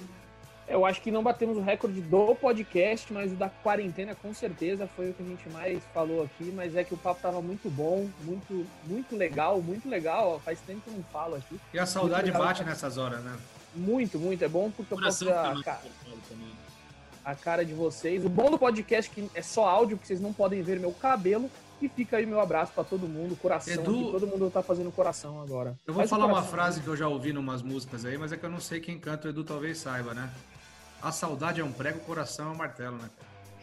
Eu 0.69 0.85
acho 0.85 1.01
que 1.01 1.11
não 1.13 1.23
batemos 1.23 1.57
o 1.57 1.61
recorde 1.61 2.01
do 2.01 2.35
podcast, 2.35 3.11
mas 3.13 3.31
o 3.33 3.37
da 3.37 3.49
quarentena 3.49 4.15
com 4.17 4.35
certeza 4.35 4.89
foi 4.97 5.11
o 5.11 5.15
que 5.15 5.23
a 5.23 5.27
gente 5.27 5.49
mais 5.51 5.81
falou 5.95 6.25
aqui. 6.25 6.51
Mas 6.53 6.75
é 6.75 6.83
que 6.85 6.93
o 6.93 6.97
papo 6.97 7.21
tava 7.23 7.41
muito 7.41 7.71
bom, 7.71 8.11
muito, 8.23 8.67
muito 8.85 9.17
legal, 9.17 9.63
muito 9.63 9.89
legal. 9.89 10.41
Faz 10.45 10.59
tempo 10.61 10.81
que 10.81 10.89
eu 10.91 10.95
não 10.95 11.05
falo 11.05 11.37
aqui. 11.37 11.59
e 11.73 11.79
a 11.79 11.87
saudade 11.87 12.33
bate 12.33 12.65
nessas 12.65 12.99
horas, 12.99 13.23
né? 13.23 13.39
Muito, 13.75 14.19
muito. 14.19 14.43
É 14.45 14.49
bom 14.49 14.71
porque 14.71 14.93
eu 14.93 14.99
posso 14.99 15.25
Coração 15.25 15.29
ver 15.29 15.35
a, 15.35 15.43
também, 15.51 15.63
ca- 15.63 15.81
também. 16.29 16.66
A 17.27 17.35
cara 17.35 17.65
de 17.65 17.75
vocês. 17.75 18.25
O 18.25 18.29
bom 18.29 18.49
do 18.51 18.57
podcast 18.57 19.11
é 19.11 19.15
que 19.15 19.29
é 19.35 19.43
só 19.43 19.69
áudio, 19.69 19.97
porque 19.97 20.07
vocês 20.07 20.21
não 20.21 20.33
podem 20.33 20.63
ver 20.63 20.79
meu 20.79 20.93
cabelo. 20.93 21.51
E 21.83 21.89
fica 21.91 22.17
aí 22.17 22.25
meu 22.25 22.41
abraço 22.41 22.73
pra 22.73 22.83
todo 22.85 23.07
mundo, 23.07 23.37
coração. 23.37 23.75
Edu- 23.75 24.13
todo 24.13 24.27
mundo 24.27 24.49
tá 24.49 24.63
fazendo 24.63 24.91
coração 24.91 25.43
agora. 25.43 25.77
Eu 25.87 25.93
vou 25.93 26.01
Faz 26.01 26.09
falar 26.11 26.25
uma 26.25 26.43
frase 26.43 26.81
que 26.81 26.87
eu 26.89 26.97
já 26.97 27.07
ouvi 27.07 27.33
em 27.33 27.37
umas 27.37 27.61
músicas 27.61 28.05
aí, 28.07 28.17
mas 28.17 28.33
é 28.33 28.37
que 28.39 28.47
eu 28.47 28.49
não 28.51 28.61
sei 28.61 28.81
quem 28.81 28.99
canta, 28.99 29.27
o 29.27 29.31
Edu 29.31 29.45
talvez 29.45 29.77
saiba, 29.77 30.15
né? 30.15 30.31
A 31.03 31.13
saudade 31.13 31.61
é 31.61 31.65
um 31.65 31.71
prego, 31.73 31.99
o 31.99 32.03
coração 32.03 32.49
é 32.49 32.51
um 32.53 32.57
martelo, 32.57 32.97
né? 32.97 33.11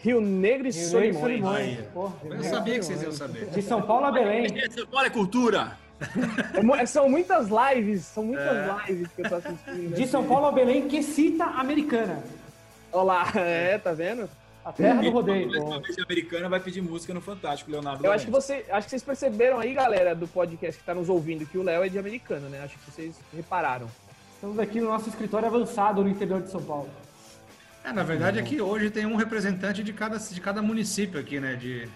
Rio 0.03 0.22
Negro 0.22 0.68
e 0.68 0.72
Rio 0.72 0.82
Negro 0.84 0.99
e 1.09 1.14
Solimões. 1.14 1.22
Solimões. 1.22 1.80
Porra, 1.91 2.14
Rio 2.22 2.32
Eu 2.34 2.38
Negro 2.38 2.49
sabia 2.55 2.80
que 2.80 2.86
vocês 2.86 3.01
iam 3.01 3.11
saber. 3.14 3.45
De 3.47 3.61
São 3.64 3.82
Paulo 3.82 4.05
a 4.05 4.11
Belém. 4.11 4.47
São 4.70 4.86
Paulo 4.86 5.07
é 5.07 5.09
cultura! 5.09 5.78
É 5.99 6.82
é- 6.82 6.86
são 6.86 7.09
muitas 7.09 7.47
lives, 7.47 8.01
são 8.03 8.26
muitas 8.26 8.45
É. 8.45 8.76
lives 8.91 9.07
que 9.16 9.22
eu 9.24 9.30
tô 9.30 9.36
assistindo. 9.36 9.95
De 9.95 10.05
São 10.07 10.24
Paulo 10.28 10.45
a 10.47 10.51
Belém, 10.51 10.88
que 10.88 11.01
cita 11.01 11.45
americana. 11.45 12.22
Olha 12.94 13.04
lá, 13.04 13.32
é, 13.36 13.78
tá 13.78 13.91
vendo? 13.91 14.30
A 14.64 14.72
terra 14.72 15.02
do 15.02 15.10
rodeio. 15.10 15.50
mais 15.50 15.62
uma 15.62 15.82
vez, 15.82 16.00
a 16.00 16.04
americana 16.04 16.48
vai 16.48 16.60
pedir 16.60 16.82
música 16.82 17.14
no 17.14 17.20
Fantástico, 17.20 17.70
Leonardo. 17.70 18.06
Eu 18.06 18.12
acho 18.14 18.24
que, 18.26 18.32
você, 18.32 18.66
acho 18.70 18.86
que 18.86 18.91
vocês 18.91 19.04
perceberam 19.04 19.60
aí, 19.60 19.74
galera, 19.74 20.16
do 20.16 20.26
podcast 20.28 20.80
que 20.80 20.86
tá 20.86 20.94
nos 20.96 21.10
ouvindo, 21.10 21.46
que 21.46 21.58
o 21.58 21.64
Léo 21.64 21.84
é 21.84 21.89
de 21.89 22.00
americano, 22.00 22.48
né? 22.48 22.62
Acho 22.64 22.78
que 22.78 22.89
vocês 22.89 23.16
repararam. 23.36 23.88
Estamos 24.36 24.58
aqui 24.60 24.80
no 24.80 24.88
nosso 24.88 25.10
escritório 25.10 25.48
avançado 25.50 26.02
no 26.02 26.10
interior 26.10 26.41
de 26.41 26.50
São 26.50 26.62
Paulo. 26.64 26.89
É, 27.84 27.91
na 27.91 28.04
verdade 28.04 28.39
é 28.39 28.41
que 28.44 28.62
hoje 28.62 28.89
tem 28.89 29.06
um 29.06 29.18
representante 29.18 29.84
de 29.84 29.91
cada, 29.91 30.18
de 30.18 30.39
cada 30.39 30.62
município 30.62 31.20
aqui, 31.20 31.41
né? 31.41 31.56
De, 31.56 31.89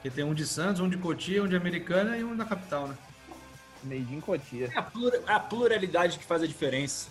que 0.00 0.10
tem 0.10 0.22
um 0.24 0.32
de 0.34 0.46
Santos, 0.46 0.80
um 0.80 0.88
de 0.88 0.96
Cotia, 0.96 1.42
um 1.42 1.48
de 1.48 1.56
Americana 1.56 2.16
e 2.16 2.22
um 2.22 2.36
da 2.36 2.44
capital, 2.44 2.86
né? 2.86 2.94
Made 3.82 4.14
in 4.14 4.20
Cotia. 4.20 4.70
É 4.72 4.78
a, 4.78 4.82
plura- 4.82 5.20
a 5.26 5.40
pluralidade 5.40 6.18
que 6.20 6.24
faz 6.24 6.40
a 6.42 6.46
diferença. 6.46 7.08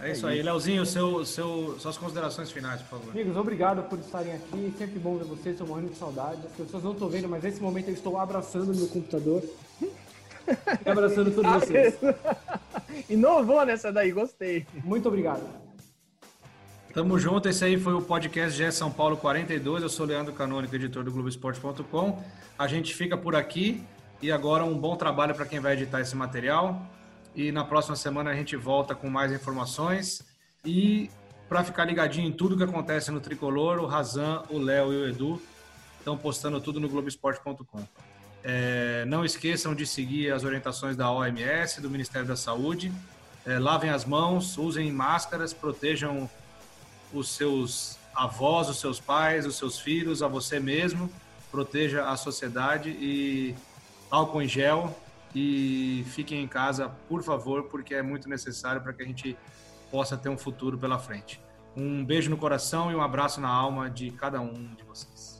É 0.00 0.12
isso 0.12 0.26
aí. 0.26 0.42
Leozinho, 0.42 0.84
seu, 0.84 1.24
seu, 1.24 1.76
suas 1.78 1.96
considerações 1.96 2.50
finais, 2.50 2.80
por 2.82 2.98
favor. 2.98 3.10
Amigos, 3.10 3.36
obrigado 3.36 3.82
por 3.88 3.98
estarem 3.98 4.34
aqui. 4.34 4.74
Sempre 4.76 4.98
bom 4.98 5.16
ver 5.16 5.24
vocês, 5.24 5.54
estou 5.54 5.66
morrendo 5.66 5.90
de 5.90 5.96
saudade. 5.96 6.40
As 6.44 6.52
pessoas 6.52 6.82
não 6.82 6.92
estão 6.92 7.08
vendo, 7.08 7.28
mas 7.28 7.42
nesse 7.42 7.60
momento 7.60 7.88
eu 7.88 7.94
estou 7.94 8.18
abraçando 8.18 8.74
meu 8.74 8.88
computador. 8.88 9.42
E 10.84 10.90
abraçando 10.90 11.32
todos 11.32 11.52
vocês. 11.62 11.94
Inovou 13.08 13.64
nessa 13.64 13.92
daí, 13.92 14.10
gostei. 14.10 14.66
Muito 14.82 15.06
obrigado. 15.06 15.42
Tamo 16.92 17.18
junto, 17.18 17.48
esse 17.48 17.64
aí 17.64 17.78
foi 17.78 17.94
o 17.94 18.02
podcast 18.02 18.54
GE 18.54 18.70
São 18.70 18.90
Paulo 18.90 19.16
42. 19.16 19.82
Eu 19.82 19.88
sou 19.88 20.04
Leandro 20.04 20.34
Canônico, 20.34 20.74
editor 20.74 21.02
do 21.02 21.10
Globoesporte.com. 21.10 22.22
A 22.58 22.66
gente 22.66 22.94
fica 22.94 23.16
por 23.16 23.34
aqui 23.34 23.82
e 24.20 24.30
agora 24.30 24.62
um 24.62 24.76
bom 24.76 24.94
trabalho 24.94 25.34
para 25.34 25.46
quem 25.46 25.58
vai 25.58 25.72
editar 25.72 26.00
esse 26.00 26.14
material. 26.14 26.82
E 27.34 27.50
na 27.50 27.64
próxima 27.64 27.96
semana 27.96 28.30
a 28.30 28.34
gente 28.34 28.56
volta 28.56 28.94
com 28.94 29.08
mais 29.08 29.32
informações. 29.32 30.22
E 30.64 31.10
para 31.48 31.64
ficar 31.64 31.84
ligadinho 31.84 32.28
em 32.28 32.32
tudo 32.32 32.56
que 32.56 32.62
acontece 32.62 33.10
no 33.10 33.20
Tricolor, 33.20 33.78
o 33.78 33.86
Razan, 33.86 34.42
o 34.50 34.58
Léo 34.58 34.92
e 34.92 34.96
o 34.96 35.08
Edu 35.08 35.42
estão 35.98 36.16
postando 36.16 36.60
tudo 36.60 36.80
no 36.80 36.88
Globoesporte.com. 36.88 37.86
É, 38.44 39.04
não 39.06 39.24
esqueçam 39.24 39.74
de 39.74 39.86
seguir 39.86 40.32
as 40.32 40.44
orientações 40.44 40.96
da 40.96 41.10
OMS, 41.10 41.80
do 41.80 41.88
Ministério 41.88 42.26
da 42.26 42.36
Saúde. 42.36 42.92
É, 43.46 43.58
lavem 43.58 43.90
as 43.90 44.04
mãos, 44.04 44.58
usem 44.58 44.90
máscaras, 44.92 45.52
protejam 45.52 46.28
os 47.12 47.28
seus 47.30 47.98
avós, 48.14 48.68
os 48.68 48.78
seus 48.78 49.00
pais, 49.00 49.46
os 49.46 49.56
seus 49.56 49.78
filhos, 49.78 50.22
a 50.22 50.28
você 50.28 50.60
mesmo, 50.60 51.10
proteja 51.50 52.08
a 52.08 52.16
sociedade 52.16 52.90
e 52.90 53.54
álcool 54.10 54.42
em 54.42 54.48
gel, 54.48 54.96
e 55.34 56.04
fiquem 56.08 56.42
em 56.42 56.48
casa, 56.48 56.90
por 57.08 57.22
favor, 57.22 57.64
porque 57.64 57.94
é 57.94 58.02
muito 58.02 58.28
necessário 58.28 58.80
para 58.80 58.92
que 58.92 59.02
a 59.02 59.06
gente 59.06 59.36
possa 59.90 60.16
ter 60.16 60.28
um 60.28 60.36
futuro 60.36 60.76
pela 60.76 60.98
frente. 60.98 61.40
Um 61.76 62.04
beijo 62.04 62.28
no 62.28 62.36
coração 62.36 62.90
e 62.90 62.94
um 62.94 63.00
abraço 63.00 63.40
na 63.40 63.48
alma 63.48 63.88
de 63.88 64.10
cada 64.10 64.40
um 64.40 64.74
de 64.74 64.82
vocês. 64.84 65.31